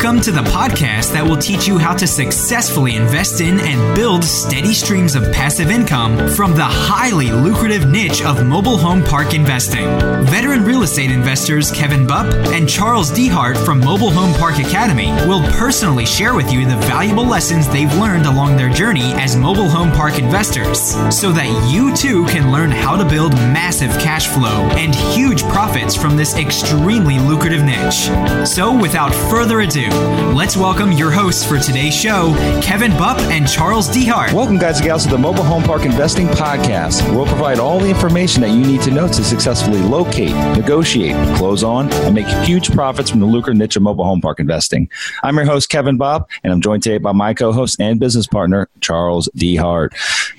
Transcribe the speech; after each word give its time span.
Welcome 0.00 0.20
to 0.20 0.30
the 0.30 0.42
podcast 0.42 1.12
that 1.14 1.24
will 1.24 1.36
teach 1.36 1.66
you 1.66 1.76
how 1.76 1.92
to 1.92 2.06
successfully 2.06 2.94
invest 2.94 3.40
in 3.40 3.58
and 3.58 3.96
build 3.96 4.22
steady 4.22 4.72
streams 4.72 5.16
of 5.16 5.24
passive 5.32 5.72
income 5.72 6.28
from 6.28 6.54
the 6.54 6.64
highly 6.64 7.32
lucrative 7.32 7.90
niche 7.90 8.22
of 8.22 8.46
mobile 8.46 8.78
home 8.78 9.02
park 9.02 9.34
investing. 9.34 9.86
Veteran 10.26 10.62
real 10.62 10.84
estate 10.84 11.10
investors 11.10 11.72
Kevin 11.72 12.06
Bupp 12.06 12.32
and 12.52 12.68
Charles 12.68 13.10
Dehart 13.10 13.56
from 13.64 13.80
Mobile 13.80 14.12
Home 14.12 14.32
Park 14.34 14.60
Academy 14.60 15.10
will 15.26 15.42
personally 15.54 16.06
share 16.06 16.34
with 16.34 16.52
you 16.52 16.64
the 16.64 16.76
valuable 16.76 17.26
lessons 17.26 17.68
they've 17.68 17.92
learned 17.94 18.26
along 18.26 18.56
their 18.56 18.70
journey 18.70 19.12
as 19.14 19.34
mobile 19.34 19.68
home 19.68 19.90
park 19.90 20.16
investors 20.20 20.92
so 21.10 21.32
that 21.32 21.48
you 21.72 21.92
too 21.96 22.24
can 22.26 22.52
learn 22.52 22.70
how 22.70 22.96
to 22.96 23.04
build 23.04 23.32
massive 23.32 23.90
cash 23.98 24.28
flow 24.28 24.68
and 24.76 24.94
huge 24.94 25.42
profits 25.48 25.96
from 25.96 26.16
this 26.16 26.36
extremely 26.36 27.18
lucrative 27.18 27.64
niche. 27.64 28.46
So, 28.46 28.72
without 28.80 29.12
further 29.28 29.62
ado, 29.62 29.87
let's 30.34 30.56
welcome 30.56 30.92
your 30.92 31.10
hosts 31.10 31.44
for 31.44 31.58
today's 31.58 31.94
show, 31.94 32.34
Kevin 32.62 32.92
Bupp 32.92 33.18
and 33.30 33.48
Charles 33.48 33.88
Dehart. 33.88 34.32
Welcome, 34.32 34.58
guys 34.58 34.78
and 34.78 34.86
gals, 34.86 35.04
to 35.04 35.10
the 35.10 35.18
Mobile 35.18 35.42
Home 35.42 35.62
Park 35.62 35.82
Investing 35.82 36.26
Podcast. 36.28 37.08
We'll 37.14 37.26
provide 37.26 37.58
all 37.58 37.78
the 37.78 37.88
information 37.88 38.42
that 38.42 38.50
you 38.50 38.60
need 38.60 38.80
to 38.82 38.90
know 38.90 39.08
to 39.08 39.24
successfully 39.24 39.80
locate, 39.80 40.34
negotiate, 40.56 41.16
close 41.36 41.62
on, 41.62 41.92
and 41.92 42.14
make 42.14 42.26
huge 42.46 42.70
profits 42.72 43.10
from 43.10 43.20
the 43.20 43.26
lucrative 43.26 43.58
niche 43.58 43.76
of 43.76 43.82
mobile 43.82 44.04
home 44.04 44.20
park 44.20 44.40
investing. 44.40 44.88
I'm 45.22 45.36
your 45.36 45.44
host, 45.44 45.68
Kevin 45.68 45.98
Bupp, 45.98 46.26
and 46.44 46.52
I'm 46.52 46.60
joined 46.60 46.82
today 46.82 46.98
by 46.98 47.12
my 47.12 47.34
co 47.34 47.52
host 47.52 47.80
and 47.80 48.00
business 48.00 48.26
partner, 48.26 48.68
Charles 48.80 49.28
Dehart. 49.36 49.92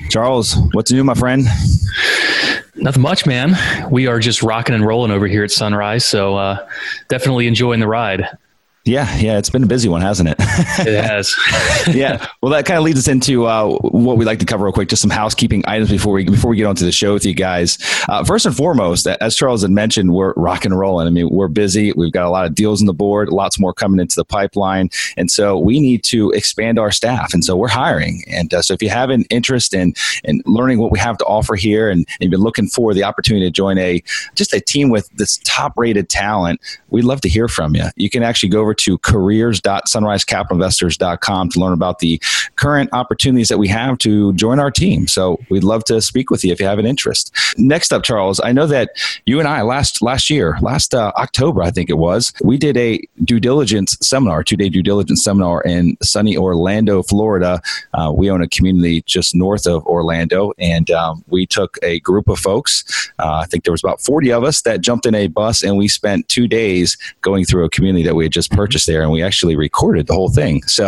Charles, 0.09 0.55
what's 0.71 0.91
new, 0.91 1.03
my 1.03 1.13
friend? 1.13 1.45
Nothing 2.75 3.01
much, 3.01 3.25
man. 3.25 3.57
We 3.91 4.07
are 4.07 4.19
just 4.19 4.41
rocking 4.41 4.73
and 4.73 4.85
rolling 4.85 5.11
over 5.11 5.27
here 5.27 5.43
at 5.43 5.51
Sunrise, 5.51 6.05
so 6.05 6.37
uh, 6.37 6.67
definitely 7.09 7.47
enjoying 7.47 7.79
the 7.79 7.87
ride. 7.87 8.25
Yeah, 8.89 9.17
yeah, 9.19 9.37
it's 9.37 9.51
been 9.51 9.61
a 9.61 9.67
busy 9.67 9.87
one, 9.87 10.01
hasn't 10.01 10.29
it? 10.29 10.35
it 10.39 11.03
has. 11.03 11.35
yeah. 11.95 12.25
Well, 12.41 12.51
that 12.51 12.65
kind 12.65 12.79
of 12.79 12.83
leads 12.83 12.97
us 12.97 13.07
into 13.07 13.45
uh, 13.45 13.77
what 13.81 14.17
we'd 14.17 14.25
like 14.25 14.39
to 14.39 14.47
cover 14.47 14.65
real 14.65 14.73
quick, 14.73 14.89
just 14.89 15.03
some 15.03 15.11
housekeeping 15.11 15.63
items 15.67 15.91
before 15.91 16.13
we 16.13 16.23
before 16.23 16.49
we 16.49 16.57
get 16.57 16.65
onto 16.65 16.85
the 16.85 16.91
show 16.91 17.13
with 17.13 17.23
you 17.23 17.35
guys. 17.35 17.77
Uh, 18.09 18.23
first 18.23 18.47
and 18.47 18.57
foremost, 18.57 19.05
as 19.05 19.35
Charles 19.35 19.61
had 19.61 19.69
mentioned, 19.69 20.15
we're 20.15 20.33
rock 20.33 20.65
and 20.65 20.77
rolling. 20.77 21.05
I 21.05 21.11
mean, 21.11 21.29
we're 21.29 21.49
busy. 21.49 21.91
We've 21.91 22.11
got 22.11 22.25
a 22.25 22.31
lot 22.31 22.47
of 22.47 22.55
deals 22.55 22.81
on 22.81 22.87
the 22.87 22.93
board, 22.93 23.29
lots 23.29 23.59
more 23.59 23.75
coming 23.75 23.99
into 23.99 24.15
the 24.15 24.25
pipeline, 24.25 24.89
and 25.17 25.29
so 25.29 25.55
we 25.59 25.79
need 25.79 26.03
to 26.05 26.31
expand 26.31 26.79
our 26.79 26.89
staff. 26.89 27.31
And 27.31 27.45
so 27.45 27.55
we're 27.55 27.67
hiring. 27.67 28.23
And 28.27 28.51
uh, 28.51 28.63
so 28.63 28.73
if 28.73 28.81
you 28.81 28.89
have 28.89 29.11
an 29.11 29.25
interest 29.29 29.75
in 29.75 29.93
in 30.23 30.41
learning 30.47 30.79
what 30.79 30.91
we 30.91 30.97
have 30.97 31.19
to 31.19 31.25
offer 31.25 31.55
here, 31.55 31.91
and, 31.91 32.07
and 32.07 32.21
you've 32.21 32.31
been 32.31 32.41
looking 32.41 32.67
for 32.67 32.95
the 32.95 33.03
opportunity 33.03 33.45
to 33.45 33.51
join 33.51 33.77
a 33.77 34.01
just 34.33 34.51
a 34.51 34.59
team 34.59 34.89
with 34.89 35.09
this 35.11 35.39
top 35.43 35.77
rated 35.77 36.09
talent, 36.09 36.59
we'd 36.89 37.05
love 37.05 37.21
to 37.21 37.29
hear 37.29 37.47
from 37.47 37.75
you. 37.75 37.85
You 37.95 38.09
can 38.09 38.23
actually 38.23 38.49
go 38.49 38.61
over 38.61 38.73
to 38.79 38.97
careers.sunrisecapitalinvestors.com 38.99 41.49
to 41.49 41.59
learn 41.59 41.73
about 41.73 41.99
the 41.99 42.21
current 42.55 42.89
opportunities 42.93 43.49
that 43.49 43.57
we 43.57 43.67
have 43.67 43.97
to 43.99 44.33
join 44.33 44.59
our 44.59 44.71
team. 44.71 45.07
So 45.07 45.39
we'd 45.49 45.63
love 45.63 45.83
to 45.85 46.01
speak 46.01 46.29
with 46.29 46.43
you 46.43 46.51
if 46.51 46.59
you 46.59 46.65
have 46.65 46.79
an 46.79 46.85
interest. 46.85 47.33
Next 47.57 47.93
up, 47.93 48.03
Charles, 48.03 48.41
I 48.43 48.51
know 48.51 48.67
that 48.67 48.91
you 49.25 49.39
and 49.39 49.47
I 49.47 49.61
last 49.61 50.01
last 50.01 50.29
year, 50.29 50.57
last 50.61 50.93
uh, 50.93 51.13
October, 51.17 51.63
I 51.63 51.71
think 51.71 51.89
it 51.89 51.97
was, 51.97 52.33
we 52.43 52.57
did 52.57 52.75
a 52.77 52.99
due 53.23 53.39
diligence 53.39 53.97
seminar, 54.01 54.43
two 54.43 54.57
day 54.57 54.69
due 54.69 54.83
diligence 54.83 55.23
seminar 55.23 55.61
in 55.63 55.97
sunny 56.01 56.37
Orlando, 56.37 57.03
Florida. 57.03 57.61
Uh, 57.93 58.11
we 58.15 58.29
own 58.29 58.41
a 58.41 58.47
community 58.47 59.03
just 59.05 59.35
north 59.35 59.67
of 59.67 59.85
Orlando, 59.85 60.53
and 60.57 60.89
um, 60.91 61.23
we 61.27 61.45
took 61.45 61.77
a 61.83 61.99
group 62.01 62.27
of 62.27 62.39
folks. 62.39 63.11
Uh, 63.19 63.41
I 63.43 63.45
think 63.45 63.63
there 63.63 63.71
was 63.71 63.83
about 63.83 64.01
40 64.01 64.31
of 64.31 64.43
us 64.43 64.61
that 64.63 64.81
jumped 64.81 65.05
in 65.05 65.15
a 65.15 65.27
bus, 65.27 65.63
and 65.63 65.77
we 65.77 65.87
spent 65.87 66.27
two 66.29 66.47
days 66.47 66.97
going 67.21 67.45
through 67.45 67.65
a 67.65 67.69
community 67.69 68.03
that 68.03 68.15
we 68.15 68.25
had 68.25 68.31
just 68.31 68.51
purchased 68.59 68.87
there, 68.87 69.01
and 69.03 69.11
we 69.11 69.23
actually 69.29 69.55
recorded 69.55 70.07
the 70.07 70.13
whole 70.19 70.33
thing. 70.41 70.55
So, 70.63 70.85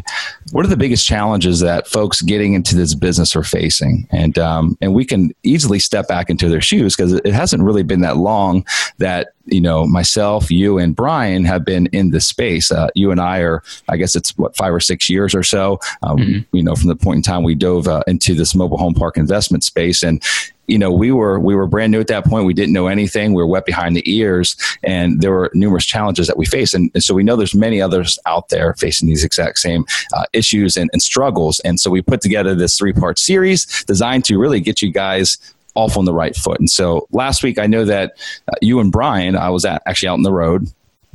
what 0.52 0.64
are 0.64 0.68
the 0.68 0.76
biggest 0.76 1.06
challenges 1.06 1.60
that 1.60 1.86
folks 1.86 2.22
getting 2.22 2.54
into 2.54 2.74
this 2.74 2.94
business 2.94 3.36
are 3.36 3.42
facing? 3.42 4.06
And 4.10 4.38
um, 4.38 4.78
and 4.80 4.94
we 4.94 5.04
can 5.04 5.32
easily 5.42 5.78
step 5.78 6.08
back 6.08 6.30
into 6.30 6.48
their 6.48 6.60
shoes 6.60 6.96
because 6.96 7.12
it 7.12 7.32
hasn't 7.32 7.62
really 7.62 7.82
been 7.82 8.00
that 8.00 8.16
long 8.16 8.66
that 8.98 9.28
you 9.44 9.60
know 9.60 9.86
myself 9.86 10.50
you 10.50 10.76
and 10.78 10.94
brian 10.94 11.44
have 11.44 11.64
been 11.64 11.86
in 11.86 12.10
this 12.10 12.26
space. 12.26 12.70
Uh, 12.70 12.88
you 12.94 13.10
and 13.10 13.20
i 13.20 13.38
are 13.38 13.62
i 13.88 13.96
guess 13.96 14.14
it's 14.14 14.36
what 14.36 14.56
five 14.56 14.72
or 14.72 14.80
six 14.80 15.08
years 15.08 15.34
or 15.34 15.42
so. 15.42 15.78
Um, 16.02 16.18
mm-hmm. 16.18 16.56
you 16.56 16.62
know 16.62 16.74
from 16.74 16.88
the 16.88 16.96
point 16.96 17.18
in 17.18 17.22
time 17.22 17.42
we 17.42 17.54
dove 17.54 17.88
uh, 17.88 18.02
into 18.06 18.34
this 18.34 18.54
mobile 18.54 18.78
home 18.78 18.94
park 18.94 19.16
investment 19.16 19.64
space 19.64 20.02
and 20.02 20.22
you 20.68 20.78
know, 20.78 20.92
we 20.92 21.10
were 21.10 21.40
we 21.40 21.54
were 21.54 21.66
brand 21.66 21.92
new 21.92 22.00
at 22.00 22.06
that 22.08 22.24
point. 22.26 22.46
We 22.46 22.54
didn't 22.54 22.72
know 22.72 22.86
anything. 22.86 23.32
We 23.32 23.42
were 23.42 23.48
wet 23.48 23.66
behind 23.66 23.96
the 23.96 24.08
ears, 24.10 24.56
and 24.82 25.20
there 25.20 25.32
were 25.32 25.50
numerous 25.54 25.84
challenges 25.84 26.26
that 26.26 26.36
we 26.36 26.46
faced. 26.46 26.74
And, 26.74 26.90
and 26.94 27.02
so 27.02 27.14
we 27.14 27.24
know 27.24 27.36
there's 27.36 27.54
many 27.54 27.80
others 27.80 28.18
out 28.26 28.50
there 28.50 28.74
facing 28.74 29.08
these 29.08 29.24
exact 29.24 29.58
same 29.58 29.84
uh, 30.14 30.24
issues 30.32 30.76
and, 30.76 30.90
and 30.92 31.02
struggles. 31.02 31.58
And 31.60 31.80
so 31.80 31.90
we 31.90 32.02
put 32.02 32.20
together 32.20 32.54
this 32.54 32.76
three 32.78 32.92
part 32.92 33.18
series 33.18 33.84
designed 33.84 34.24
to 34.26 34.38
really 34.38 34.60
get 34.60 34.82
you 34.82 34.92
guys 34.92 35.38
off 35.74 35.96
on 35.96 36.04
the 36.04 36.12
right 36.12 36.36
foot. 36.36 36.58
And 36.58 36.68
so 36.68 37.06
last 37.12 37.42
week, 37.42 37.58
I 37.58 37.66
know 37.66 37.84
that 37.84 38.12
uh, 38.48 38.56
you 38.60 38.80
and 38.80 38.92
Brian, 38.92 39.36
I 39.36 39.48
was 39.50 39.64
at, 39.64 39.82
actually 39.86 40.08
out 40.08 40.14
on 40.14 40.22
the 40.22 40.32
road 40.32 40.66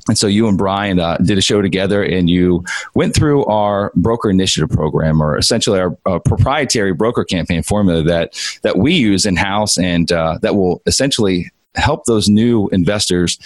and 0.07 0.17
so 0.17 0.27
you 0.27 0.47
and 0.47 0.57
Brian 0.57 0.99
uh, 0.99 1.17
did 1.17 1.37
a 1.37 1.41
show 1.41 1.61
together, 1.61 2.03
and 2.03 2.29
you 2.29 2.63
went 2.93 3.15
through 3.15 3.45
our 3.45 3.91
broker 3.95 4.29
initiative 4.29 4.69
program, 4.69 5.21
or 5.21 5.37
essentially 5.37 5.79
our 5.79 5.97
uh, 6.05 6.19
proprietary 6.19 6.93
broker 6.93 7.23
campaign 7.23 7.63
formula 7.63 8.03
that 8.03 8.37
that 8.63 8.77
we 8.77 8.93
use 8.93 9.25
in 9.25 9.35
house, 9.35 9.77
and 9.77 10.11
uh, 10.11 10.37
that 10.41 10.55
will 10.55 10.81
essentially 10.85 11.51
help 11.75 12.05
those 12.05 12.27
new 12.27 12.67
investors 12.69 13.39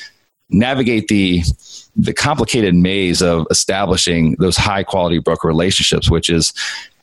navigate 0.50 1.07
the 1.09 1.42
the 1.95 2.13
complicated 2.13 2.74
maze 2.74 3.21
of 3.21 3.45
establishing 3.51 4.36
those 4.39 4.57
high 4.57 4.83
quality 4.83 5.19
broker 5.19 5.48
relationships, 5.48 6.09
which 6.09 6.30
is 6.30 6.54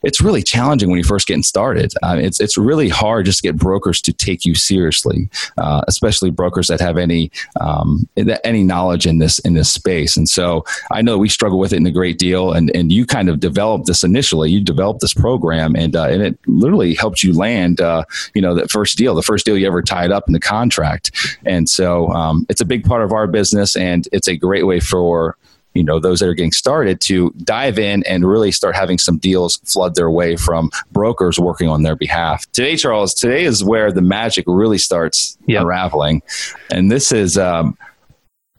it's 0.05 0.21
really 0.21 0.43
challenging 0.43 0.91
when 0.91 0.99
you're 0.99 1.05
first 1.05 1.27
getting 1.27 1.43
started. 1.43 1.93
Uh, 2.03 2.17
it's 2.21 2.41
it's 2.41 2.56
really 2.56 2.89
hard 2.89 3.27
just 3.27 3.39
to 3.39 3.49
get 3.49 3.56
brokers 3.56 4.01
to 4.03 4.12
take 4.12 4.45
you 4.45 4.55
seriously, 4.55 5.29
uh, 5.59 5.83
especially 5.89 6.31
brokers 6.31 6.69
that 6.69 6.81
have 6.81 6.99
any 6.99 7.31
um, 7.61 8.09
any 8.45 8.62
knowledge 8.62 9.06
in 9.06 9.19
this 9.19 9.39
in 9.41 9.55
this 9.55 9.73
space. 9.73 10.17
And 10.17 10.29
so 10.29 10.65
I 10.93 11.03
know 11.03 11.19
we 11.19 11.29
struggle 11.29 11.59
with 11.59 11.73
it 11.73 11.77
in 11.77 11.87
a 11.87 11.91
great 11.91 12.19
deal. 12.19 12.53
And 12.53 12.71
and 12.75 12.93
you 12.93 13.06
kind 13.06 13.29
of 13.29 13.41
developed 13.41 13.87
this 13.87 14.05
initially. 14.05 14.51
You 14.51 14.61
developed 14.61 15.01
this 15.01 15.15
program, 15.15 15.75
and 15.75 15.97
uh, 15.97 16.05
and 16.05 16.23
it 16.23 16.39
literally 16.47 16.95
helped 16.95 17.23
you 17.23 17.33
land 17.33 17.81
uh, 17.81 18.05
you 18.35 18.43
know 18.43 18.55
that 18.55 18.71
first 18.71 18.99
deal, 18.99 19.15
the 19.15 19.23
first 19.23 19.47
deal 19.47 19.56
you 19.56 19.67
ever 19.67 19.83
tied 19.83 20.12
up 20.12 20.25
in 20.27 20.33
the 20.33 20.41
contract. 20.41 21.39
And 21.47 21.69
so 21.69 22.09
um, 22.09 22.47
it's 22.49 22.61
a 22.61 22.67
big 22.67 22.85
part 22.85 23.03
of 23.03 23.12
our 23.12 23.27
business, 23.27 23.77
and 23.77 24.06
it's 24.12 24.29
a 24.29 24.37
great 24.37 24.67
way 24.67 24.81
for 24.81 25.37
you 25.75 25.82
know 25.82 25.99
those 25.99 26.21
that 26.21 26.29
are 26.29 26.35
getting 26.35 26.53
started 26.53 27.00
to 27.03 27.31
dive 27.43 27.79
in 27.79 28.03
and 28.05 28.26
really 28.26 28.53
start 28.53 28.75
having 28.75 28.99
some 28.99 29.19
deals 29.19 29.56
flood 29.65 29.94
their 29.94 30.11
way 30.11 30.37
from 30.37 30.71
brokers 30.93 31.38
working 31.38 31.69
on 31.69 31.82
their 31.82 31.97
behalf. 31.97 32.50
Today, 32.53 32.76
Charles, 32.76 33.15
today 33.15 33.44
is 33.44 33.65
where 33.65 33.93
the 33.93 34.03
magic 34.03 34.44
really 34.47 34.79
starts 34.79 35.37
yep. 35.47 35.62
unraveling, 35.62 36.23
and 36.71 36.91
this 36.91 37.12
is. 37.12 37.37
Um, 37.38 37.76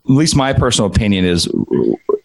at 0.08 0.12
least 0.12 0.36
my 0.36 0.52
personal 0.52 0.88
opinion 0.88 1.24
is 1.24 1.48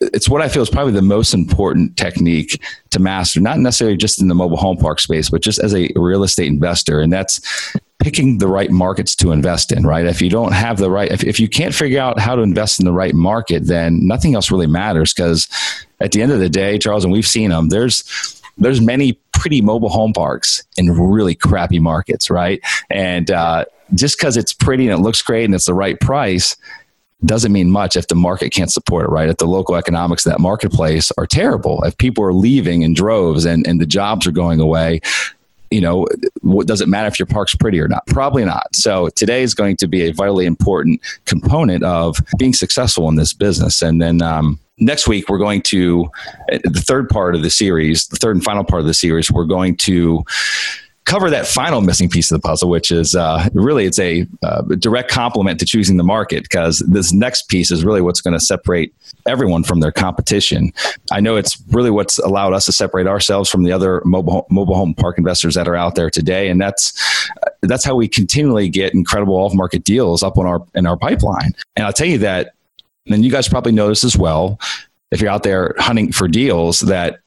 it's 0.01 0.27
what 0.27 0.42
I 0.42 0.50
feel 0.50 0.63
is 0.63 0.69
probably 0.69 0.94
the 0.94 1.01
most 1.01 1.33
important 1.33 1.95
technique 1.95 2.62
to 2.89 3.00
master, 3.00 3.39
not 3.39 3.59
necessarily 3.59 3.95
just 3.95 4.19
in 4.19 4.27
the 4.27 4.36
mobile 4.36 4.57
home 4.57 4.77
park 4.77 5.00
space, 5.00 5.30
but 5.30 5.42
just 5.42 5.59
as 5.59 5.75
a 5.75 5.89
real 5.95 6.24
estate 6.24 6.48
investor. 6.48 7.00
And 7.00 7.13
that's 7.13 7.75
picking 8.00 8.39
the 8.39 8.48
right 8.48 8.71
markets 8.71 9.15
to 9.18 9.31
invest 9.31 9.71
in, 9.71 9.86
right? 9.86 10.07
If 10.07 10.21
you 10.21 10.30
don't 10.30 10.53
have 10.53 10.80
the 10.80 10.89
right, 10.89 11.12
if, 11.12 11.24
if 11.24 11.39
you 11.39 11.48
can't 11.48 11.74
figure 11.74 12.01
out 12.01 12.19
how 12.19 12.36
to 12.36 12.42
invest 12.42 12.80
in 12.80 12.86
the 12.86 12.92
right 12.92 13.13
market, 13.13 13.68
then 13.68 14.06
nothing 14.07 14.33
else 14.33 14.50
really 14.50 14.68
matters. 14.68 15.13
Because 15.13 15.48
at 16.00 16.12
the 16.12 16.21
end 16.21 16.31
of 16.31 16.39
the 16.39 16.50
day, 16.50 16.80
Charles, 16.80 17.03
and 17.03 17.13
we've 17.13 17.27
seen 17.27 17.51
them, 17.51 17.69
there's 17.69 18.42
there's 18.57 18.81
many 18.81 19.13
pretty 19.33 19.62
mobile 19.62 19.89
home 19.89 20.13
parks 20.13 20.63
in 20.77 20.92
really 20.92 21.36
crappy 21.36 21.80
markets, 21.80 22.30
right? 22.30 22.62
And 22.89 23.30
uh, 23.31 23.65
just 23.94 24.18
because 24.18 24.38
it's 24.38 24.53
pretty 24.53 24.88
and 24.88 25.00
it 25.00 25.01
looks 25.01 25.21
great 25.21 25.45
and 25.45 25.56
it's 25.56 25.65
the 25.65 25.74
right 25.74 26.00
price 26.00 26.56
doesn't 27.26 27.52
mean 27.52 27.70
much 27.70 27.96
if 27.96 28.08
the 28.08 28.16
market 28.16 28.52
can't 28.52 28.72
support 28.72 29.06
it, 29.06 29.10
right? 29.10 29.30
If 29.30 29.38
the 29.38 29.46
local 29.46 29.76
economics 29.76 30.26
of 30.26 30.32
that 30.32 30.40
marketplace 30.40 31.12
are 31.18 31.28
terrible, 31.28 31.84
if 31.84 31.98
people 31.98 32.24
are 32.24 32.34
leaving 32.34 32.82
in 32.82 32.94
droves 32.94 33.46
and, 33.46 33.66
and 33.68 33.80
the 33.80 33.86
jobs 33.86 34.26
are 34.26 34.32
going 34.32 34.60
away, 34.60 35.02
you 35.70 35.80
know, 35.80 36.08
what 36.42 36.68
does 36.68 36.82
it 36.82 36.90
matter 36.90 37.08
if 37.08 37.18
your 37.18 37.28
park's 37.28 37.56
pretty 37.56 37.80
or 37.80 37.88
not? 37.88 38.06
Probably 38.08 38.44
not. 38.44 38.76
So 38.76 39.10
today 39.16 39.42
is 39.42 39.54
going 39.54 39.78
to 39.78 39.88
be 39.88 40.02
a 40.02 40.12
vitally 40.12 40.46
important 40.46 41.02
component 41.26 41.84
of 41.84 42.18
being 42.38 42.54
successful 42.54 43.08
in 43.08 43.16
this 43.16 43.32
business. 43.34 43.82
And 43.82 44.02
then 44.02 44.22
um, 44.22 44.60
next 44.80 45.08
week 45.08 45.30
we're 45.30 45.38
going 45.38 45.62
to 45.64 46.10
the 46.50 46.84
third 46.86 47.08
part 47.10 47.36
of 47.36 47.42
the 47.42 47.50
series, 47.50 48.08
the 48.08 48.18
third 48.18 48.36
and 48.36 48.44
final 48.44 48.66
part 48.66 48.82
of 48.82 48.88
the 48.88 48.94
series. 48.94 49.32
We're 49.32 49.46
going 49.46 49.78
to 49.78 50.26
cover 51.12 51.30
that 51.30 51.46
final 51.46 51.81
missing 51.81 52.08
piece 52.08 52.31
of 52.31 52.42
the 52.42 52.48
puzzle, 52.48 52.69
which 52.69 52.90
is 52.90 53.16
uh, 53.16 53.50
really 53.54 53.86
it's 53.86 54.00
a 54.00 54.25
uh, 54.44 54.62
direct 54.80 55.12
complement 55.12 55.60
to 55.60 55.66
choosing 55.66 55.98
the 55.98 56.06
market 56.06 56.44
because 56.44 56.80
this 56.88 57.12
next 57.12 57.50
piece 57.50 57.69
is 57.69 57.84
really 57.84 58.00
what's 58.00 58.22
going 58.22 58.34
to 58.34 58.40
separate 58.40 58.96
everyone 59.28 59.62
from 59.62 59.81
their 59.81 59.92
competition. 59.92 60.72
I 61.12 61.19
know 61.19 61.36
it's 61.36 61.62
really 61.68 61.92
what's 61.92 62.18
allowed 62.19 62.54
us 62.54 62.63
to 62.68 62.72
separate 62.72 63.08
ourselves 63.08 63.50
from 63.50 63.63
the 63.63 63.74
other 63.74 64.02
mobile 64.06 64.48
mobile 64.50 64.75
home 64.75 64.94
park 64.94 65.18
investors 65.18 65.56
that 65.56 65.68
are 65.68 65.75
out 65.75 65.96
there 65.96 66.10
today, 66.10 66.48
and 66.48 66.62
that's 66.62 67.28
uh, 67.44 67.50
that's 67.63 67.84
how 67.84 67.94
we 67.94 68.08
continually 68.08 68.69
get 68.69 68.94
incredible 68.94 69.36
off 69.36 69.54
market 69.54 69.84
deals 69.84 70.24
up 70.24 70.38
on 70.38 70.46
our 70.46 70.66
in 70.75 70.88
our 70.88 70.96
pipeline. 70.96 71.54
And 71.75 71.86
I'll 71.86 71.92
tell 71.92 72.08
you 72.08 72.19
that, 72.19 72.54
and 73.08 73.25
you 73.25 73.31
guys 73.31 73.50
probably 73.50 73.74
notice 73.74 74.06
as 74.06 74.16
well 74.16 74.58
if 75.12 75.19
you're 75.19 75.30
out 75.30 75.44
there 75.44 75.75
hunting 75.78 76.13
for 76.13 76.30
deals 76.30 76.80
that 76.80 77.19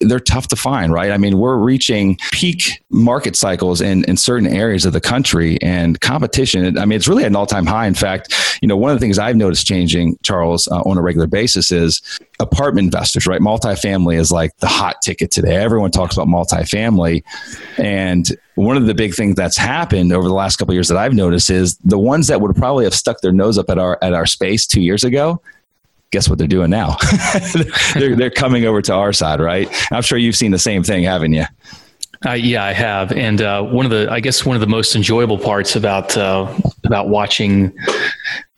they're 0.00 0.18
tough 0.18 0.48
to 0.48 0.56
find, 0.56 0.92
right? 0.92 1.10
I 1.10 1.18
mean, 1.18 1.38
we're 1.38 1.56
reaching 1.56 2.16
peak 2.32 2.82
market 2.90 3.36
cycles 3.36 3.80
in, 3.80 4.04
in 4.04 4.16
certain 4.16 4.48
areas 4.48 4.84
of 4.84 4.92
the 4.92 5.00
country 5.00 5.60
and 5.60 6.00
competition. 6.00 6.78
I 6.78 6.86
mean, 6.86 6.96
it's 6.96 7.06
really 7.06 7.24
at 7.24 7.28
an 7.28 7.36
all 7.36 7.46
time 7.46 7.66
high. 7.66 7.86
In 7.86 7.94
fact, 7.94 8.58
you 8.62 8.68
know, 8.68 8.76
one 8.76 8.90
of 8.90 8.96
the 8.96 9.00
things 9.00 9.18
I've 9.18 9.36
noticed 9.36 9.66
changing, 9.66 10.18
Charles, 10.22 10.68
uh, 10.68 10.80
on 10.80 10.96
a 10.96 11.02
regular 11.02 11.26
basis 11.26 11.70
is 11.70 12.00
apartment 12.40 12.86
investors, 12.86 13.26
right? 13.26 13.40
Multifamily 13.40 14.18
is 14.18 14.32
like 14.32 14.56
the 14.58 14.66
hot 14.66 14.96
ticket 15.02 15.30
today. 15.30 15.56
Everyone 15.56 15.90
talks 15.90 16.16
about 16.16 16.28
multifamily. 16.28 17.22
And 17.76 18.26
one 18.54 18.76
of 18.76 18.86
the 18.86 18.94
big 18.94 19.14
things 19.14 19.36
that's 19.36 19.56
happened 19.56 20.12
over 20.12 20.26
the 20.26 20.34
last 20.34 20.56
couple 20.56 20.72
years 20.74 20.88
that 20.88 20.96
I've 20.96 21.14
noticed 21.14 21.50
is 21.50 21.76
the 21.84 21.98
ones 21.98 22.26
that 22.28 22.40
would 22.40 22.56
probably 22.56 22.84
have 22.84 22.94
stuck 22.94 23.20
their 23.20 23.32
nose 23.32 23.58
up 23.58 23.68
at 23.68 23.78
our, 23.78 23.98
at 24.00 24.14
our 24.14 24.26
space 24.26 24.66
two 24.66 24.80
years 24.80 25.04
ago 25.04 25.42
guess 26.10 26.28
what 26.28 26.38
they're 26.38 26.48
doing 26.48 26.70
now? 26.70 26.96
they're, 27.94 28.16
they're 28.16 28.30
coming 28.30 28.64
over 28.64 28.82
to 28.82 28.94
our 28.94 29.12
side, 29.12 29.40
right? 29.40 29.68
I'm 29.92 30.02
sure 30.02 30.18
you've 30.18 30.36
seen 30.36 30.50
the 30.50 30.58
same 30.58 30.82
thing, 30.82 31.04
haven't 31.04 31.32
you? 31.32 31.44
Uh, 32.26 32.32
yeah, 32.32 32.62
I 32.62 32.72
have, 32.72 33.12
and 33.12 33.40
uh, 33.40 33.62
one 33.62 33.86
of 33.86 33.90
the, 33.90 34.06
I 34.10 34.20
guess, 34.20 34.44
one 34.44 34.54
of 34.54 34.60
the 34.60 34.66
most 34.66 34.94
enjoyable 34.94 35.38
parts 35.38 35.74
about 35.74 36.18
uh, 36.18 36.54
about 36.84 37.08
watching 37.08 37.72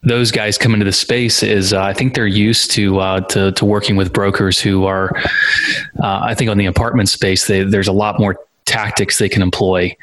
those 0.02 0.32
guys 0.32 0.58
come 0.58 0.72
into 0.72 0.84
the 0.84 0.92
space 0.92 1.44
is 1.44 1.72
uh, 1.72 1.80
I 1.80 1.92
think 1.92 2.14
they're 2.14 2.26
used 2.26 2.72
to, 2.72 2.98
uh, 2.98 3.20
to 3.20 3.52
to 3.52 3.64
working 3.64 3.94
with 3.94 4.12
brokers 4.12 4.58
who 4.60 4.84
are, 4.84 5.16
uh, 6.02 6.20
I 6.24 6.34
think, 6.34 6.50
on 6.50 6.58
the 6.58 6.66
apartment 6.66 7.08
space, 7.08 7.46
they, 7.46 7.62
there's 7.62 7.86
a 7.86 7.92
lot 7.92 8.18
more 8.18 8.36
tactics 8.64 9.18
they 9.18 9.28
can 9.28 9.42
employ 9.42 9.96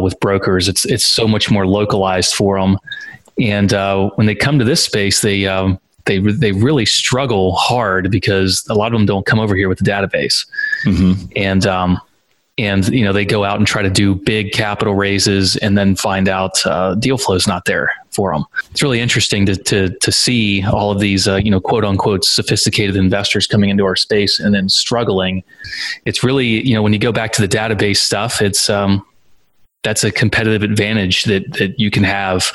with 0.00 0.18
brokers. 0.20 0.66
It's 0.66 0.86
it's 0.86 1.04
so 1.04 1.28
much 1.28 1.50
more 1.50 1.66
localized 1.66 2.32
for 2.32 2.58
them, 2.58 2.78
and 3.38 3.70
when 4.16 4.26
they 4.26 4.34
come 4.34 4.58
to 4.58 4.64
this 4.64 4.82
space, 4.82 5.20
they 5.20 5.46
um, 5.46 5.78
they 6.08 6.18
they 6.18 6.50
really 6.50 6.86
struggle 6.86 7.54
hard 7.54 8.10
because 8.10 8.66
a 8.68 8.74
lot 8.74 8.92
of 8.92 8.98
them 8.98 9.06
don't 9.06 9.26
come 9.26 9.38
over 9.38 9.54
here 9.54 9.68
with 9.68 9.78
the 9.78 9.88
database, 9.88 10.44
mm-hmm. 10.84 11.30
and 11.36 11.64
um, 11.66 12.00
and 12.58 12.88
you 12.88 13.04
know 13.04 13.12
they 13.12 13.24
go 13.24 13.44
out 13.44 13.58
and 13.58 13.66
try 13.66 13.82
to 13.82 13.90
do 13.90 14.16
big 14.16 14.52
capital 14.52 14.94
raises 14.94 15.56
and 15.58 15.78
then 15.78 15.94
find 15.94 16.28
out 16.28 16.66
uh, 16.66 16.94
deal 16.96 17.16
flow 17.16 17.36
is 17.36 17.46
not 17.46 17.64
there 17.66 17.92
for 18.10 18.32
them. 18.32 18.44
It's 18.70 18.82
really 18.82 19.00
interesting 19.00 19.46
to 19.46 19.54
to 19.54 19.90
to 19.90 20.12
see 20.12 20.64
all 20.64 20.90
of 20.90 20.98
these 20.98 21.28
uh, 21.28 21.36
you 21.36 21.50
know 21.50 21.60
quote 21.60 21.84
unquote 21.84 22.24
sophisticated 22.24 22.96
investors 22.96 23.46
coming 23.46 23.70
into 23.70 23.84
our 23.84 23.96
space 23.96 24.40
and 24.40 24.54
then 24.54 24.68
struggling. 24.68 25.44
It's 26.04 26.24
really 26.24 26.66
you 26.66 26.74
know 26.74 26.82
when 26.82 26.92
you 26.92 26.98
go 26.98 27.12
back 27.12 27.32
to 27.34 27.40
the 27.40 27.48
database 27.48 27.98
stuff, 27.98 28.42
it's 28.42 28.68
um, 28.68 29.06
that's 29.82 30.04
a 30.04 30.10
competitive 30.10 30.62
advantage 30.62 31.24
that 31.24 31.52
that 31.54 31.78
you 31.78 31.90
can 31.90 32.04
have 32.04 32.52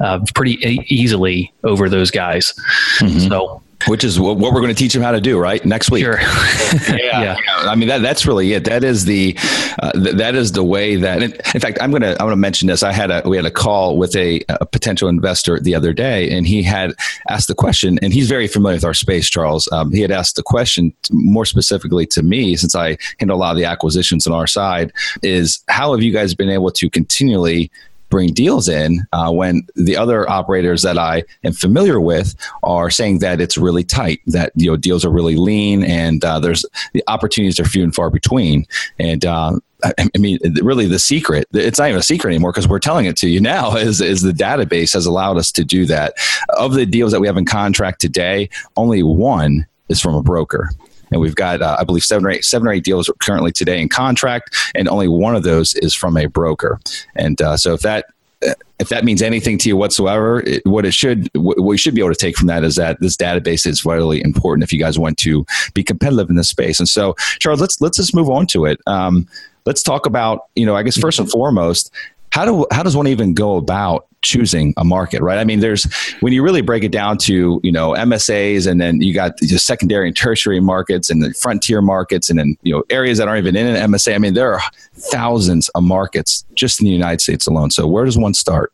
uh, 0.00 0.20
pretty 0.34 0.54
e- 0.66 0.84
easily 0.88 1.52
over 1.62 1.88
those 1.88 2.10
guys. 2.10 2.52
Mm-hmm. 2.98 3.28
So 3.28 3.62
which 3.86 4.04
is 4.04 4.18
what 4.18 4.38
we're 4.38 4.50
going 4.52 4.68
to 4.68 4.74
teach 4.74 4.92
them 4.92 5.02
how 5.02 5.12
to 5.12 5.20
do 5.20 5.38
right 5.38 5.64
next 5.64 5.90
week. 5.90 6.04
Sure. 6.04 6.20
yeah. 6.88 7.22
yeah. 7.22 7.36
I 7.60 7.74
mean 7.74 7.88
that 7.88 8.02
that's 8.02 8.26
really 8.26 8.52
it. 8.52 8.64
That 8.64 8.84
is 8.84 9.04
the 9.04 9.36
uh, 9.82 9.92
th- 9.92 10.16
that 10.16 10.34
is 10.34 10.52
the 10.52 10.64
way 10.64 10.96
that. 10.96 11.22
In 11.22 11.60
fact, 11.60 11.78
I'm 11.80 11.90
gonna 11.90 12.10
I'm 12.12 12.26
gonna 12.26 12.36
mention 12.36 12.68
this. 12.68 12.82
I 12.82 12.92
had 12.92 13.10
a 13.10 13.22
we 13.24 13.36
had 13.36 13.46
a 13.46 13.50
call 13.50 13.96
with 13.96 14.14
a, 14.16 14.42
a, 14.48 14.66
potential 14.66 15.08
investor 15.08 15.58
the 15.60 15.74
other 15.74 15.92
day, 15.92 16.30
and 16.30 16.46
he 16.46 16.62
had 16.62 16.94
asked 17.28 17.48
the 17.48 17.54
question, 17.54 17.98
and 18.02 18.12
he's 18.12 18.28
very 18.28 18.48
familiar 18.48 18.76
with 18.76 18.84
our 18.84 18.94
space, 18.94 19.28
Charles. 19.28 19.68
Um, 19.72 19.92
he 19.92 20.00
had 20.00 20.10
asked 20.10 20.36
the 20.36 20.42
question 20.42 20.92
more 21.10 21.44
specifically 21.44 22.06
to 22.06 22.22
me, 22.22 22.56
since 22.56 22.74
I 22.74 22.96
handle 23.18 23.36
a 23.36 23.40
lot 23.40 23.52
of 23.52 23.56
the 23.56 23.64
acquisitions 23.64 24.26
on 24.26 24.32
our 24.32 24.46
side, 24.46 24.92
is 25.22 25.62
how 25.68 25.92
have 25.92 26.02
you 26.02 26.12
guys 26.12 26.34
been 26.34 26.50
able 26.50 26.70
to 26.72 26.90
continually 26.90 27.70
bring 28.14 28.32
deals 28.32 28.68
in 28.68 29.04
uh, 29.12 29.28
when 29.28 29.66
the 29.74 29.96
other 29.96 30.30
operators 30.30 30.82
that 30.82 30.96
I 30.96 31.24
am 31.42 31.52
familiar 31.52 32.00
with 32.00 32.36
are 32.62 32.88
saying 32.88 33.18
that 33.18 33.40
it's 33.40 33.58
really 33.58 33.82
tight, 33.82 34.20
that 34.28 34.52
you 34.54 34.70
know 34.70 34.76
deals 34.76 35.04
are 35.04 35.10
really 35.10 35.34
lean, 35.34 35.82
and 35.82 36.24
uh, 36.24 36.38
there's 36.38 36.64
the 36.92 37.02
opportunities 37.08 37.58
are 37.58 37.64
few 37.64 37.82
and 37.82 37.92
far 37.92 38.10
between. 38.10 38.66
And 39.00 39.24
uh, 39.24 39.58
I 39.82 40.16
mean, 40.16 40.38
really, 40.62 40.86
the 40.86 41.00
secret, 41.00 41.48
it's 41.52 41.80
not 41.80 41.88
even 41.88 41.98
a 41.98 42.04
secret 42.04 42.30
anymore 42.30 42.52
because 42.52 42.68
we're 42.68 42.78
telling 42.78 43.06
it 43.06 43.16
to 43.16 43.28
you 43.28 43.40
now, 43.40 43.74
is, 43.88 44.00
is 44.00 44.22
the 44.22 44.30
database 44.30 44.92
has 44.92 45.06
allowed 45.06 45.36
us 45.36 45.50
to 45.50 45.64
do 45.64 45.84
that. 45.86 46.14
Of 46.50 46.74
the 46.74 46.86
deals 46.86 47.10
that 47.10 47.20
we 47.20 47.26
have 47.26 47.36
in 47.36 47.46
contract 47.46 48.00
today, 48.00 48.48
only 48.76 49.02
one 49.02 49.66
is 49.88 50.00
from 50.00 50.14
a 50.14 50.22
broker. 50.22 50.70
And 51.10 51.20
we've 51.20 51.34
got 51.34 51.62
uh, 51.62 51.76
I 51.78 51.84
believe 51.84 52.04
seven 52.04 52.26
or 52.26 52.30
eight 52.30 52.44
seven 52.44 52.68
or 52.68 52.72
eight 52.72 52.84
deals 52.84 53.10
currently 53.20 53.52
today 53.52 53.80
in 53.80 53.88
contract, 53.88 54.56
and 54.74 54.88
only 54.88 55.08
one 55.08 55.36
of 55.36 55.42
those 55.42 55.74
is 55.74 55.94
from 55.94 56.16
a 56.16 56.26
broker. 56.26 56.80
And 57.16 57.40
uh, 57.40 57.56
so 57.56 57.74
if 57.74 57.80
that 57.82 58.06
if 58.78 58.88
that 58.88 59.04
means 59.04 59.22
anything 59.22 59.58
to 59.58 59.68
you 59.68 59.76
whatsoever, 59.76 60.40
it, 60.40 60.64
what 60.66 60.84
it 60.84 60.92
should, 60.92 61.30
what 61.34 61.60
we 61.60 61.78
should 61.78 61.94
be 61.94 62.00
able 62.00 62.12
to 62.12 62.18
take 62.18 62.36
from 62.36 62.48
that 62.48 62.64
is 62.64 62.76
that 62.76 63.00
this 63.00 63.16
database 63.16 63.66
is 63.66 63.80
vitally 63.80 64.22
important 64.22 64.64
if 64.64 64.72
you 64.72 64.78
guys 64.78 64.98
want 64.98 65.16
to 65.18 65.46
be 65.74 65.82
competitive 65.82 66.28
in 66.28 66.36
this 66.36 66.50
space. 66.50 66.78
And 66.78 66.88
so, 66.88 67.14
Charles, 67.38 67.60
let's 67.60 67.80
let's 67.80 67.96
just 67.96 68.14
move 68.14 68.28
on 68.28 68.46
to 68.48 68.66
it. 68.66 68.80
Um, 68.86 69.26
let's 69.64 69.82
talk 69.82 70.06
about, 70.06 70.46
you 70.54 70.66
know, 70.66 70.76
I 70.76 70.82
guess 70.82 70.98
first 70.98 71.18
and 71.18 71.30
foremost, 71.30 71.92
how 72.30 72.44
do 72.44 72.66
how 72.72 72.82
does 72.82 72.96
one 72.96 73.06
even 73.06 73.32
go 73.32 73.56
about 73.56 74.06
choosing 74.24 74.74
a 74.76 74.84
market, 74.84 75.20
right? 75.20 75.38
I 75.38 75.44
mean, 75.44 75.60
there's 75.60 75.84
when 76.20 76.32
you 76.32 76.42
really 76.42 76.62
break 76.62 76.82
it 76.82 76.90
down 76.90 77.18
to 77.18 77.60
you 77.62 77.72
know 77.72 77.90
MSAs, 77.92 78.66
and 78.66 78.80
then 78.80 79.00
you 79.00 79.14
got 79.14 79.36
the 79.36 79.58
secondary 79.58 80.08
and 80.08 80.16
tertiary 80.16 80.60
markets, 80.60 81.10
and 81.10 81.22
the 81.22 81.32
frontier 81.34 81.80
markets, 81.80 82.28
and 82.28 82.38
then 82.38 82.56
you 82.62 82.72
know 82.72 82.82
areas 82.90 83.18
that 83.18 83.28
aren't 83.28 83.46
even 83.46 83.54
in 83.54 83.66
an 83.66 83.90
MSA. 83.92 84.14
I 84.14 84.18
mean, 84.18 84.34
there 84.34 84.52
are 84.52 84.62
thousands 84.96 85.68
of 85.70 85.82
markets 85.82 86.44
just 86.54 86.80
in 86.80 86.86
the 86.86 86.92
United 86.92 87.20
States 87.20 87.46
alone. 87.46 87.70
So 87.70 87.86
where 87.86 88.04
does 88.04 88.16
one 88.16 88.34
start? 88.34 88.72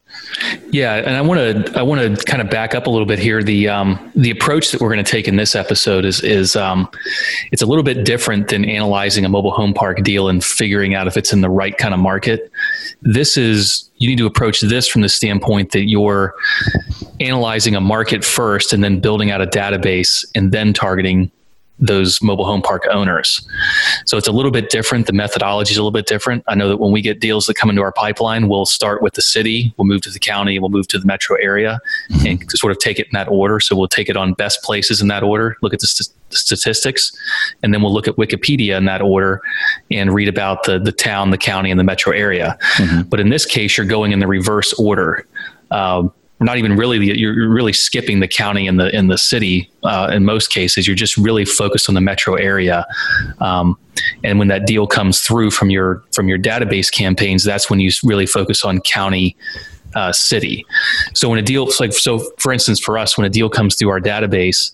Yeah, 0.71 0.97
and 0.97 1.17
I 1.17 1.21
want 1.21 1.67
to 1.67 1.79
I 1.79 1.83
want 1.83 2.19
to 2.19 2.25
kind 2.25 2.43
of 2.43 2.51
back 2.51 2.75
up 2.75 2.87
a 2.87 2.91
little 2.91 3.07
bit 3.07 3.19
here. 3.19 3.43
The 3.43 3.69
um, 3.69 4.13
the 4.15 4.31
approach 4.31 4.73
that 4.73 4.81
we're 4.81 4.93
going 4.93 5.05
to 5.05 5.11
take 5.11 5.29
in 5.29 5.37
this 5.37 5.55
episode 5.55 6.05
is 6.05 6.23
is 6.23 6.57
um, 6.57 6.89
it's 7.53 7.63
a 7.63 7.67
little 7.67 7.85
bit 7.85 8.05
different 8.05 8.49
than 8.49 8.65
analyzing 8.65 9.25
a 9.25 9.29
mobile 9.29 9.51
home 9.51 9.73
park 9.73 10.03
deal 10.03 10.29
and 10.29 10.45
figuring 10.45 10.95
out 10.95 11.07
if 11.07 11.17
it's 11.17 11.33
in 11.33 11.41
the 11.41 11.51
right 11.51 11.77
kind 11.79 11.95
of 11.95 12.01
market. 12.01 12.51
This 13.03 13.37
is 13.37 13.91
you 13.97 14.09
need 14.09 14.19
to 14.19 14.27
approach 14.27 14.61
this 14.61 14.89
from 14.89 15.03
the 15.03 15.09
standpoint 15.09 15.73
that 15.73 15.85
you're 15.89 16.35
analyzing 17.21 17.75
a 17.75 17.81
market 17.81 18.25
first 18.25 18.73
and 18.73 18.83
then 18.83 19.01
building 19.01 19.31
out 19.31 19.41
a 19.41 19.47
database 19.47 20.25
and 20.35 20.53
then 20.53 20.73
targeting 20.73 21.31
those 21.81 22.21
mobile 22.23 22.45
home 22.45 22.63
park 22.63 22.85
owners. 22.91 23.47
So 24.07 24.17
it's 24.17 24.29
a 24.29 24.33
little 24.33 24.51
bit 24.51 24.71
different. 24.71 25.07
The 25.07 25.13
methodology 25.13 25.73
is 25.73 25.79
a 25.79 25.81
little 25.81 25.91
bit 25.91 26.07
different. 26.07 26.45
I 26.47 26.55
know 26.55 26.69
that 26.69 26.77
when 26.77 26.93
we 26.93 27.01
get 27.01 27.21
deals 27.21 27.47
that 27.47 27.55
come 27.55 27.71
into 27.71 27.83
our 27.83 27.93
pipeline, 27.93 28.49
we'll 28.49 28.67
start 28.67 29.03
with 29.03 29.15
the 29.15 29.23
city, 29.23 29.73
we'll 29.77 29.87
move 29.87 30.03
to 30.03 30.11
the 30.11 30.19
county, 30.19 30.59
we'll 30.59 30.71
move 30.71 30.89
to 30.89 30.99
the 30.99 31.07
metro 31.07 31.37
area 31.37 31.81
mm-hmm. 32.11 32.27
and 32.27 32.51
sort 32.53 32.71
of 32.71 32.79
take 32.79 32.99
it 32.99 33.07
in 33.07 33.13
that 33.13 33.29
order. 33.29 33.61
So 33.61 33.75
we'll 33.77 33.89
take 33.89 34.09
it 34.09 34.17
on 34.17 34.35
best 34.35 34.63
places 34.63 35.01
in 35.01 35.09
that 35.09 35.23
order, 35.23 35.57
look 35.63 35.73
at 35.73 35.81
the, 35.81 35.87
st- 35.87 36.15
statistics, 36.31 37.13
and 37.63 37.75
then 37.75 37.83
we'll 37.83 37.93
look 37.93 38.07
at 38.07 38.17
Wikipedia 38.17 38.77
in 38.77 38.85
that 38.85 39.03
order 39.03 39.41
and 39.91 40.15
read 40.15 40.29
about 40.29 40.65
the, 40.65 40.79
the 40.79 40.93
town, 40.93 41.31
the 41.31 41.39
county, 41.39 41.71
and 41.71 41.81
the 41.81 41.85
metro 41.85 42.13
area. 42.13 42.57
Mm-hmm. 42.77 43.03
But 43.09 43.21
in 43.21 43.31
this 43.31 43.47
case, 43.47 43.77
you're 43.77 43.87
going 43.87 44.13
in 44.13 44.21
the 44.21 44.29
reverse 44.29 44.73
order. 44.75 45.27
Um, 45.71 46.13
not 46.41 46.57
even 46.57 46.77
really 46.77 46.99
you're 47.19 47.51
really 47.51 47.73
skipping 47.73 48.21
the 48.21 48.29
county 48.29 48.67
and 48.67 48.81
the 48.81 48.95
in 48.97 49.09
the 49.09 49.19
city 49.19 49.71
uh, 49.85 50.11
in 50.13 50.25
most 50.25 50.51
cases. 50.51 50.87
You're 50.87 50.97
just 50.97 51.17
really 51.17 51.45
focused 51.45 51.89
on 51.89 51.95
the 51.95 52.01
metro 52.01 52.35
area. 52.35 52.87
Um, 53.41 53.79
and 54.25 54.39
when 54.39 54.49
that 54.49 54.67
deal 54.67 54.87
comes 54.87 55.21
through 55.21 55.51
from 55.51 55.71
your 55.71 56.03
from 56.13 56.29
your 56.29 56.39
database 56.39 56.91
campaigns 56.91 57.45
that's 57.45 57.69
when 57.69 57.81
you 57.81 57.91
really 58.03 58.27
focus 58.27 58.65
on 58.65 58.81
county 58.81 59.37
uh, 59.95 60.13
city. 60.13 60.65
So 61.15 61.29
when 61.29 61.39
a 61.39 61.43
deal 61.43 61.69
like 61.79 61.93
so 61.93 62.21
for 62.39 62.53
instance 62.53 62.81
for 62.81 62.97
us 62.97 63.19
when 63.19 63.27
a 63.27 63.31
deal 63.31 63.51
comes 63.51 63.75
through 63.77 63.91
our 63.91 64.01
database 64.01 64.73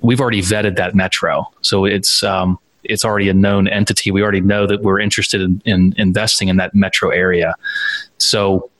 we've 0.00 0.20
already 0.20 0.42
vetted 0.42 0.76
that 0.76 0.94
metro. 0.94 1.50
So 1.62 1.84
it's 1.84 2.22
um, 2.22 2.58
it's 2.84 3.04
already 3.04 3.28
a 3.28 3.34
known 3.34 3.68
entity. 3.68 4.10
We 4.10 4.22
already 4.22 4.40
know 4.40 4.66
that 4.66 4.82
we're 4.82 5.00
interested 5.00 5.40
in, 5.40 5.62
in 5.64 5.94
investing 5.96 6.48
in 6.48 6.56
that 6.56 6.74
metro 6.74 7.10
area. 7.10 7.54
So 8.18 8.70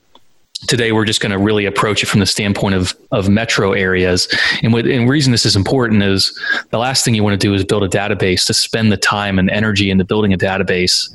today 0.66 0.92
we're 0.92 1.04
just 1.04 1.20
going 1.20 1.32
to 1.32 1.38
really 1.38 1.66
approach 1.66 2.02
it 2.02 2.06
from 2.06 2.20
the 2.20 2.26
standpoint 2.26 2.74
of, 2.74 2.96
of 3.12 3.28
metro 3.28 3.72
areas. 3.72 4.28
And, 4.62 4.72
with, 4.72 4.86
and 4.86 5.06
the 5.06 5.10
reason 5.10 5.32
this 5.32 5.46
is 5.46 5.56
important 5.56 6.02
is 6.02 6.38
the 6.70 6.78
last 6.78 7.04
thing 7.04 7.14
you 7.14 7.22
want 7.22 7.40
to 7.40 7.46
do 7.46 7.54
is 7.54 7.64
build 7.64 7.84
a 7.84 7.88
database 7.88 8.44
to 8.46 8.54
spend 8.54 8.90
the 8.90 8.96
time 8.96 9.38
and 9.38 9.50
energy 9.50 9.90
into 9.90 10.04
building 10.04 10.32
a 10.32 10.38
database 10.38 11.08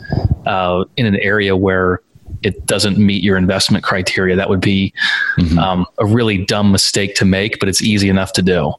uh, 0.47 0.85
in 0.97 1.05
an 1.05 1.17
area 1.17 1.55
where 1.55 2.01
it 2.41 2.65
doesn't 2.65 2.97
meet 2.97 3.23
your 3.23 3.37
investment 3.37 3.83
criteria. 3.83 4.35
That 4.35 4.49
would 4.49 4.59
be 4.59 4.93
mm-hmm. 5.37 5.57
um, 5.57 5.85
a 5.97 6.05
really 6.05 6.43
dumb 6.45 6.71
mistake 6.71 7.15
to 7.15 7.25
make 7.25 7.59
but 7.59 7.69
it's 7.69 7.81
easy 7.81 8.09
enough 8.09 8.33
to 8.33 8.41
do. 8.41 8.73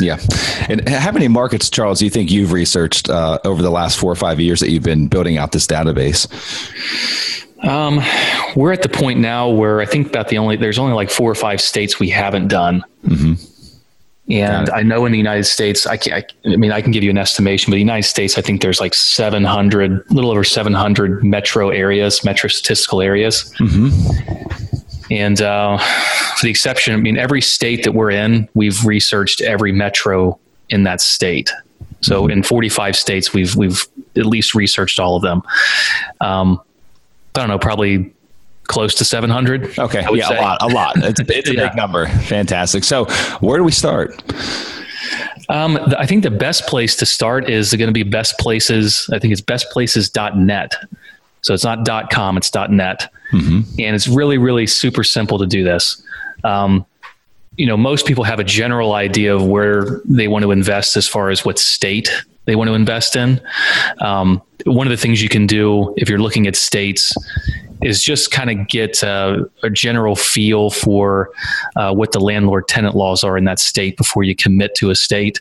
Yeah. 0.00 0.18
And 0.68 0.88
how 0.88 1.12
many 1.12 1.28
markets 1.28 1.68
charles 1.68 1.98
do 1.98 2.06
you 2.06 2.10
think 2.10 2.30
you've 2.30 2.52
researched 2.52 3.10
uh, 3.10 3.38
over 3.44 3.62
the 3.62 3.70
last 3.70 3.98
four 3.98 4.10
or 4.10 4.16
five 4.16 4.40
years 4.40 4.60
that 4.60 4.70
you've 4.70 4.82
been 4.82 5.08
building 5.08 5.36
out 5.36 5.52
this 5.52 5.66
database 5.66 6.26
um, 7.62 8.00
we're 8.56 8.72
at 8.72 8.82
the 8.82 8.88
point 8.88 9.20
now 9.20 9.48
where 9.48 9.80
I 9.80 9.86
think 9.86 10.08
about 10.08 10.28
the 10.28 10.38
only 10.38 10.56
there's 10.56 10.78
only 10.78 10.94
like 10.94 11.10
four 11.10 11.30
or 11.30 11.34
five 11.34 11.60
states 11.60 11.98
we 11.98 12.10
haven't 12.10 12.48
done. 12.48 12.84
Mm-hmm. 13.06 13.34
And 14.30 14.70
I 14.70 14.82
know 14.82 15.04
in 15.04 15.12
the 15.12 15.18
United 15.18 15.44
States, 15.44 15.84
I, 15.84 15.96
can, 15.96 16.12
I, 16.14 16.24
I, 16.46 16.56
mean, 16.56 16.70
I 16.70 16.80
can 16.80 16.92
give 16.92 17.02
you 17.02 17.10
an 17.10 17.18
estimation, 17.18 17.70
but 17.70 17.74
the 17.74 17.80
United 17.80 18.08
States, 18.08 18.38
I 18.38 18.40
think 18.40 18.62
there's 18.62 18.80
like 18.80 18.94
700, 18.94 19.92
a 19.92 20.14
little 20.14 20.30
over 20.30 20.44
700 20.44 21.24
metro 21.24 21.70
areas, 21.70 22.24
metro 22.24 22.48
statistical 22.48 23.02
areas. 23.02 23.52
Mm-hmm. 23.58 25.12
And 25.12 25.42
uh, 25.42 25.76
for 25.78 26.46
the 26.46 26.50
exception, 26.50 26.94
I 26.94 26.96
mean, 26.98 27.18
every 27.18 27.42
state 27.42 27.82
that 27.84 27.92
we're 27.92 28.12
in, 28.12 28.48
we've 28.54 28.84
researched 28.86 29.40
every 29.42 29.72
metro 29.72 30.38
in 30.70 30.84
that 30.84 31.00
state. 31.00 31.50
So 32.00 32.22
mm-hmm. 32.22 32.30
in 32.30 32.42
45 32.42 32.96
states, 32.96 33.34
we've 33.34 33.54
we've 33.54 33.86
at 34.16 34.26
least 34.26 34.54
researched 34.54 34.98
all 34.98 35.16
of 35.16 35.22
them. 35.22 35.42
Um, 36.20 36.60
I 37.34 37.40
don't 37.40 37.48
know, 37.48 37.58
probably 37.58 38.12
close 38.64 38.94
to 38.96 39.04
700. 39.04 39.78
Okay. 39.78 40.06
Yeah, 40.12 40.28
say. 40.28 40.38
a 40.38 40.40
lot, 40.40 40.62
a 40.62 40.68
lot. 40.68 40.96
It's, 40.96 41.20
it's 41.20 41.50
a 41.50 41.54
yeah. 41.54 41.68
big 41.68 41.76
number. 41.76 42.06
Fantastic. 42.06 42.84
So 42.84 43.06
where 43.40 43.58
do 43.58 43.64
we 43.64 43.72
start? 43.72 44.22
Um, 45.48 45.78
I 45.98 46.06
think 46.06 46.22
the 46.22 46.30
best 46.30 46.66
place 46.66 46.96
to 46.96 47.06
start 47.06 47.50
is 47.50 47.74
going 47.74 47.88
to 47.88 47.92
be 47.92 48.02
best 48.02 48.38
places. 48.38 49.08
I 49.12 49.18
think 49.18 49.32
it's 49.32 49.40
bestplaces.net. 49.40 50.74
So 51.42 51.54
it's 51.54 51.64
not 51.64 52.10
.com, 52.10 52.36
it's 52.36 52.54
.net. 52.54 53.12
Mm-hmm. 53.32 53.80
And 53.80 53.96
it's 53.96 54.06
really, 54.06 54.38
really 54.38 54.66
super 54.66 55.02
simple 55.02 55.38
to 55.38 55.46
do 55.46 55.64
this. 55.64 56.02
Um, 56.44 56.86
you 57.56 57.66
know, 57.66 57.76
most 57.76 58.06
people 58.06 58.24
have 58.24 58.38
a 58.38 58.44
general 58.44 58.92
idea 58.92 59.34
of 59.34 59.44
where 59.44 60.00
they 60.04 60.28
want 60.28 60.44
to 60.44 60.52
invest 60.52 60.96
as 60.96 61.06
far 61.06 61.30
as 61.30 61.44
what 61.44 61.58
state 61.58 62.10
they 62.44 62.56
want 62.56 62.68
to 62.68 62.74
invest 62.74 63.16
in. 63.16 63.40
Um, 64.00 64.42
one 64.64 64.86
of 64.86 64.90
the 64.90 64.96
things 64.96 65.22
you 65.22 65.28
can 65.28 65.46
do 65.46 65.94
if 65.96 66.08
you're 66.08 66.18
looking 66.18 66.46
at 66.46 66.56
states 66.56 67.12
is 67.82 68.02
just 68.02 68.30
kind 68.30 68.50
of 68.50 68.68
get 68.68 69.02
a, 69.02 69.44
a, 69.64 69.70
general 69.70 70.14
feel 70.14 70.70
for 70.70 71.30
uh, 71.74 71.92
what 71.92 72.12
the 72.12 72.20
landlord 72.20 72.68
tenant 72.68 72.94
laws 72.94 73.24
are 73.24 73.36
in 73.36 73.44
that 73.44 73.58
state 73.58 73.96
before 73.96 74.22
you 74.22 74.36
commit 74.36 74.74
to 74.76 74.90
a 74.90 74.94
state. 74.94 75.40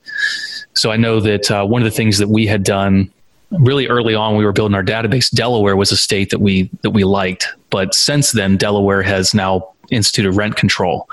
So 0.74 0.92
I 0.92 0.98
know 0.98 1.20
that 1.20 1.52
uh, 1.52 1.66
one 1.66 1.82
of 1.82 1.86
the 1.86 1.96
things 1.96 2.18
that 2.18 2.30
we 2.30 2.48
had 2.48 2.64
done 2.64 3.12
really 3.60 3.88
early 3.88 4.16
on 4.16 4.38
we 4.38 4.46
were 4.46 4.54
building 4.54 4.76
our 4.76 4.84
database 4.84 5.30
delaware 5.30 5.76
was 5.76 5.92
a 5.92 5.98
state 5.98 6.30
that 6.30 6.40
we 6.40 6.70
that 6.84 6.92
we 6.92 7.04
liked 7.04 7.50
but 7.70 7.94
since 7.94 8.32
then 8.32 8.56
delaware 8.56 9.02
has 9.02 9.34
now 9.34 9.74
instituted 9.92 10.32
rent 10.32 10.56
control 10.56 11.08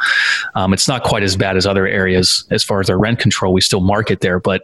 um, 0.55 0.73
it's 0.73 0.89
not 0.89 1.03
quite 1.03 1.23
as 1.23 1.37
bad 1.37 1.57
as 1.57 1.67
other 1.67 1.87
areas 1.87 2.47
as 2.51 2.65
far 2.65 2.81
as 2.81 2.89
our 2.89 2.99
rent 2.99 3.19
control 3.19 3.53
we 3.53 3.61
still 3.61 3.81
market 3.81 4.21
there 4.21 4.39
but 4.39 4.63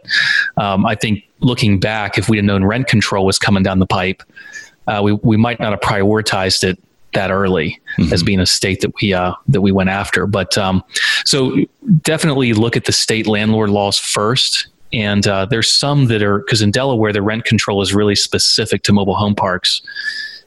um, 0.57 0.85
i 0.85 0.95
think 0.95 1.23
looking 1.41 1.79
back 1.79 2.17
if 2.17 2.29
we 2.29 2.37
had 2.37 2.45
known 2.45 2.63
rent 2.63 2.87
control 2.87 3.25
was 3.25 3.37
coming 3.37 3.63
down 3.63 3.79
the 3.79 3.85
pipe 3.85 4.23
uh, 4.87 5.01
we, 5.03 5.13
we 5.13 5.37
might 5.37 5.59
not 5.59 5.71
have 5.71 5.81
prioritized 5.81 6.63
it 6.63 6.79
that 7.13 7.31
early 7.31 7.81
mm-hmm. 7.97 8.13
as 8.13 8.23
being 8.23 8.39
a 8.39 8.45
state 8.45 8.81
that 8.81 8.93
we 9.01 9.13
uh, 9.13 9.33
that 9.47 9.61
we 9.61 9.71
went 9.71 9.89
after. 9.89 10.27
But 10.27 10.57
um, 10.57 10.83
so 11.23 11.55
definitely 12.01 12.51
look 12.53 12.75
at 12.75 12.85
the 12.85 12.91
state 12.91 13.25
landlord 13.25 13.69
laws 13.69 13.97
first 13.97 14.67
and 14.93 15.27
uh, 15.27 15.45
there's 15.45 15.71
some 15.71 16.05
that 16.05 16.23
are 16.23 16.39
because 16.39 16.61
in 16.61 16.71
Delaware 16.71 17.11
the 17.11 17.21
rent 17.21 17.45
control 17.45 17.81
is 17.81 17.93
really 17.93 18.15
specific 18.15 18.83
to 18.83 18.93
mobile 18.93 19.15
home 19.15 19.35
parks. 19.35 19.81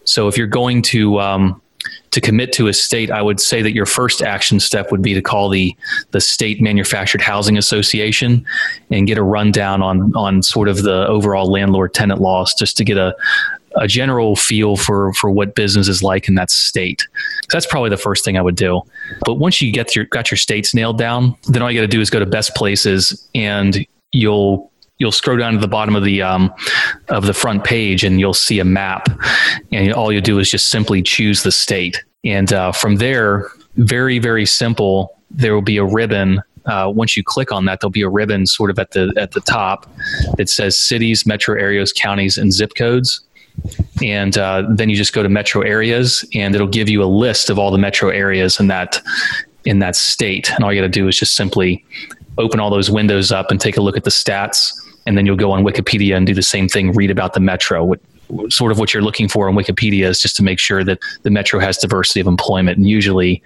So 0.04 0.26
if 0.26 0.38
you're 0.38 0.46
going 0.46 0.82
to 0.82 1.20
um, 1.20 1.60
to 2.10 2.20
commit 2.20 2.52
to 2.54 2.68
a 2.68 2.72
state, 2.72 3.10
I 3.10 3.22
would 3.22 3.40
say 3.40 3.62
that 3.62 3.72
your 3.72 3.86
first 3.86 4.22
action 4.22 4.60
step 4.60 4.90
would 4.90 5.02
be 5.02 5.14
to 5.14 5.22
call 5.22 5.48
the 5.48 5.76
the 6.10 6.20
state 6.20 6.60
manufactured 6.60 7.20
housing 7.20 7.58
association 7.58 8.44
and 8.90 9.06
get 9.06 9.18
a 9.18 9.22
rundown 9.22 9.82
on 9.82 10.14
on 10.16 10.42
sort 10.42 10.68
of 10.68 10.82
the 10.82 11.06
overall 11.06 11.50
landlord 11.50 11.94
tenant 11.94 12.20
laws, 12.20 12.54
just 12.54 12.76
to 12.78 12.84
get 12.84 12.96
a 12.96 13.14
a 13.76 13.86
general 13.86 14.36
feel 14.36 14.76
for 14.76 15.12
for 15.14 15.30
what 15.30 15.54
business 15.54 15.88
is 15.88 16.02
like 16.02 16.28
in 16.28 16.34
that 16.34 16.50
state. 16.50 17.06
That's 17.52 17.66
probably 17.66 17.90
the 17.90 17.96
first 17.96 18.24
thing 18.24 18.36
I 18.36 18.42
would 18.42 18.56
do. 18.56 18.82
But 19.24 19.34
once 19.34 19.60
you 19.60 19.72
get 19.72 19.94
your 19.94 20.06
got 20.06 20.30
your 20.30 20.38
states 20.38 20.74
nailed 20.74 20.98
down, 20.98 21.36
then 21.48 21.62
all 21.62 21.70
you 21.70 21.78
got 21.78 21.82
to 21.82 21.88
do 21.88 22.00
is 22.00 22.10
go 22.10 22.18
to 22.18 22.26
best 22.26 22.54
places 22.54 23.28
and 23.34 23.86
you'll 24.12 24.70
you'll 24.98 25.12
scroll 25.12 25.36
down 25.36 25.52
to 25.52 25.58
the 25.58 25.68
bottom 25.68 25.96
of 25.96 26.04
the 26.04 26.22
um, 26.22 26.52
of 27.08 27.26
the 27.26 27.34
front 27.34 27.64
page 27.64 28.04
and 28.04 28.20
you'll 28.20 28.34
see 28.34 28.58
a 28.58 28.64
map. 28.64 29.08
And 29.72 29.92
all 29.92 30.12
you 30.12 30.20
do 30.20 30.38
is 30.38 30.50
just 30.50 30.70
simply 30.70 31.02
choose 31.02 31.42
the 31.42 31.52
state. 31.52 32.04
And 32.24 32.52
uh, 32.52 32.72
from 32.72 32.96
there 32.96 33.48
very 33.76 34.18
very 34.18 34.44
simple 34.44 35.16
there 35.30 35.54
will 35.54 35.62
be 35.62 35.76
a 35.76 35.84
ribbon 35.84 36.42
uh, 36.66 36.90
once 36.92 37.16
you 37.16 37.22
click 37.22 37.52
on 37.52 37.64
that 37.66 37.80
there'll 37.80 37.90
be 37.90 38.02
a 38.02 38.08
ribbon 38.08 38.46
sort 38.46 38.70
of 38.70 38.78
at 38.78 38.90
the 38.90 39.12
at 39.16 39.32
the 39.32 39.40
top 39.40 39.88
that 40.36 40.48
says 40.48 40.78
cities 40.78 41.26
metro 41.26 41.58
areas 41.58 41.92
counties 41.92 42.36
and 42.36 42.52
zip 42.52 42.74
codes. 42.74 43.20
And 44.02 44.38
uh, 44.38 44.64
then 44.70 44.88
you 44.88 44.94
just 44.94 45.12
go 45.12 45.22
to 45.22 45.28
metro 45.28 45.62
areas 45.62 46.24
and 46.32 46.54
it'll 46.54 46.68
give 46.68 46.88
you 46.88 47.02
a 47.02 47.06
list 47.06 47.50
of 47.50 47.58
all 47.58 47.72
the 47.72 47.78
metro 47.78 48.08
areas 48.10 48.60
in 48.60 48.68
that 48.68 49.00
in 49.64 49.80
that 49.80 49.96
state. 49.96 50.50
And 50.52 50.64
all 50.64 50.72
you 50.72 50.80
got 50.80 50.86
to 50.86 50.90
do 50.90 51.08
is 51.08 51.18
just 51.18 51.34
simply 51.34 51.84
open 52.38 52.60
all 52.60 52.70
those 52.70 52.88
windows 52.88 53.32
up 53.32 53.50
and 53.50 53.60
take 53.60 53.76
a 53.76 53.80
look 53.80 53.96
at 53.96 54.04
the 54.04 54.10
stats 54.10 54.72
and 55.08 55.16
then 55.16 55.24
you'll 55.24 55.36
go 55.36 55.52
on 55.52 55.64
Wikipedia 55.64 56.14
and 56.14 56.26
do 56.26 56.34
the 56.34 56.42
same 56.42 56.68
thing, 56.68 56.92
read 56.92 57.10
about 57.10 57.32
the 57.32 57.40
metro. 57.40 57.82
What, 57.82 58.00
sort 58.50 58.70
of 58.70 58.78
what 58.78 58.92
you're 58.92 59.02
looking 59.02 59.26
for 59.26 59.48
on 59.48 59.54
Wikipedia 59.54 60.04
is 60.04 60.20
just 60.20 60.36
to 60.36 60.42
make 60.42 60.58
sure 60.58 60.84
that 60.84 60.98
the 61.22 61.30
metro 61.30 61.58
has 61.60 61.78
diversity 61.78 62.20
of 62.20 62.26
employment. 62.26 62.76
And 62.76 62.86
usually 62.86 63.42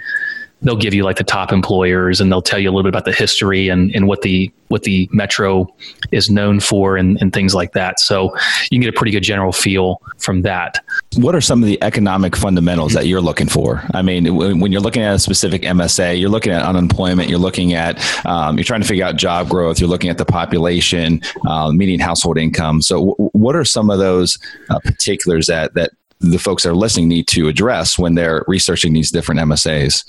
they'll 0.63 0.77
give 0.77 0.95
you 0.95 1.05
like 1.05 1.17
the 1.17 1.25
top 1.25 1.53
employers 1.53 2.21
and 2.21 2.31
they'll 2.31 2.43
tell 2.43 2.59
you 2.59 2.69
a 2.69 2.73
little 2.73 2.85
bit 2.85 2.91
about 2.91 3.05
the 3.05 3.13
history 3.13 3.69
and, 3.69 3.95
and 3.95 4.07
what 4.07 4.23
the 4.23 4.51
what 4.69 4.85
the 4.85 5.07
metro 5.13 5.67
is 6.13 6.31
known 6.31 6.59
for 6.59 6.97
and, 6.97 7.21
and 7.21 7.35
things 7.35 7.55
like 7.55 7.73
that. 7.73 8.01
So 8.01 8.35
you 8.71 8.79
can 8.79 8.81
get 8.81 8.89
a 8.89 8.97
pretty 8.97 9.13
good 9.13 9.23
general 9.23 9.53
feel 9.53 10.01
from 10.17 10.43
that. 10.43 10.83
What 11.17 11.35
are 11.35 11.43
some 11.43 11.63
of 11.63 11.67
the 11.67 11.83
economic 11.83 12.35
fundamentals 12.35 12.95
that 12.95 13.07
you're 13.07 13.21
looking 13.21 13.49
for? 13.49 13.83
I 13.93 14.01
mean 14.01 14.35
when 14.35 14.73
you're 14.73 14.81
looking 14.81 15.03
at 15.03 15.15
a 15.15 15.19
specific 15.19 15.63
msa 15.63 16.19
you're 16.19 16.31
looking 16.31 16.53
at 16.53 16.63
unemployment 16.63 17.29
you're 17.29 17.39
looking 17.39 17.75
at 17.75 18.01
um, 18.25 18.57
you're 18.57 18.65
trying 18.65 18.81
to 18.81 18.87
figure 18.87 19.05
out 19.05 19.17
job 19.17 19.49
growth 19.49 19.79
you're 19.79 19.89
looking 19.89 20.11
at 20.11 20.19
the 20.19 20.25
population 20.25 21.21
uh, 21.47 21.71
median 21.71 22.01
household 22.01 22.39
income. 22.39 22.81
So 22.81 23.11
w- 23.11 23.31
what 23.33 23.57
are 23.57 23.65
some 23.65 23.91
of 23.91 23.99
those 23.99 24.39
uh, 24.71 24.79
particulars 24.81 25.47
that 25.47 25.75
that 25.75 25.91
the 26.23 26.39
folks 26.39 26.63
that 26.63 26.71
are 26.71 26.75
listening 26.75 27.09
need 27.09 27.27
to 27.29 27.49
address 27.49 27.99
when 27.99 28.15
they're 28.15 28.45
researching 28.47 28.93
these 28.93 29.11
different 29.11 29.41
MSAs? 29.41 30.05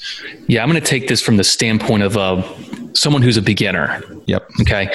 Yeah, 0.48 0.64
I'm 0.64 0.70
going 0.70 0.82
to 0.82 0.88
take 0.88 1.08
this 1.08 1.22
from 1.22 1.38
the 1.38 1.44
standpoint 1.44 2.04
of 2.04 2.18
uh, 2.18 2.42
someone 2.94 3.22
who's 3.22 3.38
a 3.38 3.42
beginner. 3.42 4.02
Yep. 4.26 4.50
Okay. 4.62 4.94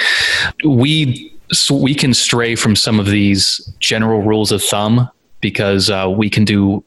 We 0.63 1.33
so 1.51 1.75
we 1.75 1.95
can 1.95 2.13
stray 2.13 2.55
from 2.55 2.75
some 2.75 2.99
of 2.99 3.07
these 3.07 3.73
general 3.79 4.21
rules 4.21 4.51
of 4.51 4.63
thumb 4.63 5.09
because 5.41 5.89
uh, 5.89 6.11
we 6.15 6.29
can 6.29 6.45
do 6.45 6.83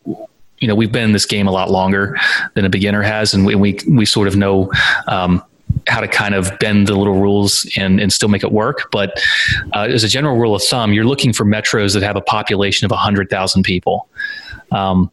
you 0.59 0.69
know 0.69 0.75
we've 0.75 0.93
been 0.93 1.05
in 1.05 1.13
this 1.13 1.27
game 1.27 1.49
a 1.49 1.51
lot 1.51 1.71
longer 1.71 2.17
than 2.55 2.65
a 2.65 2.71
beginner 2.71 3.03
has 3.03 3.35
and 3.35 3.45
we 3.45 3.55
we, 3.57 3.79
we 3.89 4.07
sort 4.07 4.29
of 4.29 4.37
know 4.37 4.71
um, 5.09 5.43
how 5.89 6.01
to 6.01 6.09
kind 6.09 6.35
of 6.35 6.59
bend 6.59 6.87
the 6.87 6.95
little 6.95 7.21
rules 7.21 7.69
and, 7.77 8.01
and 8.01 8.13
still 8.13 8.29
make 8.29 8.43
it 8.43 8.53
work. 8.53 8.91
But 8.91 9.23
uh, 9.75 9.89
as 9.91 10.05
a 10.05 10.09
general 10.09 10.37
rule 10.37 10.55
of 10.55 10.63
thumb, 10.63 10.93
you're 10.93 11.05
looking 11.05 11.33
for 11.33 11.45
metros 11.45 11.95
that 11.95 12.03
have 12.03 12.17
a 12.17 12.21
population 12.21 12.85
of 12.85 12.91
100,000 12.91 13.63
people. 13.63 14.09
Um, 14.71 15.11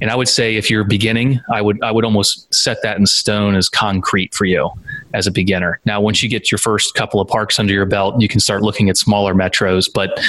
and 0.00 0.10
I 0.10 0.16
would 0.16 0.28
say 0.28 0.56
if 0.56 0.70
you're 0.70 0.84
beginning, 0.84 1.40
I 1.52 1.62
would 1.62 1.82
I 1.82 1.90
would 1.90 2.04
almost 2.04 2.52
set 2.54 2.78
that 2.82 2.98
in 2.98 3.06
stone 3.06 3.54
as 3.54 3.68
concrete 3.68 4.34
for 4.34 4.44
you 4.44 4.70
as 5.14 5.26
a 5.26 5.30
beginner. 5.30 5.80
Now, 5.84 6.00
once 6.00 6.22
you 6.22 6.28
get 6.28 6.50
your 6.50 6.58
first 6.58 6.94
couple 6.94 7.20
of 7.20 7.28
parks 7.28 7.58
under 7.58 7.72
your 7.72 7.86
belt, 7.86 8.20
you 8.20 8.28
can 8.28 8.40
start 8.40 8.62
looking 8.62 8.88
at 8.88 8.96
smaller 8.96 9.34
metros. 9.34 9.88
But 9.92 10.20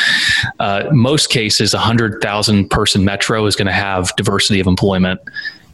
uh, 0.60 0.86
most 0.92 1.30
cases, 1.30 1.74
a 1.74 1.80
hundred 1.80 2.22
thousand 2.22 2.70
person 2.70 3.04
metro 3.04 3.46
is 3.46 3.56
going 3.56 3.68
to 3.68 3.74
have 3.74 4.16
diversity 4.16 4.60
of 4.60 4.68
employment, 4.68 5.20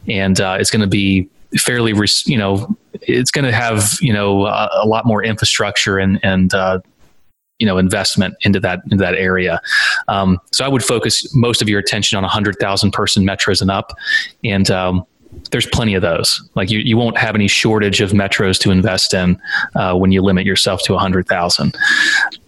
and 0.08 0.40
uh, 0.40 0.56
it's 0.58 0.70
going 0.70 0.82
to 0.82 0.88
be 0.88 1.28
fairly, 1.56 1.92
you 2.26 2.38
know, 2.38 2.76
it's 3.02 3.30
going 3.30 3.44
to 3.44 3.52
have 3.52 3.96
you 4.00 4.12
know 4.12 4.46
a, 4.46 4.70
a, 4.82 4.86
lot 4.86 5.06
more 5.06 5.22
infrastructure 5.22 5.98
and 5.98 6.20
and 6.22 6.54
uh, 6.54 6.80
you 7.58 7.66
know 7.66 7.78
investment 7.78 8.34
into 8.42 8.60
that 8.60 8.80
into 8.90 9.02
that 9.02 9.14
area. 9.14 9.60
Um, 10.08 10.40
so 10.52 10.64
I 10.64 10.68
would 10.68 10.84
focus 10.84 11.34
most 11.34 11.62
of 11.62 11.68
your 11.68 11.80
attention 11.80 12.16
on 12.16 12.24
a 12.24 12.28
hundred 12.28 12.56
thousand 12.60 12.92
person 12.92 13.24
metros 13.24 13.60
and 13.60 13.70
up, 13.70 13.92
and 14.42 14.70
um, 14.70 15.06
there's 15.50 15.66
plenty 15.66 15.94
of 15.94 16.02
those. 16.02 16.46
Like 16.54 16.70
you, 16.70 16.78
you 16.78 16.96
won't 16.96 17.18
have 17.18 17.34
any 17.34 17.48
shortage 17.48 18.00
of 18.00 18.10
metros 18.10 18.58
to 18.60 18.70
invest 18.70 19.14
in 19.14 19.40
uh, 19.74 19.94
when 19.94 20.12
you 20.12 20.22
limit 20.22 20.46
yourself 20.46 20.82
to 20.84 20.94
a 20.94 20.98
hundred 20.98 21.26
thousand. 21.26 21.76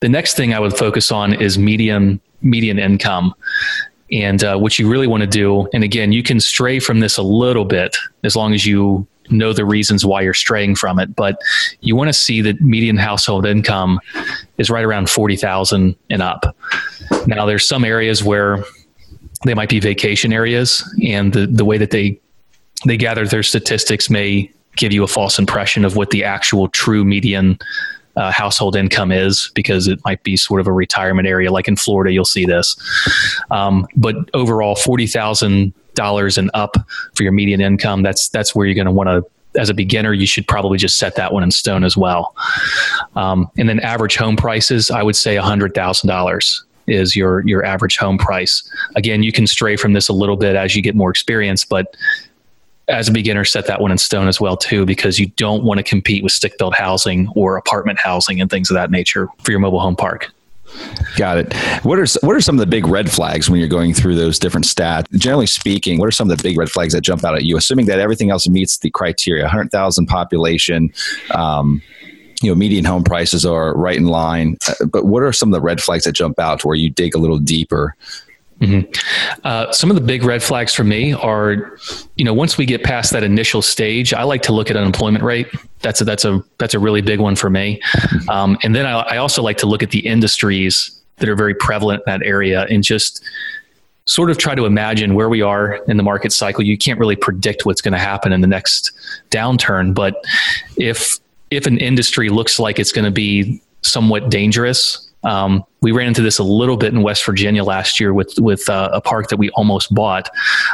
The 0.00 0.08
next 0.08 0.36
thing 0.36 0.54
I 0.54 0.60
would 0.60 0.76
focus 0.76 1.10
on 1.10 1.32
is 1.32 1.58
median 1.58 2.20
median 2.42 2.78
income. 2.78 3.34
And 4.12 4.42
uh, 4.44 4.56
what 4.56 4.78
you 4.78 4.88
really 4.88 5.06
want 5.06 5.22
to 5.22 5.26
do, 5.26 5.68
and 5.72 5.82
again, 5.82 6.12
you 6.12 6.22
can 6.22 6.40
stray 6.40 6.78
from 6.78 7.00
this 7.00 7.16
a 7.16 7.22
little 7.22 7.64
bit 7.64 7.96
as 8.22 8.36
long 8.36 8.54
as 8.54 8.64
you 8.64 9.06
know 9.30 9.52
the 9.52 9.64
reasons 9.64 10.04
why 10.04 10.22
you're 10.22 10.34
straying 10.34 10.76
from 10.76 10.98
it. 10.98 11.14
But 11.16 11.40
you 11.80 11.96
want 11.96 12.08
to 12.08 12.12
see 12.12 12.40
that 12.42 12.60
median 12.60 12.96
household 12.96 13.46
income 13.46 14.00
is 14.58 14.70
right 14.70 14.84
around 14.84 15.10
40,000 15.10 15.96
and 16.10 16.22
up. 16.22 16.56
Now 17.26 17.46
there's 17.46 17.66
some 17.66 17.84
areas 17.84 18.22
where 18.22 18.64
they 19.44 19.54
might 19.54 19.68
be 19.68 19.80
vacation 19.80 20.32
areas 20.32 20.82
and 21.04 21.32
the, 21.32 21.46
the 21.46 21.64
way 21.64 21.78
that 21.78 21.90
they, 21.90 22.20
they 22.86 22.96
gather 22.96 23.26
their 23.26 23.42
statistics 23.42 24.08
may 24.08 24.50
give 24.76 24.92
you 24.92 25.02
a 25.02 25.08
false 25.08 25.38
impression 25.38 25.84
of 25.84 25.96
what 25.96 26.10
the 26.10 26.24
actual 26.24 26.68
true 26.68 27.04
median 27.04 27.58
uh, 28.16 28.30
household 28.32 28.76
income 28.76 29.12
is 29.12 29.50
because 29.54 29.88
it 29.88 30.00
might 30.04 30.22
be 30.22 30.36
sort 30.36 30.60
of 30.60 30.66
a 30.66 30.72
retirement 30.72 31.28
area. 31.28 31.50
Like 31.52 31.68
in 31.68 31.76
Florida, 31.76 32.12
you'll 32.12 32.24
see 32.24 32.46
this. 32.46 32.76
Um, 33.50 33.86
but 33.96 34.16
overall, 34.34 34.74
forty 34.74 35.06
thousand 35.06 35.72
dollars 35.94 36.38
and 36.38 36.50
up 36.54 36.76
for 37.14 37.22
your 37.22 37.32
median 37.32 37.60
income. 37.60 38.02
That's 38.02 38.28
that's 38.28 38.54
where 38.54 38.66
you're 38.66 38.74
going 38.74 38.86
to 38.86 38.92
want 38.92 39.08
to. 39.08 39.24
As 39.58 39.70
a 39.70 39.74
beginner, 39.74 40.12
you 40.12 40.26
should 40.26 40.46
probably 40.46 40.76
just 40.76 40.98
set 40.98 41.16
that 41.16 41.32
one 41.32 41.42
in 41.42 41.50
stone 41.50 41.82
as 41.82 41.96
well. 41.96 42.34
Um, 43.14 43.50
and 43.56 43.68
then 43.68 43.80
average 43.80 44.16
home 44.16 44.36
prices, 44.36 44.90
I 44.90 45.02
would 45.02 45.16
say 45.16 45.36
hundred 45.36 45.74
thousand 45.74 46.08
dollars 46.08 46.62
is 46.86 47.16
your 47.16 47.40
your 47.46 47.64
average 47.64 47.96
home 47.96 48.18
price. 48.18 48.70
Again, 48.94 49.22
you 49.22 49.32
can 49.32 49.46
stray 49.46 49.76
from 49.76 49.94
this 49.94 50.08
a 50.08 50.12
little 50.12 50.36
bit 50.36 50.56
as 50.56 50.76
you 50.76 50.82
get 50.82 50.94
more 50.94 51.10
experience, 51.10 51.64
but 51.64 51.96
as 52.88 53.08
a 53.08 53.12
beginner, 53.12 53.44
set 53.44 53.66
that 53.66 53.80
one 53.80 53.90
in 53.90 53.98
stone 53.98 54.28
as 54.28 54.40
well 54.40 54.56
too, 54.56 54.86
because 54.86 55.18
you 55.18 55.26
don't 55.36 55.64
want 55.64 55.78
to 55.78 55.84
compete 55.84 56.22
with 56.22 56.32
stick 56.32 56.56
built 56.58 56.74
housing 56.74 57.28
or 57.34 57.56
apartment 57.56 57.98
housing 57.98 58.40
and 58.40 58.50
things 58.50 58.70
of 58.70 58.74
that 58.74 58.90
nature 58.90 59.28
for 59.42 59.50
your 59.50 59.60
mobile 59.60 59.80
home 59.80 59.96
park. 59.96 60.32
Got 61.16 61.38
it. 61.38 61.54
What 61.84 61.98
are 61.98 62.06
what 62.22 62.36
are 62.36 62.40
some 62.40 62.56
of 62.56 62.60
the 62.60 62.66
big 62.66 62.86
red 62.86 63.10
flags 63.10 63.48
when 63.48 63.60
you're 63.60 63.68
going 63.68 63.94
through 63.94 64.16
those 64.16 64.38
different 64.38 64.66
stats? 64.66 65.10
Generally 65.12 65.46
speaking, 65.46 65.98
what 65.98 66.06
are 66.06 66.12
some 66.12 66.30
of 66.30 66.36
the 66.36 66.42
big 66.42 66.58
red 66.58 66.70
flags 66.70 66.92
that 66.92 67.00
jump 67.02 67.24
out 67.24 67.34
at 67.34 67.44
you? 67.44 67.56
Assuming 67.56 67.86
that 67.86 67.98
everything 67.98 68.30
else 68.30 68.48
meets 68.48 68.78
the 68.78 68.90
criteria, 68.90 69.44
100,000 69.44 70.06
population, 70.06 70.92
um, 71.30 71.80
you 72.42 72.50
know, 72.50 72.54
median 72.54 72.84
home 72.84 73.04
prices 73.04 73.46
are 73.46 73.74
right 73.76 73.96
in 73.96 74.06
line. 74.06 74.58
Uh, 74.68 74.86
but 74.86 75.06
what 75.06 75.22
are 75.22 75.32
some 75.32 75.48
of 75.48 75.52
the 75.52 75.60
red 75.60 75.80
flags 75.80 76.04
that 76.04 76.12
jump 76.12 76.38
out 76.38 76.64
where 76.64 76.76
you 76.76 76.90
dig 76.90 77.14
a 77.14 77.18
little 77.18 77.38
deeper 77.38 77.94
Mm-hmm. 78.60 78.90
Uh, 79.44 79.70
some 79.70 79.90
of 79.90 79.96
the 79.96 80.02
big 80.02 80.24
red 80.24 80.42
flags 80.42 80.72
for 80.72 80.82
me 80.82 81.12
are, 81.12 81.78
you 82.16 82.24
know, 82.24 82.32
once 82.32 82.56
we 82.56 82.64
get 82.64 82.82
past 82.82 83.12
that 83.12 83.22
initial 83.22 83.60
stage, 83.60 84.14
I 84.14 84.22
like 84.22 84.42
to 84.42 84.52
look 84.52 84.70
at 84.70 84.76
unemployment 84.76 85.22
rate. 85.22 85.48
That's 85.82 86.00
a, 86.00 86.04
that's 86.04 86.24
a 86.24 86.42
that's 86.58 86.72
a 86.72 86.78
really 86.78 87.02
big 87.02 87.20
one 87.20 87.36
for 87.36 87.50
me. 87.50 87.82
Um, 88.28 88.56
and 88.62 88.74
then 88.74 88.86
I, 88.86 89.00
I 89.00 89.16
also 89.18 89.42
like 89.42 89.58
to 89.58 89.66
look 89.66 89.82
at 89.82 89.90
the 89.90 90.06
industries 90.06 91.00
that 91.16 91.28
are 91.28 91.36
very 91.36 91.54
prevalent 91.54 92.02
in 92.06 92.12
that 92.12 92.26
area 92.26 92.66
and 92.70 92.82
just 92.82 93.22
sort 94.06 94.30
of 94.30 94.38
try 94.38 94.54
to 94.54 94.64
imagine 94.64 95.14
where 95.14 95.28
we 95.28 95.42
are 95.42 95.74
in 95.88 95.96
the 95.96 96.02
market 96.02 96.32
cycle. 96.32 96.62
You 96.62 96.78
can't 96.78 96.98
really 96.98 97.16
predict 97.16 97.66
what's 97.66 97.80
going 97.80 97.92
to 97.92 97.98
happen 97.98 98.32
in 98.32 98.40
the 98.40 98.46
next 98.46 98.92
downturn, 99.30 99.94
but 99.94 100.24
if 100.76 101.18
if 101.50 101.66
an 101.66 101.78
industry 101.78 102.28
looks 102.30 102.58
like 102.58 102.78
it's 102.78 102.92
going 102.92 103.04
to 103.04 103.10
be 103.10 103.62
somewhat 103.82 104.30
dangerous 104.30 105.05
um, 105.26 105.64
we 105.82 105.92
ran 105.92 106.06
into 106.06 106.22
this 106.22 106.38
a 106.38 106.44
little 106.44 106.76
bit 106.76 106.94
in 106.94 107.02
West 107.02 107.26
Virginia 107.26 107.64
last 107.64 108.00
year 108.00 108.14
with 108.14 108.32
with 108.38 108.68
uh, 108.70 108.90
a 108.92 109.00
park 109.00 109.28
that 109.28 109.36
we 109.36 109.50
almost 109.50 109.92
bought. 109.92 110.30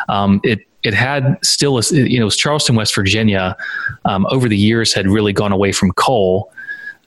Um, 0.08 0.40
it 0.44 0.60
it 0.82 0.94
had 0.94 1.38
still, 1.42 1.78
a, 1.78 1.82
you 1.92 2.18
know, 2.18 2.22
it 2.22 2.26
was 2.26 2.36
Charleston, 2.36 2.76
West 2.76 2.94
Virginia. 2.94 3.56
Um, 4.04 4.26
over 4.30 4.48
the 4.48 4.56
years, 4.56 4.92
had 4.92 5.08
really 5.08 5.32
gone 5.32 5.52
away 5.52 5.72
from 5.72 5.92
coal, 5.92 6.52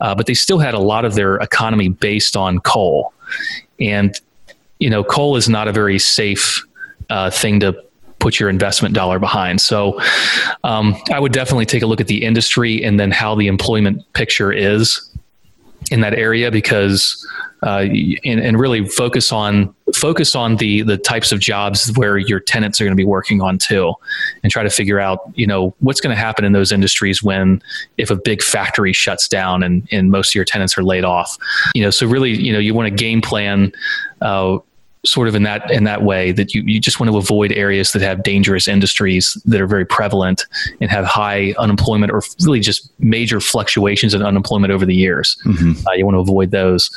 uh, 0.02 0.16
but 0.16 0.26
they 0.26 0.34
still 0.34 0.60
had 0.60 0.74
a 0.74 0.80
lot 0.80 1.06
of 1.06 1.14
their 1.14 1.36
economy 1.38 1.90
based 1.90 2.36
on 2.36 2.60
coal, 2.60 3.14
and 3.80 4.20
you 4.80 4.90
know, 4.90 5.04
coal 5.04 5.36
is 5.36 5.48
not 5.48 5.68
a 5.68 5.72
very 5.72 6.00
safe 6.00 6.66
uh, 7.10 7.30
thing 7.30 7.60
to 7.60 7.80
put 8.20 8.40
your 8.40 8.50
investment 8.50 8.96
dollar 8.96 9.20
behind. 9.20 9.62
So 9.62 10.02
um, 10.64 10.96
I 11.14 11.20
would 11.20 11.32
definitely 11.32 11.68
take 11.68 11.84
a 11.84 11.86
look 11.86 12.02
at 12.02 12.08
the 12.08 12.24
industry 12.26 12.84
and 12.84 13.00
then 13.00 13.12
how 13.12 13.36
the 13.36 13.46
employment 13.46 14.02
picture 14.14 14.52
is 14.52 15.16
in 15.92 16.02
that 16.02 16.14
area 16.14 16.52
because 16.52 17.26
uh, 17.64 17.86
and, 18.24 18.40
and, 18.40 18.60
really 18.60 18.88
focus 18.88 19.32
on 19.32 19.74
focus 19.96 20.36
on 20.36 20.58
the 20.58 20.82
the 20.84 20.98
types 20.98 21.32
of 21.32 21.40
jobs 21.40 21.92
where 21.96 22.18
your 22.18 22.40
tenants 22.40 22.80
are 22.80 22.84
going 22.84 22.92
to 22.92 22.98
be 22.98 23.06
working 23.06 23.42
on 23.42 23.58
too 23.58 23.94
and 24.44 24.52
try 24.52 24.62
to 24.62 24.70
figure 24.70 25.00
out 25.00 25.20
you 25.36 25.48
know 25.48 25.74
what's 25.80 26.00
going 26.00 26.16
to 26.16 26.20
happen 26.20 26.46
in 26.46 26.52
those 26.52 26.72
industries 26.72 27.24
when 27.24 27.62
if 27.98 28.12
a 28.12 28.16
big 28.16 28.44
factory 28.44 28.94
shuts 28.94 29.28
down 29.28 29.64
and, 29.64 29.88
and 29.92 30.12
most 30.12 30.32
of 30.32 30.36
your 30.36 30.46
tenants 30.46 30.78
are 30.78 30.84
laid 30.84 31.04
off. 31.04 31.38
You 31.74 31.84
know 31.84 31.90
so 31.90 32.06
really 32.06 32.32
you 32.32 32.54
know 32.54 32.60
you 32.60 32.74
want 32.74 32.88
to 32.90 32.96
game 32.96 33.22
plan 33.22 33.72
uh, 34.22 34.58
sort 35.06 35.28
of 35.28 35.36
in 35.36 35.44
that 35.44 35.70
in 35.72 35.84
that 35.84 36.04
way 36.04 36.32
that 36.32 36.54
you, 36.54 36.64
you 36.64 36.80
just 36.80 37.00
want 37.00 37.12
to 37.12 37.18
avoid 37.18 37.52
areas 37.52 37.92
that 37.92 38.02
have 38.02 38.24
dangerous 38.24 38.68
industries 38.68 39.38
that 39.46 39.62
are 39.62 39.68
very 39.68 39.86
prevalent 39.86 40.46
and 40.82 40.90
have 40.90 41.06
high 41.06 41.54
unemployment 41.58 42.12
or 42.12 42.22
really 42.44 42.60
just 42.60 42.90
major 43.00 43.40
fluctuations 43.40 44.14
in 44.14 44.22
unemployment 44.22 44.74
over 44.74 44.86
the 44.86 44.96
years. 44.96 45.38
Mm-hmm. 45.46 45.88
Uh, 45.88 45.94
you 45.94 46.06
want 46.06 46.16
to 46.16 46.20
avoid 46.20 46.52
those. 46.52 46.90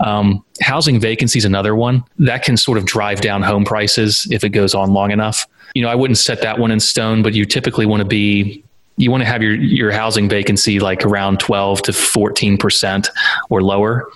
Um, 0.00 0.44
housing 0.60 0.98
vacancy 0.98 1.38
is 1.38 1.44
another 1.44 1.76
one 1.76 2.04
that 2.18 2.42
can 2.42 2.56
sort 2.56 2.78
of 2.78 2.84
drive 2.84 3.20
down 3.20 3.42
home 3.42 3.64
prices 3.64 4.26
if 4.30 4.44
it 4.44 4.50
goes 4.50 4.74
on 4.74 4.92
long 4.92 5.10
enough. 5.10 5.46
You 5.74 5.82
know, 5.82 5.88
I 5.88 5.94
wouldn't 5.94 6.18
set 6.18 6.42
that 6.42 6.58
one 6.58 6.70
in 6.70 6.80
stone, 6.80 7.22
but 7.22 7.34
you 7.34 7.44
typically 7.44 7.86
want 7.86 8.00
to 8.00 8.08
be 8.08 8.62
you 8.96 9.10
want 9.10 9.22
to 9.22 9.26
have 9.26 9.42
your 9.42 9.54
your 9.54 9.90
housing 9.90 10.28
vacancy 10.28 10.78
like 10.78 11.04
around 11.04 11.40
12 11.40 11.82
to 11.82 11.92
14 11.92 12.58
percent 12.58 13.08
or 13.48 13.62
lower 13.62 14.08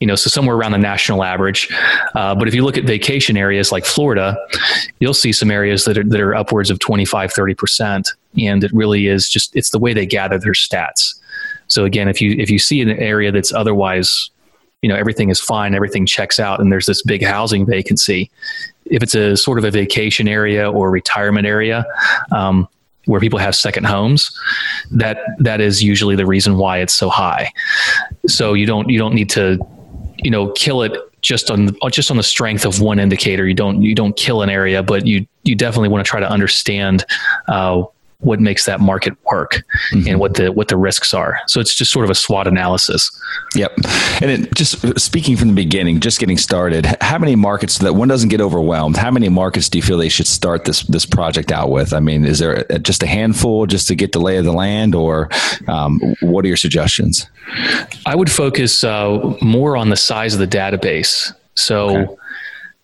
you 0.00 0.06
know, 0.06 0.14
so 0.14 0.28
somewhere 0.28 0.56
around 0.56 0.72
the 0.72 0.78
national 0.78 1.24
average. 1.24 1.72
Uh, 2.14 2.34
but 2.34 2.48
if 2.48 2.54
you 2.54 2.64
look 2.64 2.76
at 2.76 2.84
vacation 2.84 3.36
areas 3.36 3.72
like 3.72 3.84
Florida, 3.84 4.36
you'll 5.00 5.14
see 5.14 5.32
some 5.32 5.50
areas 5.50 5.84
that 5.84 5.96
are, 5.96 6.04
that 6.04 6.20
are 6.20 6.34
upwards 6.34 6.70
of 6.70 6.78
25, 6.78 7.32
30%. 7.32 8.12
And 8.42 8.62
it 8.62 8.72
really 8.72 9.06
is 9.06 9.28
just, 9.28 9.54
it's 9.56 9.70
the 9.70 9.78
way 9.78 9.94
they 9.94 10.06
gather 10.06 10.38
their 10.38 10.52
stats. 10.52 11.18
So 11.68 11.84
again, 11.84 12.08
if 12.08 12.20
you, 12.20 12.32
if 12.32 12.50
you 12.50 12.58
see 12.58 12.80
an 12.80 12.90
area 12.90 13.32
that's 13.32 13.52
otherwise 13.52 14.30
you 14.82 14.88
know 14.88 14.96
everything 14.96 15.30
is 15.30 15.40
fine, 15.40 15.74
everything 15.74 16.06
checks 16.06 16.38
out, 16.38 16.60
and 16.60 16.70
there's 16.70 16.86
this 16.86 17.02
big 17.02 17.24
housing 17.24 17.66
vacancy. 17.66 18.30
If 18.84 19.02
it's 19.02 19.14
a 19.14 19.36
sort 19.36 19.58
of 19.58 19.64
a 19.64 19.70
vacation 19.70 20.28
area 20.28 20.70
or 20.70 20.90
retirement 20.90 21.44
area, 21.44 21.84
um, 22.30 22.68
where 23.06 23.20
people 23.20 23.38
have 23.38 23.56
second 23.56 23.84
homes, 23.84 24.30
that 24.92 25.18
that 25.38 25.60
is 25.60 25.82
usually 25.82 26.14
the 26.14 26.26
reason 26.26 26.56
why 26.56 26.78
it's 26.78 26.92
so 26.92 27.08
high. 27.08 27.50
So 28.28 28.54
you 28.54 28.66
don't 28.66 28.88
you 28.88 28.98
don't 28.98 29.14
need 29.14 29.30
to 29.30 29.58
you 30.18 30.30
know 30.30 30.52
kill 30.52 30.82
it 30.82 30.96
just 31.22 31.50
on 31.50 31.76
just 31.90 32.10
on 32.10 32.16
the 32.16 32.22
strength 32.22 32.64
of 32.64 32.80
one 32.80 32.98
indicator. 32.98 33.46
You 33.46 33.54
don't 33.54 33.82
you 33.82 33.94
don't 33.94 34.16
kill 34.16 34.42
an 34.42 34.50
area, 34.50 34.82
but 34.82 35.06
you 35.06 35.26
you 35.42 35.54
definitely 35.54 35.88
want 35.88 36.04
to 36.04 36.08
try 36.08 36.20
to 36.20 36.30
understand 36.30 37.04
uh, 37.48 37.82
what 38.20 38.40
makes 38.40 38.64
that 38.64 38.80
market 38.80 39.14
work 39.30 39.62
mm-hmm. 39.90 40.08
and 40.08 40.20
what 40.20 40.34
the 40.34 40.50
what 40.50 40.68
the 40.68 40.76
risks 40.76 41.12
are. 41.12 41.38
So 41.46 41.60
it's 41.60 41.74
just 41.74 41.92
sort 41.92 42.04
of 42.04 42.10
a 42.10 42.14
SWOT 42.14 42.46
analysis. 42.46 43.10
Yep. 43.54 43.72
And 44.22 44.30
it, 44.30 44.54
just 44.54 44.98
speaking 44.98 45.36
from 45.36 45.48
the 45.48 45.54
beginning, 45.54 46.00
just 46.00 46.18
getting 46.18 46.38
started, 46.38 46.86
how 47.00 47.18
many 47.18 47.36
markets 47.36 47.78
that 47.78 47.94
one 47.94 48.08
doesn't 48.08 48.30
get 48.30 48.40
overwhelmed? 48.40 48.96
How 48.96 49.10
many 49.10 49.28
markets 49.28 49.68
do 49.68 49.78
you 49.78 49.82
feel 49.82 49.98
they 49.98 50.08
should 50.08 50.26
start 50.26 50.64
this 50.64 50.82
this 50.84 51.04
project 51.04 51.52
out 51.52 51.70
with? 51.70 51.92
I 51.92 52.00
mean, 52.00 52.24
is 52.24 52.38
there 52.38 52.66
a, 52.70 52.78
just 52.78 53.02
a 53.02 53.06
handful 53.06 53.66
just 53.66 53.88
to 53.88 53.94
get 53.94 54.12
the 54.12 54.20
lay 54.20 54.38
of 54.38 54.44
the 54.44 54.52
land, 54.52 54.94
or 54.94 55.28
um, 55.68 56.00
what 56.20 56.44
are 56.44 56.48
your 56.48 56.56
suggestions? 56.56 57.28
I 58.06 58.16
would 58.16 58.30
focus 58.30 58.82
uh, 58.82 59.36
more 59.42 59.76
on 59.76 59.90
the 59.90 59.96
size 59.96 60.34
of 60.34 60.40
the 60.40 60.46
database. 60.46 61.34
So 61.54 61.88
okay. 61.88 62.14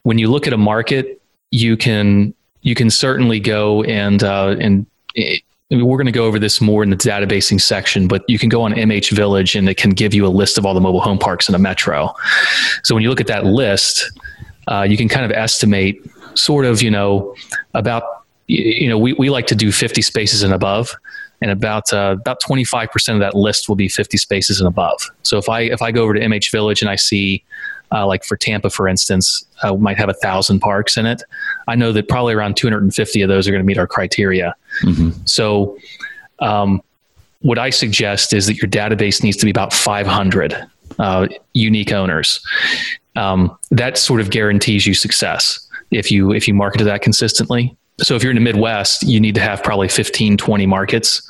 when 0.03 0.18
you 0.18 0.31
look 0.31 0.47
at 0.47 0.53
a 0.53 0.59
market, 0.59 1.21
you 1.51 1.77
can 1.77 2.35
you 2.62 2.75
can 2.75 2.90
certainly 2.90 3.40
go 3.40 3.83
and 3.83 4.23
uh, 4.23 4.57
and 4.59 4.87
it, 5.14 5.42
we're 5.70 5.96
going 5.96 6.07
to 6.07 6.12
go 6.12 6.25
over 6.25 6.38
this 6.38 6.61
more 6.61 6.83
in 6.83 6.90
the 6.90 6.96
databasing 6.96 7.61
section, 7.61 8.07
but 8.07 8.25
you 8.29 8.38
can 8.38 8.48
go 8.48 8.62
on 8.62 8.72
MH 8.72 9.11
Village 9.12 9.55
and 9.55 9.68
it 9.68 9.77
can 9.77 9.90
give 9.90 10.12
you 10.12 10.27
a 10.27 10.29
list 10.29 10.59
of 10.59 10.66
all 10.66 10.75
the 10.75 10.81
mobile 10.81 11.01
home 11.01 11.18
parks 11.18 11.48
in 11.48 11.55
a 11.55 11.59
metro. 11.59 12.14
So 12.85 12.94
when 12.94 13.03
you 13.03 13.09
look 13.09 13.20
at 13.20 13.27
that 13.29 13.46
list, 13.46 14.12
uh, 14.68 14.83
you 14.83 14.96
can 14.96 15.09
kind 15.09 15.25
of 15.25 15.31
estimate 15.31 16.05
sort 16.35 16.66
of, 16.66 16.83
you 16.83 16.90
know, 16.90 17.35
about, 17.75 18.03
you 18.48 18.88
know, 18.88 18.98
we, 18.98 19.14
we 19.14 19.31
like 19.31 19.46
to 19.46 19.55
do 19.55 19.72
50 19.72 20.03
spaces 20.03 20.42
and 20.42 20.53
above 20.53 20.94
and 21.42 21.50
about 21.50 21.92
uh, 21.92 22.16
about 22.20 22.40
25% 22.40 23.14
of 23.14 23.20
that 23.20 23.35
list 23.35 23.68
will 23.68 23.76
be 23.76 23.88
50 23.88 24.16
spaces 24.16 24.61
and 24.61 24.68
above. 24.68 25.11
So 25.22 25.37
if 25.37 25.48
I 25.48 25.61
if 25.61 25.83
I 25.83 25.90
go 25.90 26.05
over 26.05 26.14
to 26.14 26.20
MH 26.20 26.50
Village 26.50 26.81
and 26.81 26.90
I 26.90 26.96
see 26.96 27.44
uh, 27.92 28.07
like 28.07 28.24
for 28.24 28.37
Tampa, 28.37 28.70
for 28.70 28.88
instance, 28.88 29.44
uh, 29.62 29.74
might 29.74 29.98
have 29.98 30.09
a 30.09 30.14
thousand 30.14 30.61
parks 30.61 30.96
in 30.96 31.05
it. 31.05 31.22
I 31.68 31.74
know 31.74 31.92
that 31.92 32.09
probably 32.09 32.33
around 32.33 32.57
250 32.57 33.20
of 33.20 33.28
those 33.28 33.46
are 33.46 33.50
going 33.50 33.61
to 33.61 33.66
meet 33.66 33.76
our 33.76 33.87
criteria. 33.87 34.55
Mm-hmm. 34.83 35.11
So, 35.26 35.76
um, 36.38 36.81
what 37.40 37.59
I 37.59 37.70
suggest 37.70 38.33
is 38.33 38.46
that 38.46 38.57
your 38.57 38.70
database 38.70 39.22
needs 39.22 39.37
to 39.38 39.44
be 39.44 39.50
about 39.50 39.72
500 39.72 40.57
uh, 40.98 41.26
unique 41.55 41.92
owners. 41.92 42.40
Um, 43.16 43.59
that 43.72 43.98
sort 43.98 44.20
of 44.20 44.31
guarantees 44.31 44.87
you 44.87 44.94
success 44.94 45.68
if 45.90 46.11
you 46.11 46.33
if 46.33 46.48
you 46.48 46.55
market 46.55 46.78
to 46.78 46.85
that 46.85 47.02
consistently. 47.02 47.76
So 48.00 48.16
if 48.16 48.22
you're 48.22 48.31
in 48.31 48.37
the 48.37 48.42
Midwest, 48.42 49.02
you 49.02 49.20
need 49.20 49.35
to 49.35 49.40
have 49.40 49.62
probably 49.62 49.88
15, 49.88 50.37
20 50.37 50.66
markets 50.66 51.22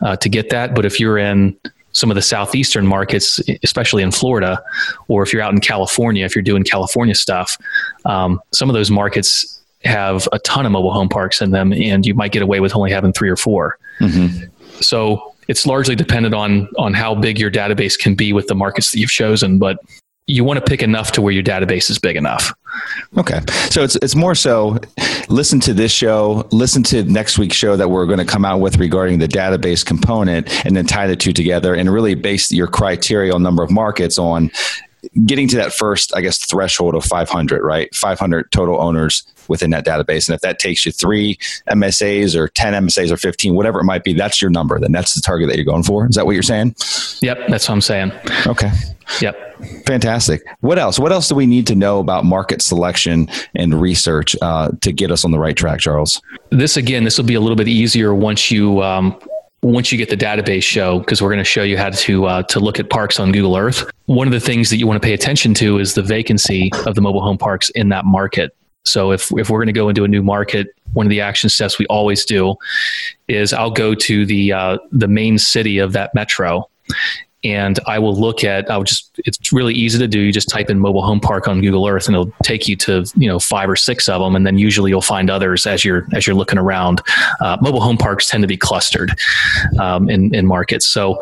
uh, 0.00 0.16
to 0.16 0.28
get 0.28 0.50
that. 0.50 0.74
But 0.74 0.86
if 0.86 1.00
you're 1.00 1.18
in 1.18 1.56
some 1.92 2.10
of 2.10 2.14
the 2.14 2.22
southeastern 2.22 2.86
markets, 2.86 3.40
especially 3.62 4.02
in 4.02 4.10
Florida, 4.10 4.62
or 5.08 5.22
if 5.22 5.32
you're 5.32 5.42
out 5.42 5.52
in 5.52 5.60
California, 5.60 6.24
if 6.24 6.34
you're 6.34 6.42
doing 6.42 6.64
California 6.64 7.14
stuff, 7.14 7.56
um, 8.04 8.40
some 8.52 8.68
of 8.68 8.74
those 8.74 8.90
markets 8.90 9.60
have 9.84 10.28
a 10.32 10.38
ton 10.40 10.66
of 10.66 10.72
mobile 10.72 10.92
home 10.92 11.08
parks 11.08 11.40
in 11.40 11.50
them, 11.50 11.72
and 11.72 12.06
you 12.06 12.14
might 12.14 12.32
get 12.32 12.42
away 12.42 12.60
with 12.60 12.74
only 12.74 12.90
having 12.90 13.12
three 13.12 13.28
or 13.28 13.36
4 13.36 13.78
mm-hmm. 14.00 14.46
So 14.80 15.34
it's 15.46 15.66
largely 15.66 15.94
dependent 15.94 16.34
on 16.34 16.68
on 16.78 16.94
how 16.94 17.14
big 17.14 17.38
your 17.38 17.50
database 17.50 17.98
can 17.98 18.14
be 18.14 18.32
with 18.32 18.48
the 18.48 18.54
markets 18.54 18.90
that 18.90 18.98
you've 18.98 19.10
chosen, 19.10 19.58
but 19.58 19.78
you 20.26 20.42
want 20.42 20.58
to 20.58 20.64
pick 20.64 20.82
enough 20.82 21.12
to 21.12 21.22
where 21.22 21.32
your 21.32 21.42
database 21.42 21.90
is 21.90 21.98
big 21.98 22.16
enough. 22.16 22.52
Okay. 23.18 23.40
So 23.70 23.82
it's 23.82 23.96
it's 23.96 24.14
more 24.14 24.34
so 24.34 24.78
listen 25.28 25.60
to 25.60 25.74
this 25.74 25.92
show, 25.92 26.48
listen 26.50 26.82
to 26.84 27.04
next 27.04 27.38
week's 27.38 27.56
show 27.56 27.76
that 27.76 27.88
we're 27.88 28.06
going 28.06 28.18
to 28.18 28.24
come 28.24 28.44
out 28.44 28.60
with 28.60 28.78
regarding 28.78 29.18
the 29.18 29.28
database 29.28 29.84
component 29.84 30.64
and 30.64 30.76
then 30.76 30.86
tie 30.86 31.06
the 31.06 31.16
two 31.16 31.32
together 31.32 31.74
and 31.74 31.92
really 31.92 32.14
base 32.14 32.50
your 32.50 32.66
criteria 32.66 33.34
on 33.34 33.42
number 33.42 33.62
of 33.62 33.70
markets 33.70 34.18
on 34.18 34.50
getting 35.24 35.48
to 35.48 35.56
that 35.56 35.72
first, 35.72 36.14
I 36.16 36.20
guess, 36.20 36.38
threshold 36.44 36.94
of 36.94 37.04
500, 37.04 37.62
right? 37.62 37.94
500 37.94 38.50
total 38.50 38.80
owners 38.80 39.26
within 39.48 39.70
that 39.70 39.84
database. 39.84 40.28
And 40.28 40.34
if 40.34 40.40
that 40.40 40.58
takes 40.58 40.86
you 40.86 40.92
three 40.92 41.36
MSAs 41.70 42.34
or 42.34 42.48
10 42.48 42.72
MSAs 42.86 43.10
or 43.10 43.16
15, 43.16 43.54
whatever 43.54 43.80
it 43.80 43.84
might 43.84 44.04
be, 44.04 44.12
that's 44.12 44.40
your 44.40 44.50
number. 44.50 44.78
Then 44.78 44.92
that's 44.92 45.14
the 45.14 45.20
target 45.20 45.48
that 45.48 45.56
you're 45.56 45.64
going 45.64 45.82
for. 45.82 46.06
Is 46.06 46.16
that 46.16 46.26
what 46.26 46.32
you're 46.32 46.42
saying? 46.42 46.74
Yep. 47.22 47.48
That's 47.48 47.68
what 47.68 47.74
I'm 47.74 47.80
saying. 47.80 48.12
Okay. 48.46 48.70
Yep. 49.20 49.84
Fantastic. 49.86 50.42
What 50.60 50.78
else? 50.78 50.98
What 50.98 51.12
else 51.12 51.28
do 51.28 51.34
we 51.34 51.46
need 51.46 51.66
to 51.68 51.74
know 51.74 52.00
about 52.00 52.24
market 52.24 52.62
selection 52.62 53.28
and 53.54 53.80
research 53.80 54.34
uh, 54.42 54.70
to 54.80 54.92
get 54.92 55.10
us 55.10 55.24
on 55.24 55.30
the 55.30 55.38
right 55.38 55.56
track, 55.56 55.80
Charles? 55.80 56.20
This 56.50 56.76
again, 56.76 57.04
this 57.04 57.18
will 57.18 57.24
be 57.24 57.34
a 57.34 57.40
little 57.40 57.56
bit 57.56 57.68
easier 57.68 58.14
once 58.14 58.50
you 58.50 58.82
um, 58.82 59.18
once 59.64 59.90
you 59.90 59.96
get 59.96 60.10
the 60.10 60.16
database 60.16 60.62
show 60.62 60.98
because 60.98 61.22
we're 61.22 61.30
going 61.30 61.38
to 61.38 61.44
show 61.44 61.62
you 61.62 61.78
how 61.78 61.88
to 61.88 62.26
uh, 62.26 62.42
to 62.44 62.60
look 62.60 62.78
at 62.78 62.90
parks 62.90 63.18
on 63.18 63.32
Google 63.32 63.56
Earth. 63.56 63.84
One 64.06 64.28
of 64.28 64.32
the 64.32 64.40
things 64.40 64.68
that 64.70 64.76
you 64.76 64.86
want 64.86 65.00
to 65.00 65.06
pay 65.06 65.14
attention 65.14 65.54
to 65.54 65.78
is 65.78 65.94
the 65.94 66.02
vacancy 66.02 66.70
of 66.86 66.94
the 66.94 67.00
mobile 67.00 67.22
home 67.22 67.38
parks 67.38 67.70
in 67.70 67.88
that 67.88 68.04
market. 68.04 68.54
So 68.84 69.10
if 69.10 69.32
if 69.32 69.48
we're 69.48 69.58
going 69.58 69.66
to 69.66 69.72
go 69.72 69.88
into 69.88 70.04
a 70.04 70.08
new 70.08 70.22
market, 70.22 70.68
one 70.92 71.06
of 71.06 71.10
the 71.10 71.22
action 71.22 71.48
steps 71.48 71.78
we 71.78 71.86
always 71.86 72.24
do 72.26 72.54
is 73.26 73.54
I'll 73.54 73.70
go 73.70 73.94
to 73.94 74.26
the 74.26 74.52
uh, 74.52 74.78
the 74.92 75.08
main 75.08 75.38
city 75.38 75.78
of 75.78 75.92
that 75.94 76.14
metro 76.14 76.68
and 77.44 77.78
I 77.86 77.98
will 77.98 78.14
look 78.14 78.42
at. 78.42 78.70
I'll 78.70 78.84
just. 78.84 79.10
It's 79.18 79.52
really 79.52 79.74
easy 79.74 79.98
to 79.98 80.08
do. 80.08 80.18
You 80.18 80.32
just 80.32 80.48
type 80.48 80.70
in 80.70 80.78
mobile 80.80 81.02
home 81.02 81.20
park 81.20 81.46
on 81.46 81.60
Google 81.60 81.86
Earth, 81.86 82.06
and 82.06 82.14
it'll 82.14 82.32
take 82.42 82.66
you 82.66 82.76
to 82.76 83.04
you 83.16 83.28
know 83.28 83.38
five 83.38 83.68
or 83.68 83.76
six 83.76 84.08
of 84.08 84.20
them, 84.20 84.34
and 84.34 84.46
then 84.46 84.58
usually 84.58 84.90
you'll 84.90 85.02
find 85.02 85.30
others 85.30 85.66
as 85.66 85.84
you're 85.84 86.06
as 86.14 86.26
you're 86.26 86.36
looking 86.36 86.58
around. 86.58 87.02
Uh, 87.40 87.56
mobile 87.60 87.80
home 87.80 87.98
parks 87.98 88.28
tend 88.28 88.42
to 88.42 88.48
be 88.48 88.56
clustered 88.56 89.14
um, 89.78 90.08
in 90.08 90.34
in 90.34 90.46
markets. 90.46 90.86
So, 90.86 91.20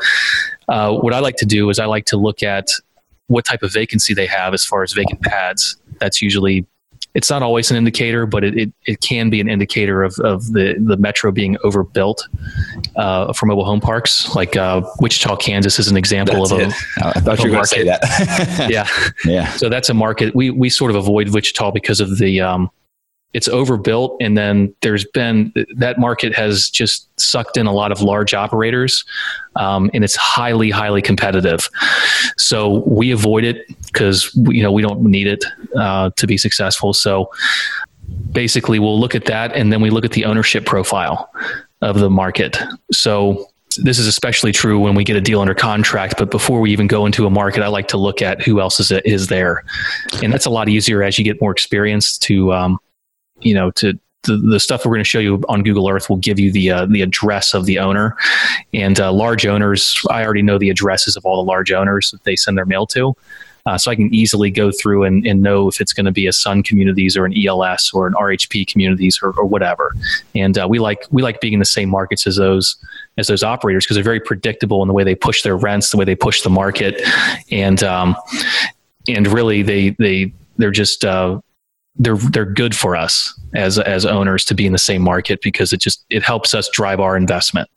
uh, 0.69 0.95
what 0.95 1.13
I 1.13 1.19
like 1.19 1.37
to 1.37 1.47
do 1.47 1.69
is 1.71 1.79
I 1.79 1.87
like 1.87 2.05
to 2.07 2.17
look 2.17 2.43
at 2.43 2.69
what 3.27 3.45
type 3.45 3.63
of 3.63 3.73
vacancy 3.73 4.15
they 4.15 4.27
have 4.27 4.55
as 4.55 4.65
far 4.65 4.83
as 4.83 4.93
vacant 4.93 5.23
pads. 5.23 5.77
That's 5.99 6.23
usually 6.23 6.67
it's 7.15 7.29
not 7.29 7.43
always 7.43 7.71
an 7.71 7.77
indicator, 7.77 8.27
but 8.27 8.43
it, 8.43 8.57
it, 8.57 8.73
it, 8.87 9.01
can 9.01 9.29
be 9.29 9.41
an 9.41 9.49
indicator 9.49 10.03
of, 10.03 10.19
of 10.21 10.53
the, 10.53 10.75
the 10.79 10.97
metro 10.97 11.31
being 11.31 11.59
overbuilt 11.63 12.27
uh, 12.97 13.33
for 13.35 13.47
mobile 13.47 13.65
home 13.65 13.81
parks. 13.81 14.35
Like 14.35 14.57
uh, 14.57 14.83
Wichita, 14.99 15.37
Kansas 15.37 15.79
is 15.79 15.89
an 15.89 15.97
example 15.97 16.47
that's 16.47 16.53
of 16.53 16.61
a, 16.61 17.07
I 17.07 17.21
thought 17.21 17.39
you 17.41 17.51
were 17.51 17.57
going 17.57 17.65
to 17.65 17.69
say 17.69 17.85
that. 17.85 18.67
yeah. 18.71 18.87
Yeah. 19.25 19.53
So 19.53 19.69
that's 19.69 19.91
a 19.91 19.95
market. 19.95 20.35
We, 20.35 20.51
we 20.51 20.71
sort 20.71 20.91
of 20.91 20.97
avoid 20.97 21.29
Wichita 21.29 21.71
because 21.73 22.01
of 22.01 22.19
the, 22.19 22.41
um, 22.41 22.71
it's 23.35 23.49
overbuilt 23.49 24.17
and 24.21 24.37
then 24.37 24.75
there's 24.83 25.05
been 25.07 25.53
that 25.75 25.99
market 25.99 26.35
has 26.35 26.69
just 26.69 27.09
sucked 27.21 27.57
in 27.57 27.67
a 27.67 27.73
lot 27.73 27.91
of 27.93 28.03
large 28.03 28.35
operators 28.35 29.05
um, 29.57 29.91
and 29.95 30.05
it's 30.05 30.17
highly 30.17 30.71
highly 30.71 31.03
competitive. 31.03 31.69
So 32.37 32.83
we 32.87 33.11
avoid 33.11 33.45
it 33.45 33.67
because 33.87 34.31
you 34.35 34.63
know 34.63 34.73
we 34.73 34.83
don't 34.83 35.03
need 35.03 35.27
it 35.27 35.45
uh, 35.77 36.11
to 36.17 36.27
be 36.27 36.37
successful. 36.37 36.93
So 36.93 37.31
basically 38.33 38.79
we'll 38.79 39.01
look 39.01 39.15
at 39.15 39.25
that 39.27 39.53
and 39.55 39.73
then 39.73 39.81
we 39.81 39.91
look 39.91 40.05
at 40.05 40.13
the 40.13 40.25
ownership 40.25 40.67
profile 40.67 41.31
of 41.81 41.99
the 41.99 42.11
market. 42.11 42.59
So 42.93 43.49
this 43.79 43.99
is 43.99 44.07
especially 44.07 44.53
true 44.53 44.79
when 44.79 44.95
we 44.95 45.05
get 45.05 45.17
a 45.17 45.21
deal 45.21 45.41
under 45.41 45.55
contract. 45.55 46.15
But 46.19 46.31
before 46.31 46.61
we 46.61 46.71
even 46.73 46.87
go 46.87 47.07
into 47.07 47.27
a 47.27 47.31
market, 47.31 47.63
I 47.63 47.69
like 47.69 47.89
to 47.89 47.97
look 47.97 48.21
at 48.21 48.43
who 48.43 48.61
else 48.61 48.79
is 48.81 48.93
is 48.93 49.29
there, 49.29 49.65
and 50.23 50.33
that's 50.33 50.47
a 50.47 50.51
lot 50.51 50.69
easier 50.69 51.03
as 51.03 51.19
you 51.19 51.25
get 51.25 51.41
more 51.41 51.53
experience 51.53 52.19
to 52.19 52.53
um, 52.53 52.79
you 53.43 53.55
know, 53.55 53.71
to 53.73 53.99
the, 54.25 54.37
the 54.37 54.61
stuff 54.61 54.85
we're 54.85 54.93
going 54.93 55.01
to 55.01 55.09
show 55.09 55.19
you 55.19 55.43
on 55.49 55.63
Google 55.63 55.89
Earth 55.89 56.09
will 56.09 56.17
give 56.17 56.39
you 56.39 56.53
the 56.53 56.71
uh, 56.71 56.87
the 56.87 57.03
address 57.03 57.55
of 57.55 57.67
the 57.67 57.79
owner, 57.79 58.17
and 58.73 59.01
uh, 59.01 59.13
large 59.13 59.47
owners. 59.47 60.01
I 60.11 60.25
already 60.25 60.43
know 60.43 60.59
the 60.59 60.71
addresses 60.71 61.17
of 61.17 61.27
all 61.27 61.43
the 61.43 61.49
large 61.49 61.73
owners 61.73 62.11
that 62.13 62.25
they 62.25 62.37
send 62.37 62.57
their 62.57 62.67
mail 62.67 62.87
to, 62.89 63.17
uh, 63.67 63.79
so 63.79 63.91
I 63.91 63.97
can 63.97 64.13
easily 64.13 64.51
go 64.51 64.71
through 64.73 65.05
and, 65.05 65.25
and 65.27 65.43
know 65.43 65.69
if 65.69 65.81
it's 65.81 65.93
going 65.93 66.07
to 66.07 66.13
be 66.13 66.27
a 66.27 66.33
Sun 66.33 66.65
Communities 66.65 67.17
or 67.17 67.25
an 67.25 67.35
ELS 67.37 67.91
or 67.95 68.07
an 68.07 68.15
RHP 68.15 68.67
Communities 68.67 69.21
or, 69.23 69.31
or 69.31 69.45
whatever. 69.45 69.95
And 70.35 70.59
uh, 70.59 70.67
we 70.69 70.79
like 70.79 71.05
we 71.11 71.23
like 71.23 71.41
being 71.41 71.55
in 71.55 71.59
the 71.59 71.65
same 71.65 71.89
markets 71.89 72.27
as 72.27 72.37
those 72.37 72.77
as 73.19 73.29
those 73.29 73.43
operators 73.43 73.85
because 73.85 73.97
they're 73.97 74.05
very 74.05 74.21
predictable 74.21 74.83
in 74.83 74.89
the 74.89 74.95
way 74.95 75.05
they 75.05 75.15
push 75.15 75.43
their 75.43 75.57
rents, 75.57 75.91
the 75.91 75.97
way 75.97 76.05
they 76.05 76.17
push 76.17 76.43
the 76.43 76.51
market, 76.51 77.01
and 77.51 77.83
um, 77.83 78.17
and 79.09 79.29
really 79.29 79.63
they 79.63 79.91
they 79.91 80.33
they're 80.59 80.71
just 80.71 81.05
uh, 81.05 81.41
they're 81.97 82.17
they're 82.17 82.45
good 82.45 82.75
for 82.75 82.97
us 82.97 83.39
as 83.55 83.79
as 83.79 84.07
owners 84.07 84.45
to 84.47 84.55
be 84.55 84.67
in 84.67 84.73
the 84.73 84.79
same 84.79 85.03
market 85.03 85.41
because 85.43 85.73
it 85.73 85.81
just 85.81 86.05
it 86.11 86.23
helps 86.23 86.55
us 86.55 86.69
drive 86.71 87.01
our 87.01 87.17
investment. 87.17 87.69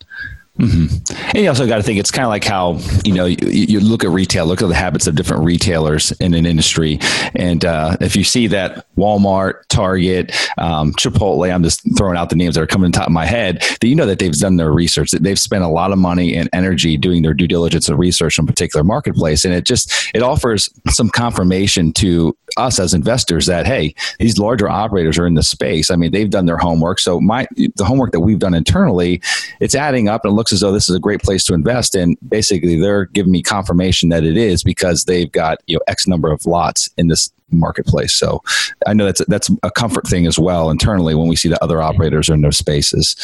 Mm-hmm. 0.60 1.28
And 1.36 1.44
you 1.44 1.50
also 1.50 1.68
got 1.68 1.78
to 1.78 1.84
think 1.84 2.00
it's 2.00 2.12
kind 2.12 2.24
of 2.24 2.30
like 2.30 2.46
how 2.46 2.80
you 3.04 3.14
know 3.14 3.26
you, 3.26 3.38
you, 3.42 3.80
look 3.82 4.06
at 4.06 4.10
retail, 4.10 4.46
look 4.46 4.62
at 4.62 4.70
the 4.70 4.76
habits 4.76 5.06
of 5.06 5.16
different 5.16 5.44
retailers 5.44 6.14
in 6.14 6.34
an 6.34 6.46
industry, 6.46 6.98
and 7.36 7.66
uh, 7.66 7.98
if 8.00 8.16
you 8.16 8.24
see 8.24 8.48
that 8.48 8.86
Walmart, 8.96 9.68
Target, 9.68 10.34
um, 10.58 10.94
Chipotle, 10.94 11.54
I'm 11.54 11.62
just 11.62 11.82
throwing 11.98 12.16
out 12.16 12.30
the 12.30 12.38
names 12.38 12.56
that 12.56 12.62
are 12.62 12.68
coming 12.68 12.90
to 12.90 12.98
top 12.98 13.08
of 13.08 13.14
my 13.14 13.26
head, 13.26 13.60
that 13.82 13.88
you 13.88 13.96
know 13.96 14.06
that 14.06 14.20
they've 14.20 14.32
done 14.32 14.56
their 14.56 14.72
research, 14.72 15.12
that 15.12 15.24
they've 15.24 15.38
spent 15.38 15.66
a 15.66 15.68
lot 15.68 15.92
of 15.92 15.98
money 15.98 16.38
and 16.38 16.48
energy 16.54 16.96
doing 16.96 17.22
their 17.22 17.34
due 17.34 17.48
diligence 17.48 17.90
and 17.90 18.00
research 18.00 18.40
on 18.40 18.46
a 18.46 18.48
particular 18.48 18.86
marketplace, 18.86 19.44
and 19.44 19.54
it 19.54 19.66
just 19.66 19.92
it 20.14 20.24
offers 20.24 20.70
some 20.88 21.10
confirmation 21.10 21.92
to 21.92 22.34
us 22.58 22.80
as 22.80 22.94
investors 22.94 23.46
that 23.46 23.66
hey, 23.66 23.94
these 24.20 24.38
larger 24.38 24.70
operators 24.70 25.18
are 25.18 25.28
in 25.28 25.36
the 25.36 25.44
space. 25.44 25.90
I 25.90 25.96
mean, 25.96 26.12
they've 26.12 26.30
done 26.30 26.46
their 26.46 26.58
homework. 26.58 27.00
So 27.00 27.20
my 27.20 27.48
the 27.76 27.86
homework 27.86 28.12
that 28.12 28.22
we've 28.22 28.40
done 28.40 28.54
internally, 28.54 29.22
it's 29.60 29.76
adding 29.76 30.10
up 30.10 30.26
and 30.26 30.32
it 30.32 30.36
looks 30.36 30.54
as 30.54 30.62
though 30.62 30.72
this 30.72 30.90
is 30.90 30.96
a 30.96 31.00
great 31.00 31.22
place 31.22 31.44
to 31.46 31.54
invest. 31.54 31.96
And 31.96 32.18
basically, 32.28 32.80
they're 32.80 33.06
giving 33.06 33.32
me 33.32 33.42
confirmation 33.42 34.10
that 34.10 34.24
it 34.24 34.38
is 34.38 34.64
because 34.64 35.06
they've 35.06 35.32
got 35.32 35.60
you 35.68 35.76
know 35.76 35.82
X 35.88 36.08
number 36.08 36.32
of 36.32 36.46
lots 36.46 36.90
in 36.98 37.08
this 37.08 37.32
marketplace. 37.52 38.14
So 38.14 38.42
I 38.88 38.94
know 38.94 39.06
that's 39.06 39.22
a, 39.22 39.26
that's 39.26 39.50
a 39.64 39.72
comfort 39.72 40.08
thing 40.08 40.26
as 40.26 40.40
well 40.40 40.70
internally 40.70 41.16
when 41.16 41.28
we 41.28 41.36
see 41.36 41.50
that 41.50 41.62
other 41.62 41.82
operators 41.82 42.30
are 42.30 42.34
in 42.34 42.42
those 42.42 42.58
spaces. 42.58 43.16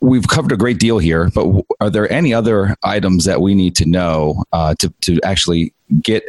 We've 0.00 0.26
covered 0.28 0.52
a 0.52 0.56
great 0.56 0.78
deal 0.78 0.98
here, 0.98 1.30
but 1.34 1.64
are 1.80 1.90
there 1.90 2.10
any 2.10 2.32
other 2.32 2.76
items 2.82 3.24
that 3.24 3.40
we 3.40 3.54
need 3.54 3.74
to 3.76 3.86
know 3.86 4.44
uh, 4.52 4.74
to 4.78 4.92
to 5.02 5.20
actually 5.22 5.72
get 6.02 6.22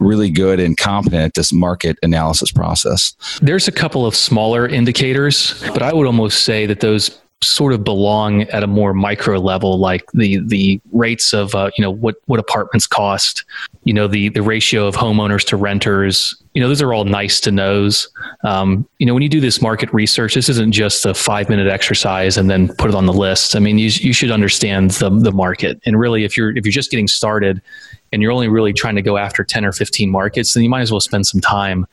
really 0.00 0.30
good 0.30 0.58
and 0.58 0.76
competent 0.76 1.22
at 1.22 1.34
this 1.34 1.52
market 1.52 1.98
analysis 2.02 2.50
process? 2.50 3.14
There's 3.40 3.68
a 3.68 3.72
couple 3.72 4.06
of 4.06 4.16
smaller 4.16 4.66
indicators, 4.66 5.62
but 5.68 5.82
I 5.82 5.92
would 5.92 6.06
almost 6.06 6.44
say 6.44 6.66
that 6.66 6.80
those 6.80 7.20
sort 7.42 7.72
of 7.72 7.82
belong 7.82 8.42
at 8.44 8.62
a 8.62 8.66
more 8.66 8.92
micro 8.92 9.38
level, 9.38 9.78
like 9.78 10.04
the 10.12 10.40
the 10.46 10.80
rates 10.92 11.32
of 11.32 11.54
uh, 11.54 11.70
you 11.76 11.82
know 11.82 11.90
what 11.90 12.16
what 12.26 12.38
apartments 12.38 12.86
cost, 12.86 13.44
you 13.84 13.94
know 13.94 14.06
the 14.06 14.28
the 14.30 14.42
ratio 14.42 14.86
of 14.86 14.94
homeowners 14.94 15.44
to 15.46 15.56
renters. 15.56 16.34
You 16.54 16.60
know 16.60 16.68
those 16.68 16.82
are 16.82 16.92
all 16.92 17.04
nice 17.04 17.40
to 17.40 17.50
knows. 17.50 18.08
Um, 18.44 18.86
you 18.98 19.06
know 19.06 19.14
when 19.14 19.22
you 19.22 19.28
do 19.28 19.40
this 19.40 19.62
market 19.62 19.92
research, 19.92 20.34
this 20.34 20.48
isn't 20.48 20.72
just 20.72 21.06
a 21.06 21.14
five 21.14 21.48
minute 21.48 21.68
exercise 21.68 22.36
and 22.36 22.50
then 22.50 22.74
put 22.74 22.90
it 22.90 22.94
on 22.94 23.06
the 23.06 23.12
list. 23.12 23.56
I 23.56 23.58
mean 23.58 23.78
you 23.78 23.88
you 23.88 24.12
should 24.12 24.30
understand 24.30 24.90
the 24.92 25.10
the 25.10 25.32
market 25.32 25.80
and 25.86 25.98
really 25.98 26.24
if 26.24 26.36
you're 26.36 26.56
if 26.56 26.64
you're 26.64 26.72
just 26.72 26.90
getting 26.90 27.08
started 27.08 27.62
and 28.12 28.22
you're 28.22 28.32
only 28.32 28.48
really 28.48 28.72
trying 28.72 28.96
to 28.96 29.02
go 29.02 29.16
after 29.16 29.44
10 29.44 29.64
or 29.64 29.72
15 29.72 30.10
markets, 30.10 30.54
then 30.54 30.62
you 30.62 30.70
might 30.70 30.80
as 30.80 30.90
well 30.90 31.00
spend 31.00 31.26
some 31.26 31.40
time 31.40 31.86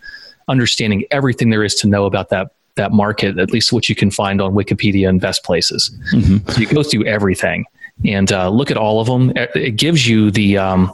understanding 0.48 1.04
everything 1.12 1.50
there 1.50 1.64
is 1.64 1.76
to 1.76 1.88
know 1.88 2.06
about 2.06 2.30
that 2.30 2.52
that 2.76 2.92
market, 2.92 3.38
at 3.40 3.52
least 3.52 3.74
what 3.74 3.90
you 3.90 3.96
can 3.96 4.12
find 4.12 4.40
on 4.40 4.54
Wikipedia 4.54 5.10
and 5.10 5.20
best 5.20 5.44
places. 5.44 5.92
Mm-hmm. 6.14 6.50
So 6.52 6.62
you 6.62 6.68
go 6.68 6.84
through 6.84 7.06
everything 7.06 7.66
and 8.06 8.32
uh, 8.32 8.50
look 8.50 8.70
at 8.70 8.78
all 8.78 9.02
of 9.02 9.08
them. 9.08 9.34
It 9.56 9.76
gives 9.76 10.08
you 10.08 10.32
the 10.32 10.58
um, 10.58 10.92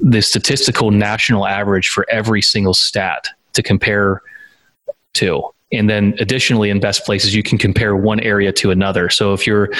the 0.00 0.20
statistical 0.20 0.90
national 0.90 1.46
average 1.46 1.88
for 1.88 2.06
every 2.10 2.42
single 2.42 2.74
stat 2.74 3.28
to 3.54 3.62
compare 3.62 4.20
to 5.14 5.53
and 5.72 5.88
then 5.88 6.14
additionally 6.18 6.70
in 6.70 6.78
best 6.78 7.04
places 7.04 7.34
you 7.34 7.42
can 7.42 7.58
compare 7.58 7.96
one 7.96 8.20
area 8.20 8.52
to 8.52 8.70
another 8.70 9.08
so 9.08 9.32
if 9.32 9.46
you're 9.46 9.70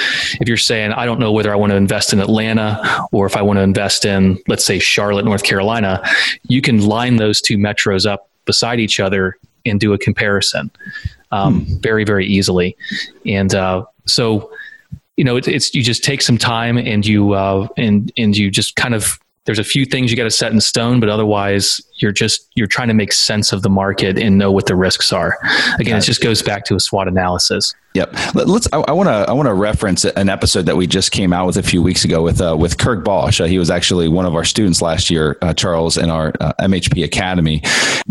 if 0.41 0.49
you're 0.49 0.57
saying 0.57 0.93
i 0.93 1.05
don't 1.05 1.21
know 1.21 1.31
whether 1.31 1.53
i 1.53 1.57
want 1.57 1.71
to 1.71 1.77
invest 1.77 2.13
in 2.13 2.21
atlanta 2.21 2.81
or 3.13 3.27
if 3.27 3.37
i 3.37 3.43
want 3.43 3.59
to 3.59 3.63
invest 3.63 4.05
in 4.05 4.39
let's 4.49 4.65
say 4.65 4.79
charlotte 4.79 5.25
north 5.25 5.43
carolina 5.43 6.03
you 6.49 6.61
can 6.61 6.85
line 6.85 7.17
those 7.17 7.41
two 7.41 7.57
metros 7.57 8.07
up 8.07 8.29
beside 8.45 8.81
each 8.81 8.99
other 8.99 9.37
and 9.67 9.81
do 9.81 9.93
a 9.93 9.99
comparison 9.99 10.71
um, 11.31 11.65
hmm. 11.65 11.77
very 11.79 12.05
very 12.05 12.27
easily 12.27 12.77
and 13.27 13.55
uh, 13.55 13.85
so 14.07 14.51
you 15.17 15.25
know 15.25 15.37
it, 15.37 15.47
it's 15.47 15.75
you 15.75 15.83
just 15.83 16.03
take 16.03 16.23
some 16.23 16.39
time 16.39 16.77
and 16.77 17.07
you 17.07 17.33
uh, 17.33 17.67
and 17.77 18.13
and 18.17 18.37
you 18.37 18.51
just 18.51 18.77
kind 18.77 18.95
of 18.95 19.19
there's 19.45 19.59
a 19.59 19.65
few 19.65 19.85
things 19.85 20.11
you 20.11 20.17
got 20.17 20.25
to 20.25 20.31
set 20.31 20.53
in 20.53 20.61
stone, 20.61 21.01
but 21.01 21.09
otherwise 21.09 21.81
you're 21.97 22.13
just 22.13 22.49
you're 22.55 22.67
trying 22.67 22.89
to 22.89 22.95
make 22.95 23.13
sense 23.13 23.53
of 23.53 23.63
the 23.63 23.71
market 23.71 24.19
and 24.19 24.39
know 24.39 24.51
what 24.51 24.67
the 24.67 24.77
risks 24.77 25.13
are. 25.13 25.39
Again, 25.79 25.99
it 25.99 26.03
just 26.03 26.23
goes 26.23 26.43
back 26.43 26.65
to 26.67 26.75
a 26.75 26.81
SWOT 26.81 27.09
analysis. 27.09 27.75
Yep. 27.95 28.35
Let's. 28.35 28.67
I 28.73 28.91
want 28.91 29.07
to. 29.07 29.13
I 29.13 29.33
want 29.33 29.47
to 29.47 29.55
reference 29.55 30.05
an 30.05 30.29
episode 30.29 30.67
that 30.67 30.77
we 30.77 30.89
just 30.89 31.13
came 31.13 31.33
out 31.33 31.47
with 31.47 31.57
a 31.57 31.63
few 31.63 31.81
weeks 31.81 32.05
ago 32.05 32.23
with 32.23 32.41
uh, 32.41 32.57
with 32.59 32.77
Kirk 32.77 33.05
Bosch. 33.05 33.41
Uh, 33.41 33.45
he 33.45 33.57
was 33.57 33.71
actually 33.71 34.09
one 34.09 34.27
of 34.27 34.35
our 34.35 34.43
students 34.43 34.83
last 34.83 35.11
year, 35.11 35.39
uh, 35.43 35.55
Charles, 35.55 35.97
in 35.97 36.11
our 36.11 36.33
uh, 36.41 36.53
MHP 36.61 37.05
Academy. 37.05 37.63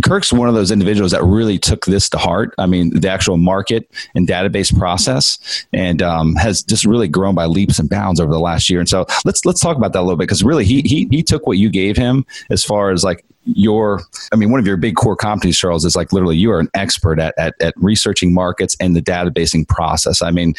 Kirk's 0.01 0.31
one 0.31 0.47
of 0.47 0.55
those 0.55 0.71
individuals 0.71 1.11
that 1.11 1.21
really 1.21 1.59
took 1.59 1.85
this 1.85 2.07
to 2.11 2.17
heart. 2.17 2.55
I 2.57 2.65
mean, 2.65 2.97
the 2.97 3.09
actual 3.09 3.35
market 3.35 3.91
and 4.15 4.25
database 4.25 4.73
process, 4.73 5.65
and 5.73 6.01
um, 6.01 6.35
has 6.35 6.63
just 6.63 6.85
really 6.85 7.09
grown 7.09 7.35
by 7.35 7.43
leaps 7.43 7.77
and 7.77 7.89
bounds 7.89 8.21
over 8.21 8.31
the 8.31 8.39
last 8.39 8.69
year. 8.69 8.79
And 8.79 8.87
so 8.87 9.05
let's 9.25 9.43
let's 9.43 9.59
talk 9.59 9.75
about 9.75 9.91
that 9.91 9.99
a 9.99 10.03
little 10.03 10.15
bit 10.15 10.29
because 10.29 10.43
really 10.43 10.63
he 10.63 10.81
he 10.83 11.09
he 11.11 11.22
took 11.23 11.47
what 11.47 11.57
you 11.57 11.69
gave 11.69 11.97
him 11.97 12.25
as 12.49 12.63
far 12.63 12.91
as 12.91 13.03
like 13.03 13.25
your 13.45 14.01
i 14.31 14.37
mean 14.37 14.51
one 14.51 14.59
of 14.59 14.65
your 14.65 14.77
big 14.77 14.95
core 14.95 15.17
competencies 15.17 15.57
charles 15.57 15.83
is 15.83 15.97
like 15.97 16.13
literally 16.13 16.37
you 16.37 16.49
are 16.49 16.59
an 16.59 16.69
expert 16.75 17.19
at, 17.19 17.33
at, 17.37 17.53
at 17.59 17.73
researching 17.75 18.33
markets 18.33 18.75
and 18.79 18.95
the 18.95 19.01
databasing 19.01 19.67
process 19.67 20.21
i 20.21 20.31
mean 20.31 20.53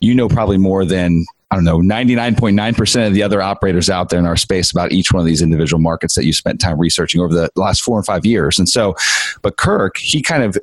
you 0.00 0.14
know 0.14 0.28
probably 0.28 0.58
more 0.58 0.84
than 0.84 1.24
I 1.50 1.54
don't 1.54 1.64
know, 1.64 1.78
99.9% 1.78 3.06
of 3.06 3.14
the 3.14 3.22
other 3.22 3.40
operators 3.40 3.88
out 3.88 4.08
there 4.08 4.18
in 4.18 4.26
our 4.26 4.36
space 4.36 4.72
about 4.72 4.90
each 4.90 5.12
one 5.12 5.20
of 5.20 5.26
these 5.26 5.42
individual 5.42 5.80
markets 5.80 6.16
that 6.16 6.24
you 6.24 6.32
spent 6.32 6.60
time 6.60 6.78
researching 6.78 7.20
over 7.20 7.32
the 7.32 7.48
last 7.54 7.82
four 7.82 7.96
and 7.98 8.04
five 8.04 8.26
years. 8.26 8.58
And 8.58 8.68
so, 8.68 8.96
but 9.42 9.56
Kirk, 9.56 9.96
he 9.96 10.22
kind 10.22 10.42
of 10.42 10.58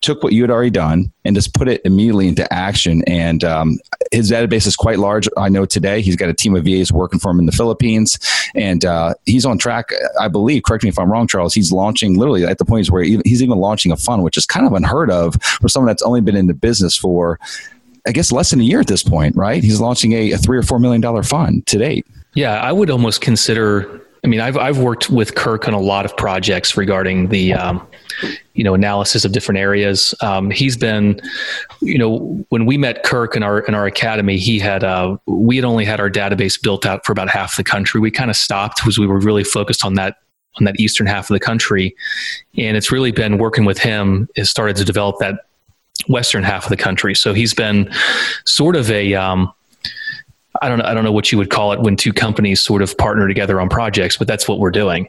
took 0.00 0.22
what 0.22 0.32
you 0.32 0.42
had 0.42 0.50
already 0.50 0.70
done 0.70 1.12
and 1.24 1.34
just 1.34 1.54
put 1.54 1.68
it 1.68 1.80
immediately 1.84 2.28
into 2.28 2.50
action. 2.52 3.02
And 3.06 3.42
um, 3.42 3.78
his 4.12 4.30
database 4.30 4.66
is 4.66 4.76
quite 4.76 4.98
large. 4.98 5.28
I 5.36 5.48
know 5.48 5.66
today 5.66 6.00
he's 6.02 6.16
got 6.16 6.28
a 6.28 6.34
team 6.34 6.54
of 6.54 6.64
VAs 6.64 6.92
working 6.92 7.18
for 7.18 7.30
him 7.30 7.40
in 7.40 7.46
the 7.46 7.52
Philippines, 7.52 8.18
and 8.54 8.84
uh, 8.84 9.14
he's 9.26 9.44
on 9.44 9.58
track. 9.58 9.90
I 10.20 10.28
believe. 10.28 10.62
Correct 10.62 10.84
me 10.84 10.90
if 10.90 10.98
I'm 10.98 11.10
wrong, 11.10 11.26
Charles. 11.26 11.54
He's 11.54 11.72
launching 11.72 12.16
literally 12.16 12.44
at 12.44 12.58
the 12.58 12.64
point 12.64 12.88
where 12.88 13.02
he's 13.02 13.42
even 13.42 13.58
launching 13.58 13.90
a 13.90 13.96
fund, 13.96 14.22
which 14.22 14.36
is 14.36 14.46
kind 14.46 14.66
of 14.66 14.72
unheard 14.72 15.10
of 15.10 15.34
for 15.42 15.68
someone 15.68 15.88
that's 15.88 16.02
only 16.02 16.20
been 16.20 16.36
in 16.36 16.46
the 16.46 16.54
business 16.54 16.96
for, 16.96 17.40
I 18.06 18.12
guess, 18.12 18.30
less 18.30 18.50
than 18.50 18.60
a 18.60 18.64
year 18.64 18.80
at 18.80 18.86
this 18.86 19.02
point. 19.02 19.34
Right? 19.34 19.62
He's 19.64 19.80
launching 19.80 20.12
a, 20.12 20.32
a 20.32 20.38
three 20.38 20.58
or 20.58 20.62
four 20.62 20.78
million 20.78 21.00
dollar 21.00 21.22
fund 21.22 21.66
to 21.66 21.78
date. 21.78 22.06
Yeah, 22.34 22.60
I 22.60 22.72
would 22.72 22.90
almost 22.90 23.20
consider 23.20 24.00
I 24.24 24.26
mean, 24.28 24.40
I've 24.40 24.56
I've 24.56 24.78
worked 24.78 25.10
with 25.10 25.34
Kirk 25.34 25.68
on 25.68 25.74
a 25.74 25.80
lot 25.80 26.04
of 26.04 26.16
projects 26.16 26.76
regarding 26.76 27.28
the 27.28 27.54
um, 27.54 27.86
you 28.54 28.64
know 28.64 28.74
analysis 28.74 29.24
of 29.24 29.32
different 29.32 29.58
areas. 29.58 30.14
Um, 30.20 30.50
he's 30.50 30.76
been, 30.76 31.20
you 31.80 31.98
know, 31.98 32.44
when 32.48 32.66
we 32.66 32.78
met 32.78 33.02
Kirk 33.04 33.36
in 33.36 33.42
our 33.42 33.60
in 33.60 33.74
our 33.74 33.86
academy, 33.86 34.36
he 34.36 34.58
had 34.58 34.84
uh, 34.84 35.16
we 35.26 35.56
had 35.56 35.64
only 35.64 35.84
had 35.84 36.00
our 36.00 36.10
database 36.10 36.60
built 36.60 36.86
out 36.86 37.04
for 37.04 37.12
about 37.12 37.28
half 37.28 37.56
the 37.56 37.64
country. 37.64 38.00
We 38.00 38.10
kind 38.10 38.30
of 38.30 38.36
stopped 38.36 38.80
because 38.80 38.98
we 38.98 39.06
were 39.06 39.20
really 39.20 39.44
focused 39.44 39.84
on 39.84 39.94
that 39.94 40.16
on 40.58 40.64
that 40.64 40.78
eastern 40.80 41.06
half 41.06 41.30
of 41.30 41.34
the 41.34 41.40
country, 41.40 41.94
and 42.56 42.76
it's 42.76 42.90
really 42.90 43.12
been 43.12 43.38
working 43.38 43.64
with 43.64 43.78
him 43.78 44.28
has 44.36 44.50
started 44.50 44.76
to 44.76 44.84
develop 44.84 45.18
that 45.18 45.40
western 46.08 46.42
half 46.42 46.64
of 46.64 46.70
the 46.70 46.76
country. 46.76 47.14
So 47.14 47.34
he's 47.34 47.54
been 47.54 47.90
sort 48.44 48.76
of 48.76 48.90
a 48.90 49.14
um, 49.14 49.52
I 50.62 50.68
don't 50.68 50.78
know, 50.78 50.84
I 50.84 50.94
don't 50.94 51.04
know 51.04 51.12
what 51.12 51.30
you 51.30 51.38
would 51.38 51.50
call 51.50 51.72
it 51.72 51.80
when 51.80 51.96
two 51.96 52.12
companies 52.12 52.60
sort 52.60 52.82
of 52.82 52.96
partner 52.98 53.28
together 53.28 53.60
on 53.60 53.68
projects, 53.68 54.16
but 54.16 54.26
that's 54.26 54.48
what 54.48 54.58
we're 54.58 54.70
doing 54.70 55.08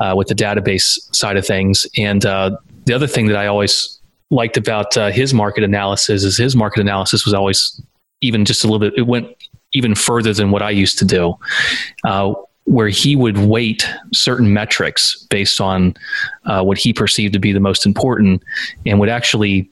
uh, 0.00 0.14
with 0.16 0.28
the 0.28 0.34
database 0.34 0.98
side 1.14 1.36
of 1.36 1.46
things. 1.46 1.86
And 1.96 2.24
uh, 2.24 2.56
the 2.84 2.94
other 2.94 3.06
thing 3.06 3.26
that 3.28 3.36
I 3.36 3.46
always 3.46 3.98
liked 4.30 4.56
about 4.56 4.96
uh, 4.96 5.10
his 5.10 5.32
market 5.32 5.64
analysis 5.64 6.24
is 6.24 6.36
his 6.36 6.54
market 6.54 6.80
analysis 6.80 7.24
was 7.24 7.34
always 7.34 7.80
even 8.20 8.44
just 8.44 8.64
a 8.64 8.66
little 8.66 8.78
bit. 8.78 8.98
It 8.98 9.06
went 9.06 9.28
even 9.72 9.94
further 9.94 10.32
than 10.32 10.50
what 10.50 10.62
I 10.62 10.70
used 10.70 10.98
to 10.98 11.04
do, 11.04 11.38
uh, 12.04 12.34
where 12.64 12.88
he 12.88 13.16
would 13.16 13.38
weight 13.38 13.88
certain 14.12 14.52
metrics 14.52 15.26
based 15.30 15.60
on 15.60 15.94
uh, 16.44 16.62
what 16.62 16.78
he 16.78 16.92
perceived 16.92 17.32
to 17.34 17.38
be 17.38 17.52
the 17.52 17.60
most 17.60 17.86
important, 17.86 18.42
and 18.84 19.00
would 19.00 19.08
actually 19.08 19.70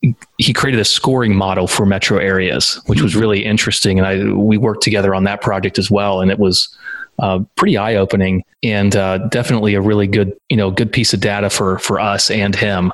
he 0.00 0.52
created 0.52 0.80
a 0.80 0.84
scoring 0.84 1.34
model 1.34 1.66
for 1.66 1.84
metro 1.84 2.18
areas, 2.18 2.80
which 2.86 3.02
was 3.02 3.16
really 3.16 3.44
interesting. 3.44 3.98
And 3.98 4.06
I 4.06 4.32
we 4.32 4.56
worked 4.56 4.82
together 4.82 5.14
on 5.14 5.24
that 5.24 5.42
project 5.42 5.78
as 5.78 5.90
well, 5.90 6.20
and 6.20 6.30
it 6.30 6.38
was 6.38 6.74
uh, 7.18 7.40
pretty 7.56 7.76
eye 7.76 7.96
opening 7.96 8.44
and 8.62 8.94
uh, 8.94 9.18
definitely 9.28 9.74
a 9.74 9.80
really 9.80 10.06
good 10.06 10.38
you 10.48 10.56
know 10.56 10.70
good 10.70 10.92
piece 10.92 11.12
of 11.12 11.20
data 11.20 11.50
for 11.50 11.78
for 11.78 11.98
us 11.98 12.30
and 12.30 12.54
him 12.54 12.92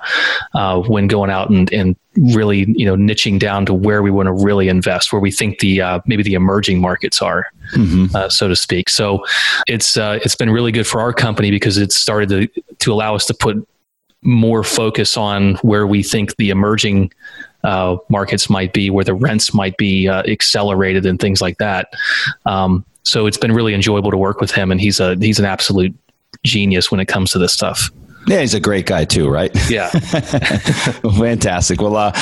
uh, 0.54 0.80
when 0.80 1.06
going 1.06 1.30
out 1.30 1.50
and 1.50 1.72
and 1.72 1.96
really 2.16 2.64
you 2.74 2.86
know 2.86 2.96
niching 2.96 3.38
down 3.38 3.66
to 3.66 3.74
where 3.74 4.02
we 4.02 4.10
want 4.10 4.26
to 4.26 4.32
really 4.32 4.68
invest, 4.68 5.12
where 5.12 5.20
we 5.20 5.30
think 5.30 5.58
the 5.58 5.80
uh, 5.80 6.00
maybe 6.06 6.22
the 6.22 6.34
emerging 6.34 6.80
markets 6.80 7.20
are, 7.20 7.46
mm-hmm. 7.72 8.14
Uh, 8.16 8.28
so 8.28 8.48
to 8.48 8.56
speak. 8.56 8.88
So 8.88 9.24
it's 9.66 9.96
uh, 9.96 10.18
it's 10.22 10.36
been 10.36 10.50
really 10.50 10.72
good 10.72 10.86
for 10.86 11.00
our 11.00 11.12
company 11.12 11.50
because 11.50 11.76
it 11.76 11.92
started 11.92 12.28
to 12.30 12.62
to 12.78 12.92
allow 12.92 13.14
us 13.14 13.26
to 13.26 13.34
put 13.34 13.66
more 14.24 14.64
focus 14.64 15.16
on 15.16 15.54
where 15.56 15.86
we 15.86 16.02
think 16.02 16.36
the 16.36 16.50
emerging 16.50 17.12
uh, 17.62 17.96
markets 18.08 18.50
might 18.50 18.72
be, 18.72 18.90
where 18.90 19.04
the 19.04 19.14
rents 19.14 19.54
might 19.54 19.76
be 19.76 20.08
uh, 20.08 20.22
accelerated, 20.24 21.06
and 21.06 21.20
things 21.20 21.40
like 21.40 21.58
that. 21.58 21.92
Um, 22.46 22.84
so 23.02 23.26
it's 23.26 23.38
been 23.38 23.52
really 23.52 23.74
enjoyable 23.74 24.10
to 24.10 24.16
work 24.16 24.40
with 24.40 24.50
him, 24.50 24.70
and 24.70 24.80
he's 24.80 25.00
a 25.00 25.16
he's 25.16 25.38
an 25.38 25.44
absolute 25.44 25.94
genius 26.44 26.90
when 26.90 27.00
it 27.00 27.06
comes 27.06 27.30
to 27.32 27.38
this 27.38 27.52
stuff. 27.52 27.90
Yeah, 28.26 28.40
he's 28.40 28.54
a 28.54 28.60
great 28.60 28.86
guy 28.86 29.04
too, 29.04 29.28
right? 29.28 29.50
Yeah, 29.68 29.88
fantastic. 31.18 31.80
Well, 31.80 31.96
uh, 31.96 32.12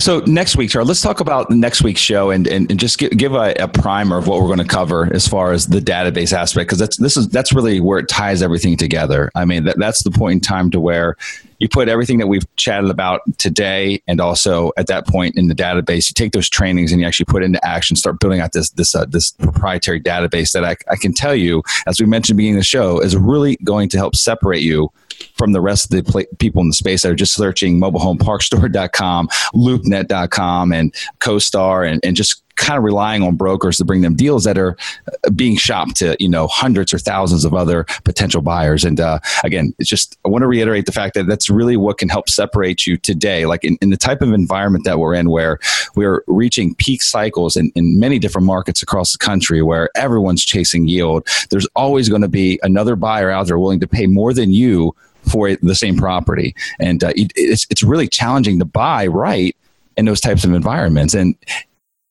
So 0.00 0.20
next 0.20 0.56
week, 0.56 0.70
Charles, 0.70 0.88
let's 0.88 1.02
talk 1.02 1.20
about 1.20 1.50
next 1.50 1.82
week's 1.82 2.00
show 2.00 2.30
and, 2.30 2.46
and, 2.46 2.70
and 2.70 2.80
just 2.80 2.98
give, 2.98 3.10
give 3.10 3.34
a, 3.34 3.52
a, 3.58 3.68
primer 3.68 4.16
of 4.16 4.26
what 4.26 4.40
we're 4.40 4.46
going 4.46 4.58
to 4.58 4.64
cover 4.64 5.12
as 5.12 5.28
far 5.28 5.52
as 5.52 5.66
the 5.66 5.78
database 5.78 6.32
aspect, 6.32 6.68
because 6.68 6.78
that's 6.78 6.96
this 6.96 7.18
is 7.18 7.28
that's 7.28 7.52
really 7.52 7.80
where 7.80 7.98
it 7.98 8.08
ties 8.08 8.40
everything 8.40 8.78
together. 8.78 9.30
I 9.34 9.44
mean, 9.44 9.64
that, 9.64 9.78
that's 9.78 10.02
the 10.02 10.10
point 10.10 10.32
in 10.32 10.40
time 10.40 10.70
to 10.70 10.80
where 10.80 11.16
you 11.60 11.68
put 11.68 11.88
everything 11.88 12.18
that 12.18 12.26
we've 12.26 12.44
chatted 12.56 12.90
about 12.90 13.20
today 13.38 14.02
and 14.08 14.20
also 14.20 14.72
at 14.76 14.88
that 14.88 15.06
point 15.06 15.36
in 15.36 15.46
the 15.46 15.54
database 15.54 16.10
you 16.10 16.14
take 16.14 16.32
those 16.32 16.48
trainings 16.48 16.90
and 16.90 17.00
you 17.00 17.06
actually 17.06 17.26
put 17.26 17.42
into 17.42 17.64
action 17.64 17.96
start 17.96 18.18
building 18.18 18.40
out 18.40 18.52
this 18.52 18.70
this 18.70 18.94
uh, 18.94 19.04
this 19.04 19.32
proprietary 19.32 20.00
database 20.00 20.52
that 20.52 20.64
I, 20.64 20.76
I 20.90 20.96
can 20.96 21.12
tell 21.12 21.34
you 21.34 21.62
as 21.86 22.00
we 22.00 22.06
mentioned 22.06 22.36
beginning 22.36 22.56
of 22.56 22.60
the 22.60 22.64
show 22.64 23.00
is 23.00 23.16
really 23.16 23.56
going 23.62 23.88
to 23.90 23.98
help 23.98 24.16
separate 24.16 24.62
you 24.62 24.90
from 25.34 25.52
the 25.52 25.60
rest 25.60 25.92
of 25.92 26.04
the 26.04 26.10
pl- 26.10 26.36
people 26.38 26.62
in 26.62 26.68
the 26.68 26.74
space 26.74 27.02
that 27.02 27.12
are 27.12 27.14
just 27.14 27.34
searching 27.34 27.78
mobilehomeparkstore.com, 27.78 29.28
loopnet.com, 29.54 30.72
and 30.72 30.94
CoStar, 31.20 31.90
and, 31.90 32.00
and 32.04 32.16
just 32.16 32.42
kind 32.60 32.78
of 32.78 32.84
relying 32.84 33.22
on 33.22 33.36
brokers 33.36 33.78
to 33.78 33.84
bring 33.84 34.02
them 34.02 34.14
deals 34.14 34.44
that 34.44 34.58
are 34.58 34.76
uh, 35.08 35.30
being 35.30 35.56
shopped 35.56 35.96
to 35.96 36.16
you 36.20 36.28
know 36.28 36.46
hundreds 36.46 36.92
or 36.92 36.98
thousands 36.98 37.44
of 37.44 37.54
other 37.54 37.84
potential 38.04 38.42
buyers 38.42 38.84
and 38.84 39.00
uh, 39.00 39.18
again 39.44 39.74
it's 39.78 39.88
just 39.88 40.18
i 40.24 40.28
want 40.28 40.42
to 40.42 40.46
reiterate 40.46 40.86
the 40.86 40.92
fact 40.92 41.14
that 41.14 41.26
that's 41.26 41.48
really 41.50 41.76
what 41.76 41.98
can 41.98 42.08
help 42.08 42.28
separate 42.28 42.86
you 42.86 42.96
today 42.96 43.46
like 43.46 43.64
in, 43.64 43.76
in 43.80 43.90
the 43.90 43.96
type 43.96 44.22
of 44.22 44.32
environment 44.32 44.84
that 44.84 44.98
we're 44.98 45.14
in 45.14 45.30
where 45.30 45.58
we're 45.96 46.22
reaching 46.26 46.74
peak 46.74 47.02
cycles 47.02 47.56
in, 47.56 47.72
in 47.74 47.98
many 47.98 48.18
different 48.18 48.46
markets 48.46 48.82
across 48.82 49.12
the 49.12 49.18
country 49.18 49.62
where 49.62 49.88
everyone's 49.96 50.44
chasing 50.44 50.86
yield 50.86 51.26
there's 51.50 51.66
always 51.74 52.08
going 52.08 52.22
to 52.22 52.28
be 52.28 52.60
another 52.62 52.94
buyer 52.94 53.30
out 53.30 53.46
there 53.46 53.58
willing 53.58 53.80
to 53.80 53.88
pay 53.88 54.06
more 54.06 54.34
than 54.34 54.52
you 54.52 54.94
for 55.30 55.54
the 55.56 55.74
same 55.74 55.96
property. 55.96 56.54
And 56.78 57.02
uh, 57.04 57.12
it, 57.16 57.32
it's, 57.36 57.66
it's 57.70 57.82
really 57.82 58.08
challenging 58.08 58.58
to 58.58 58.64
buy 58.64 59.06
right 59.06 59.56
in 59.96 60.04
those 60.06 60.20
types 60.20 60.44
of 60.44 60.52
environments. 60.52 61.14
And 61.14 61.34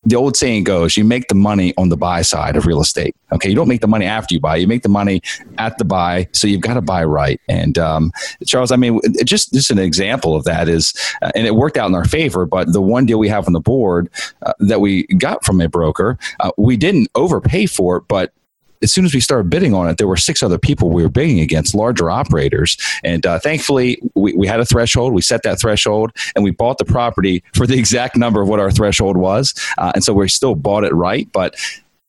the 0.04 0.16
old 0.16 0.38
saying 0.38 0.64
goes, 0.64 0.96
you 0.96 1.04
make 1.04 1.28
the 1.28 1.36
money 1.36 1.74
on 1.78 1.90
the 1.90 1.98
buy 1.98 2.22
side 2.22 2.56
of 2.56 2.66
real 2.66 2.80
estate. 2.80 3.16
Okay. 3.32 3.50
You 3.50 3.56
don't 3.56 3.68
make 3.68 3.82
the 3.82 3.88
money 3.88 4.06
after 4.06 4.34
you 4.34 4.40
buy, 4.40 4.56
you 4.56 4.68
make 4.68 4.84
the 4.84 4.90
money 4.90 5.22
at 5.58 5.78
the 5.78 5.86
buy. 5.86 6.28
So 6.32 6.48
you've 6.48 6.62
got 6.62 6.76
to 6.76 6.82
buy 6.82 7.04
right. 7.04 7.40
And 7.50 7.78
um, 7.78 8.12
Charles, 8.46 8.72
I 8.72 8.78
mean, 8.78 9.00
just, 9.26 9.54
just 9.54 9.72
an 9.72 9.78
example 9.78 10.36
of 10.36 10.46
that 10.46 10.70
is, 10.70 10.94
uh, 11.22 11.32
and 11.36 11.46
it 11.46 11.56
worked 11.56 11.78
out 11.78 11.90
in 11.90 11.96
our 11.96 12.06
favor, 12.06 12.46
but 12.46 12.72
the 12.72 12.82
one 12.82 13.06
deal 13.06 13.20
we 13.20 13.28
have 13.28 13.46
on 13.46 13.54
the 13.54 13.60
board 13.60 14.10
uh, 14.44 14.54
that 14.60 14.80
we 14.80 15.04
got 15.18 15.44
from 15.44 15.60
a 15.60 15.68
broker, 15.68 16.18
uh, 16.40 16.52
we 16.58 16.78
didn't 16.78 17.10
overpay 17.16 17.66
for 17.66 17.98
it, 17.98 18.04
but 18.08 18.34
as 18.82 18.94
soon 18.94 19.06
as 19.06 19.14
we 19.14 19.20
started 19.20 19.50
bidding 19.50 19.74
on 19.74 19.88
it, 19.90 19.98
there 19.98 20.08
were 20.08 20.18
six 20.18 20.42
other 20.42 20.58
people 20.58 20.90
we 20.90 21.04
were 21.04 21.10
bidding 21.10 21.40
against, 21.40 21.76
larger 21.76 22.10
operators. 22.10 22.78
And 23.04 23.26
uh, 23.26 23.40
thankfully, 23.40 24.02
we, 24.16 24.34
we 24.34 24.48
had 24.48 24.60
a 24.60 24.66
threshold. 24.66 25.14
We 25.14 25.22
set 25.22 25.44
that 25.44 25.60
threshold 25.60 26.12
and 26.36 26.44
we 26.44 26.52
bought 26.52 26.78
the 26.78 26.86
property 26.86 27.44
for 27.54 27.68
the 27.68 27.78
exact 27.78 28.16
number 28.16 28.42
of 28.42 28.48
what 28.48 28.60
our 28.60 28.72
threshold 28.72 29.18
was. 29.18 29.54
Uh, 29.78 29.92
and 29.96 30.04
so 30.04 30.14
we 30.14 30.28
still 30.30 30.56
bought 30.56 30.84
it 30.84 30.94
right. 30.94 31.30
But 31.32 31.56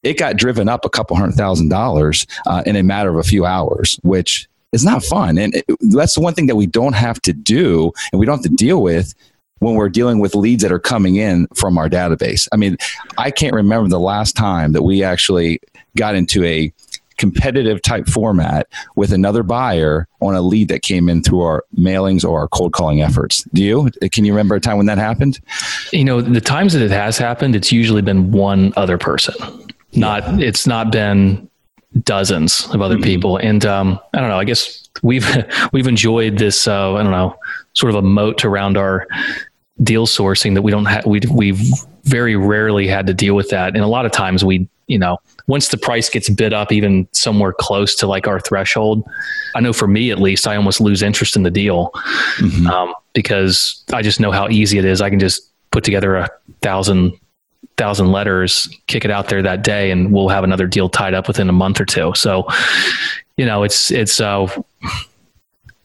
it 0.02 0.18
got 0.18 0.37
driven 0.37 0.68
up 0.68 0.85
a 0.85 0.90
couple 0.90 1.16
hundred 1.16 1.35
thousand 1.35 1.68
dollars 1.68 2.26
uh, 2.46 2.62
in 2.64 2.76
a 2.76 2.83
matter 2.83 3.11
of 3.11 3.16
a 3.16 3.22
few 3.22 3.44
hours, 3.44 3.98
which 4.02 4.48
is 4.72 4.85
not 4.85 5.02
fun. 5.04 5.38
And 5.38 5.54
it, 5.54 5.64
that's 5.80 6.14
the 6.14 6.20
one 6.20 6.35
thing 6.35 6.46
that 6.46 6.56
we 6.56 6.66
don't 6.66 6.94
have 6.94 7.20
to 7.22 7.33
do 7.33 7.92
and 8.12 8.20
we 8.20 8.26
don't 8.26 8.38
have 8.38 8.50
to 8.50 8.56
deal 8.56 8.83
with 8.83 9.14
when 9.59 9.74
we're 9.74 9.90
dealing 9.90 10.20
with 10.20 10.35
leads 10.35 10.62
that 10.62 10.72
are 10.72 10.78
coming 10.78 11.16
in 11.16 11.46
from 11.54 11.76
our 11.76 11.88
database. 11.88 12.48
I 12.50 12.56
mean, 12.56 12.78
I 13.18 13.30
can't 13.30 13.54
remember 13.54 13.88
the 13.88 14.00
last 14.00 14.35
time 14.35 14.72
that 14.72 14.83
we 14.83 15.02
actually 15.02 15.61
got 15.96 16.14
into 16.14 16.44
a 16.44 16.72
competitive 17.20 17.83
type 17.83 18.09
format 18.09 18.66
with 18.96 19.12
another 19.12 19.42
buyer 19.42 20.09
on 20.20 20.35
a 20.35 20.40
lead 20.40 20.68
that 20.68 20.81
came 20.81 21.09
in 21.11 21.22
through 21.22 21.42
our 21.42 21.64
mailings 21.76 22.24
or 22.24 22.40
our 22.40 22.48
cold 22.48 22.72
calling 22.72 23.03
efforts. 23.03 23.44
Do 23.53 23.62
you? 23.62 23.90
Can 24.11 24.24
you 24.24 24.33
remember 24.33 24.55
a 24.55 24.61
time 24.61 24.79
when 24.79 24.87
that 24.87 24.96
happened? 24.96 25.38
You 25.92 26.05
know, 26.05 26.22
the 26.22 26.40
times 26.40 26.72
that 26.72 26.83
it 26.83 26.90
has 26.90 27.18
happened, 27.18 27.55
it's 27.55 27.70
usually 27.70 28.00
been 28.00 28.33
one 28.33 28.72
other 28.76 28.96
person. 28.96 29.35
Not 29.92 30.22
yeah. 30.22 30.46
it's 30.46 30.66
not 30.66 30.92
been 30.92 31.48
dozens 32.05 32.66
of 32.72 32.81
other 32.81 32.94
mm-hmm. 32.94 33.05
people. 33.05 33.37
And 33.37 33.66
um, 33.66 34.00
I 34.14 34.20
don't 34.20 34.29
know, 34.31 34.38
I 34.38 34.44
guess 34.44 34.88
we've 35.03 35.29
we've 35.72 35.87
enjoyed 35.87 36.38
this 36.38 36.66
uh, 36.66 36.94
I 36.94 37.03
don't 37.03 37.12
know, 37.12 37.37
sort 37.74 37.90
of 37.90 37.96
a 37.96 38.03
moat 38.03 38.46
around 38.46 38.79
our 38.79 39.07
deal 39.83 40.07
sourcing 40.07 40.55
that 40.55 40.62
we 40.62 40.70
don't 40.70 40.87
have 40.87 41.05
we 41.05 41.20
we've 41.31 41.61
very 42.05 42.37
rarely 42.37 42.87
had 42.87 43.07
to 43.07 43.14
deal 43.14 43.35
with 43.35 43.50
that. 43.50 43.74
And 43.74 43.85
a 43.85 43.87
lot 43.87 44.07
of 44.07 44.12
times 44.12 44.44
we, 44.44 44.68
you 44.90 44.98
know, 44.98 45.18
once 45.46 45.68
the 45.68 45.79
price 45.79 46.11
gets 46.11 46.29
bid 46.29 46.53
up 46.53 46.72
even 46.72 47.07
somewhere 47.12 47.53
close 47.53 47.94
to 47.94 48.09
like 48.09 48.26
our 48.26 48.40
threshold, 48.40 49.09
I 49.55 49.61
know 49.61 49.72
for 49.72 49.87
me 49.87 50.11
at 50.11 50.18
least, 50.18 50.48
I 50.48 50.57
almost 50.57 50.81
lose 50.81 51.00
interest 51.00 51.37
in 51.37 51.44
the 51.44 51.50
deal 51.50 51.90
mm-hmm. 52.38 52.66
um, 52.66 52.92
because 53.12 53.85
I 53.92 54.03
just 54.03 54.18
know 54.18 54.33
how 54.33 54.48
easy 54.48 54.79
it 54.79 54.85
is. 54.85 55.00
I 55.00 55.09
can 55.09 55.20
just 55.20 55.48
put 55.70 55.85
together 55.85 56.16
a 56.16 56.29
thousand 56.61 57.12
thousand 57.76 58.11
letters, 58.11 58.68
kick 58.88 59.05
it 59.05 59.11
out 59.11 59.29
there 59.29 59.42
that 59.42 59.62
day, 59.62 59.90
and 59.90 60.12
we'll 60.12 60.29
have 60.29 60.44
another 60.44 60.66
deal 60.66 60.88
tied 60.88 61.14
up 61.14 61.29
within 61.29 61.48
a 61.48 61.53
month 61.53 61.81
or 61.81 61.85
two. 61.85 62.12
So, 62.16 62.46
you 63.37 63.46
know, 63.46 63.62
it's 63.62 63.92
it's 63.92 64.20
uh, 64.20 64.48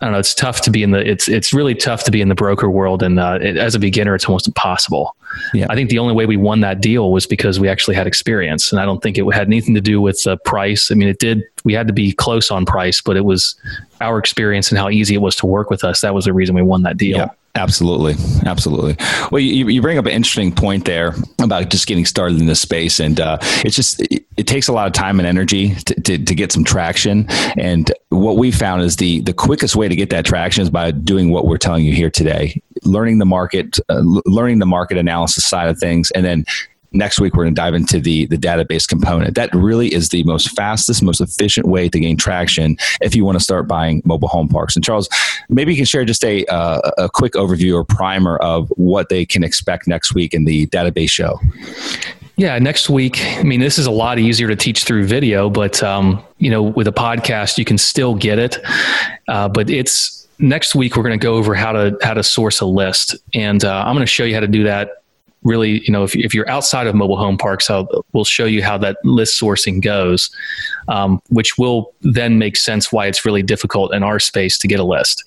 I 0.01 0.05
don't 0.05 0.11
know. 0.11 0.19
It's 0.19 0.33
tough 0.33 0.59
to 0.61 0.71
be 0.71 0.83
in 0.83 0.91
the. 0.91 1.09
It's 1.09 1.29
it's 1.29 1.53
really 1.53 1.73
tough 1.73 2.03
to 2.03 2.11
be 2.11 2.19
in 2.19 2.27
the 2.27 2.35
broker 2.35 2.69
world, 2.69 3.01
and 3.01 3.17
uh, 3.17 3.39
it, 3.41 3.55
as 3.55 3.75
a 3.75 3.79
beginner, 3.79 4.13
it's 4.13 4.25
almost 4.25 4.45
impossible. 4.45 5.15
Yeah. 5.53 5.67
I 5.69 5.75
think 5.75 5.89
the 5.89 5.99
only 5.99 6.13
way 6.13 6.25
we 6.25 6.35
won 6.35 6.59
that 6.61 6.81
deal 6.81 7.13
was 7.13 7.25
because 7.25 7.61
we 7.61 7.69
actually 7.69 7.95
had 7.95 8.05
experience, 8.05 8.73
and 8.73 8.81
I 8.81 8.85
don't 8.85 9.01
think 9.01 9.17
it 9.17 9.23
had 9.33 9.47
anything 9.47 9.73
to 9.73 9.81
do 9.81 10.01
with 10.01 10.21
the 10.23 10.37
price. 10.37 10.91
I 10.91 10.95
mean, 10.95 11.07
it 11.07 11.19
did. 11.19 11.43
We 11.63 11.73
had 11.73 11.87
to 11.87 11.93
be 11.93 12.11
close 12.11 12.51
on 12.51 12.65
price, 12.65 13.01
but 13.01 13.15
it 13.15 13.23
was 13.23 13.55
our 14.01 14.19
experience 14.19 14.69
and 14.69 14.77
how 14.77 14.89
easy 14.89 15.15
it 15.15 15.21
was 15.21 15.35
to 15.37 15.45
work 15.45 15.69
with 15.69 15.85
us. 15.85 16.01
That 16.01 16.13
was 16.13 16.25
the 16.25 16.33
reason 16.33 16.55
we 16.55 16.61
won 16.61 16.83
that 16.83 16.97
deal. 16.97 17.17
Yeah. 17.17 17.29
Absolutely, 17.55 18.15
absolutely. 18.45 18.97
Well, 19.31 19.39
you, 19.39 19.69
you 19.69 19.81
bring 19.81 19.97
up 19.97 20.05
an 20.05 20.11
interesting 20.11 20.53
point 20.53 20.83
there 20.83 21.15
about 21.41 21.69
just 21.69 21.87
getting 21.87 22.05
started 22.05 22.37
in 22.37 22.47
this 22.47 22.59
space, 22.59 22.99
and 22.99 23.17
uh, 23.17 23.37
it's 23.63 23.77
just 23.77 24.01
it, 24.01 24.25
it, 24.35 24.45
takes 24.45 24.67
a 24.67 24.73
lot 24.73 24.87
of 24.87 24.93
time 24.93 25.19
and 25.21 25.27
energy 25.27 25.73
to, 25.73 26.01
to, 26.01 26.17
to, 26.17 26.35
get 26.35 26.51
some 26.51 26.65
traction. 26.65 27.25
And 27.57 27.89
what 28.09 28.35
we 28.35 28.51
found 28.51 28.81
is 28.81 28.97
the 28.97 29.21
the 29.21 29.33
quickest 29.33 29.77
way 29.77 29.87
to 29.87 29.95
get 29.95 30.09
that 30.09 30.25
traction 30.25 30.63
is 30.63 30.69
by 30.69 30.91
doing 30.91 31.31
what 31.31 31.47
we're 31.47 31.57
telling 31.57 31.85
you 31.85 31.93
here 31.93 32.09
today, 32.09 32.61
learning 32.83 33.19
the 33.19 33.25
market, 33.25 33.79
uh, 33.87 34.01
learning 34.25 34.59
the 34.59 34.65
market 34.65 34.97
analysis 34.97 35.45
side 35.45 35.69
of 35.69 35.79
things, 35.79 36.11
and 36.11 36.25
then 36.25 36.43
next 36.95 37.19
week 37.19 37.35
we're 37.35 37.43
going 37.43 37.55
to 37.55 37.61
dive 37.61 37.73
into 37.73 37.99
the 37.99 38.25
the 38.27 38.37
database 38.37 38.87
component 38.87 39.35
that 39.35 39.53
really 39.53 39.93
is 39.93 40.09
the 40.09 40.23
most 40.23 40.55
fastest 40.55 41.03
most 41.03 41.21
efficient 41.21 41.67
way 41.67 41.89
to 41.89 41.99
gain 41.99 42.17
traction 42.17 42.77
if 43.01 43.15
you 43.15 43.25
want 43.25 43.37
to 43.37 43.43
start 43.43 43.67
buying 43.67 44.01
mobile 44.05 44.27
home 44.27 44.47
parks 44.47 44.75
and 44.75 44.83
charles 44.83 45.09
maybe 45.49 45.71
you 45.71 45.77
can 45.77 45.85
share 45.85 46.05
just 46.05 46.23
a 46.23 46.45
uh, 46.45 46.79
a 46.97 47.09
quick 47.09 47.33
overview 47.33 47.73
or 47.73 47.83
primer 47.83 48.37
of 48.37 48.69
what 48.77 49.09
they 49.09 49.25
can 49.25 49.43
expect 49.43 49.87
next 49.87 50.13
week 50.13 50.33
in 50.33 50.45
the 50.45 50.67
database 50.67 51.09
show 51.09 51.39
yeah, 52.37 52.59
next 52.59 52.89
week. 52.89 53.21
I 53.21 53.43
mean, 53.43 53.61
this 53.61 53.77
is 53.77 53.85
a 53.85 53.91
lot 53.91 54.19
easier 54.19 54.49
to 54.49 54.57
teach 54.57 54.83
through 54.83 55.05
video, 55.05 55.49
but 55.49 55.81
um, 55.81 56.21
you 56.37 56.49
know, 56.49 56.63
with 56.63 56.85
a 56.85 56.91
podcast, 56.91 57.57
you 57.57 57.63
can 57.63 57.77
still 57.77 58.13
get 58.13 58.39
it. 58.39 58.57
Uh, 59.29 59.47
but 59.47 59.69
it's 59.69 60.27
next 60.37 60.75
week. 60.75 60.97
We're 60.97 61.03
going 61.03 61.17
to 61.17 61.23
go 61.23 61.35
over 61.35 61.55
how 61.55 61.71
to 61.71 61.97
how 62.01 62.13
to 62.13 62.23
source 62.23 62.59
a 62.59 62.65
list, 62.65 63.15
and 63.33 63.63
uh, 63.63 63.83
I'm 63.85 63.95
going 63.95 64.05
to 64.05 64.11
show 64.11 64.25
you 64.25 64.33
how 64.33 64.41
to 64.41 64.49
do 64.49 64.63
that 64.65 65.03
really, 65.45 65.79
you 65.85 65.91
know, 65.91 66.03
if, 66.03 66.15
if 66.15 66.33
you're 66.33 66.49
outside 66.49 66.87
of 66.87 66.95
mobile 66.95 67.17
home 67.17 67.37
parks, 67.37 67.69
I'll, 67.69 67.87
we'll 68.11 68.25
show 68.25 68.45
you 68.45 68.63
how 68.63 68.77
that 68.79 68.97
list 69.03 69.39
sourcing 69.39 69.81
goes, 69.81 70.29
um, 70.87 71.21
which 71.29 71.57
will 71.57 71.93
then 72.01 72.37
make 72.39 72.57
sense 72.57 72.91
why 72.91 73.05
it's 73.05 73.25
really 73.25 73.43
difficult 73.43 73.93
in 73.93 74.03
our 74.03 74.19
space 74.19 74.57
to 74.57 74.67
get 74.67 74.79
a 74.79 74.83
list. 74.83 75.23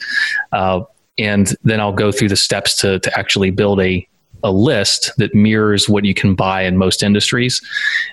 Uh, 0.53 0.81
and 1.19 1.57
then 1.65 1.81
I'll 1.81 1.93
go 1.93 2.13
through 2.13 2.29
the 2.29 2.37
steps 2.37 2.77
to, 2.81 2.99
to 3.01 3.19
actually 3.19 3.51
build 3.51 3.81
a 3.81 4.08
a 4.42 4.53
list 4.53 5.12
that 5.18 5.35
mirrors 5.35 5.88
what 5.88 6.05
you 6.05 6.14
can 6.14 6.35
buy 6.35 6.62
in 6.62 6.77
most 6.77 7.03
industries, 7.03 7.61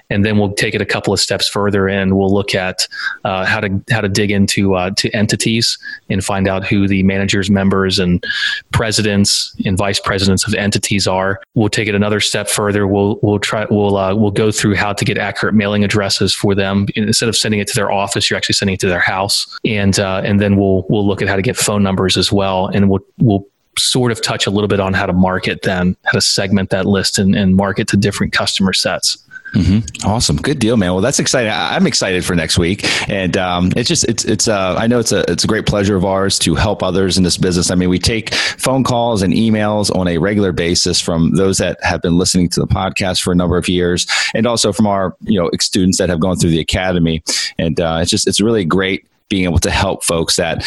and 0.10 0.26
then 0.26 0.38
we'll 0.38 0.54
take 0.54 0.76
it 0.76 0.82
a 0.82 0.86
couple 0.86 1.14
of 1.14 1.20
steps 1.20 1.48
further, 1.48 1.88
and 1.88 2.18
we'll 2.18 2.34
look 2.34 2.56
at 2.56 2.88
uh, 3.24 3.46
how 3.46 3.60
to 3.60 3.82
how 3.90 4.02
to 4.02 4.10
dig 4.10 4.32
into 4.32 4.76
uh, 4.76 4.92
to 4.92 5.10
entities 5.12 5.78
and 6.10 6.24
find 6.24 6.48
out 6.48 6.66
who 6.66 6.88
the 6.88 7.04
managers, 7.04 7.50
members, 7.50 8.00
and 8.00 8.24
presidents 8.72 9.56
and 9.66 9.78
vice 9.78 10.00
presidents 10.00 10.48
of 10.48 10.54
entities 10.54 11.08
are. 11.08 11.42
We'll 11.54 11.70
take 11.70 11.88
it 11.88 11.96
another 11.96 12.20
step 12.20 12.50
further. 12.50 12.88
We'll 12.88 13.20
we'll 13.22 13.40
try 13.40 13.66
we'll 13.70 13.98
uh, 13.98 14.16
we'll 14.16 14.32
go 14.32 14.52
through 14.52 14.76
how 14.76 14.94
to 14.94 15.06
get 15.06 15.18
accurate 15.18 15.56
mailing 15.56 15.84
addresses 15.84 16.34
for 16.34 16.56
them. 16.56 16.88
Instead 16.96 17.30
of 17.30 17.36
sending 17.36 17.60
it 17.60 17.68
to 17.68 17.76
their 17.76 17.92
office, 17.92 18.30
you're 18.30 18.38
actually 18.38 18.54
sending 18.54 18.76
it 18.76 18.80
to 18.82 18.88
their 18.88 19.00
house, 19.00 19.48
and 19.66 20.00
uh, 20.00 20.22
and 20.24 20.40
then 20.40 20.58
we'll 20.58 20.86
we'll 20.90 21.06
look 21.06 21.22
at 21.22 21.28
how 21.28 21.36
to 21.36 21.42
get 21.42 21.58
phone 21.58 21.84
numbers 21.84 22.18
as 22.18 22.32
well, 22.32 22.68
and 22.68 22.90
we'll 22.90 23.02
we'll 23.20 23.46
sort 23.78 24.12
of 24.12 24.22
touch 24.22 24.48
a 24.48 24.52
little 24.52 24.68
bit 24.68 24.80
on 24.80 24.94
how 24.94 25.06
to 25.06 25.14
market 25.14 25.62
then, 25.64 25.96
how 26.06 26.12
to 26.12 26.22
segment 26.22 26.70
that 26.70 26.86
list 26.86 27.18
and, 27.18 27.36
and 27.36 27.56
market 27.56 27.88
to 27.90 27.98
different 27.98 28.34
customer 28.34 28.74
sets. 28.74 29.18
Mm-hmm. 29.56 30.08
Awesome, 30.08 30.36
good 30.36 30.60
deal, 30.60 30.76
man. 30.76 30.92
Well, 30.92 31.02
that's 31.02 31.20
exciting. 31.20 31.52
I'm 31.54 31.88
excited 31.88 32.26
for 32.26 32.36
next 32.36 32.58
week, 32.58 32.84
and 33.10 33.38
um, 33.38 33.72
it's 33.78 33.88
just 33.88 34.04
it's 34.04 34.26
it's. 34.26 34.50
Uh, 34.50 34.76
I 34.78 34.86
know 34.88 35.00
it's 35.00 35.14
a 35.14 35.24
it's 35.32 35.46
a 35.46 35.48
great 35.48 35.66
pleasure 35.66 35.96
of 35.96 36.04
ours 36.04 36.38
to 36.40 36.56
help 36.56 36.84
others 36.84 37.18
in 37.18 37.24
this 37.24 37.38
business. 37.38 37.72
I 37.72 37.76
mean, 37.76 37.88
we 37.88 37.98
take 37.98 38.34
phone 38.34 38.84
calls 38.84 39.22
and 39.22 39.34
emails 39.34 39.96
on 39.96 40.10
a 40.10 40.18
regular 40.18 40.52
basis 40.52 41.00
from 41.00 41.36
those 41.36 41.58
that 41.60 41.82
have 41.84 42.02
been 42.02 42.18
listening 42.18 42.50
to 42.50 42.60
the 42.60 42.68
podcast 42.68 43.22
for 43.22 43.32
a 43.32 43.36
number 43.36 43.56
of 43.56 43.70
years, 43.70 44.08
and 44.34 44.46
also 44.46 44.74
from 44.74 44.88
our 44.88 45.16
you 45.22 45.40
know 45.40 45.50
students 45.62 46.00
that 46.00 46.10
have 46.10 46.20
gone 46.20 46.36
through 46.36 46.50
the 46.50 46.60
academy. 46.60 47.24
And 47.58 47.80
uh, 47.80 48.00
it's 48.02 48.12
just 48.12 48.28
it's 48.28 48.42
really 48.42 48.66
great 48.66 49.08
being 49.30 49.46
able 49.46 49.60
to 49.60 49.72
help 49.72 50.04
folks 50.04 50.36
that 50.36 50.64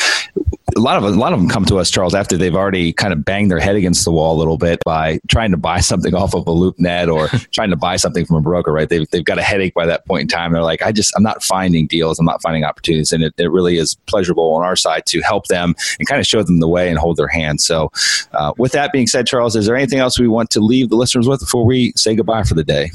a 0.77 0.81
lot 0.81 0.97
of 0.97 1.05
a 1.05 1.09
lot 1.11 1.33
of 1.33 1.39
them 1.39 1.49
come 1.49 1.65
to 1.65 1.79
us, 1.79 1.91
Charles, 1.91 2.15
after 2.15 2.37
they've 2.37 2.55
already 2.55 2.93
kind 2.93 3.13
of 3.13 3.25
banged 3.25 3.51
their 3.51 3.59
head 3.59 3.77
against 3.77 4.05
the 4.05 4.13
wall 4.13 4.37
a 4.37 4.39
little 4.39 4.59
bit 4.59 4.81
by 4.85 5.19
trying 5.29 5.51
to 5.51 5.57
buy 5.57 5.81
something 5.81 6.15
off 6.15 6.35
of 6.35 6.47
a 6.47 6.51
LoopNet 6.51 7.13
or 7.13 7.29
trying 7.53 7.71
to 7.71 7.77
buy 7.77 7.97
something 7.97 8.25
from 8.25 8.37
a 8.37 8.41
broker. 8.41 8.73
Right? 8.73 8.89
They've 8.89 9.09
they've 9.11 9.25
got 9.25 9.39
a 9.39 9.43
headache 9.43 9.75
by 9.75 9.87
that 9.87 10.07
point 10.07 10.23
in 10.23 10.29
time. 10.29 10.53
They're 10.53 10.63
like, 10.63 10.83
I 10.83 10.93
just 10.93 11.13
I'm 11.17 11.23
not 11.23 11.43
finding 11.43 11.87
deals. 11.87 12.19
I'm 12.19 12.27
not 12.27 12.43
finding 12.43 12.65
opportunities, 12.65 13.13
and 13.13 13.23
it, 13.23 13.35
it 13.39 13.51
really 13.51 13.79
is 13.79 13.97
pleasurable 14.07 14.53
on 14.55 14.63
our 14.63 14.77
side 14.77 15.07
to 15.07 15.21
help 15.21 15.47
them 15.47 15.75
and 15.99 16.09
kind 16.09 16.21
of 16.21 16.27
show 16.27 16.43
them 16.43 16.61
the 16.61 16.69
way 16.69 16.89
and 16.89 16.99
hold 16.99 17.17
their 17.17 17.29
hand. 17.29 17.61
So, 17.61 17.91
uh, 18.33 18.53
with 18.59 18.73
that 18.73 18.93
being 18.93 19.07
said, 19.07 19.27
Charles, 19.27 19.57
is 19.57 19.67
there 19.67 19.77
anything 19.77 19.99
else 19.99 20.19
we 20.19 20.29
want 20.29 20.51
to 20.51 20.61
leave 20.61 20.91
the 20.91 20.97
listeners 20.97 21.27
with 21.27 21.41
before 21.41 21.65
we 21.65 21.93
say 21.97 22.15
goodbye 22.15 22.43
for 22.43 22.55
the 22.55 22.65
day? 22.65 22.91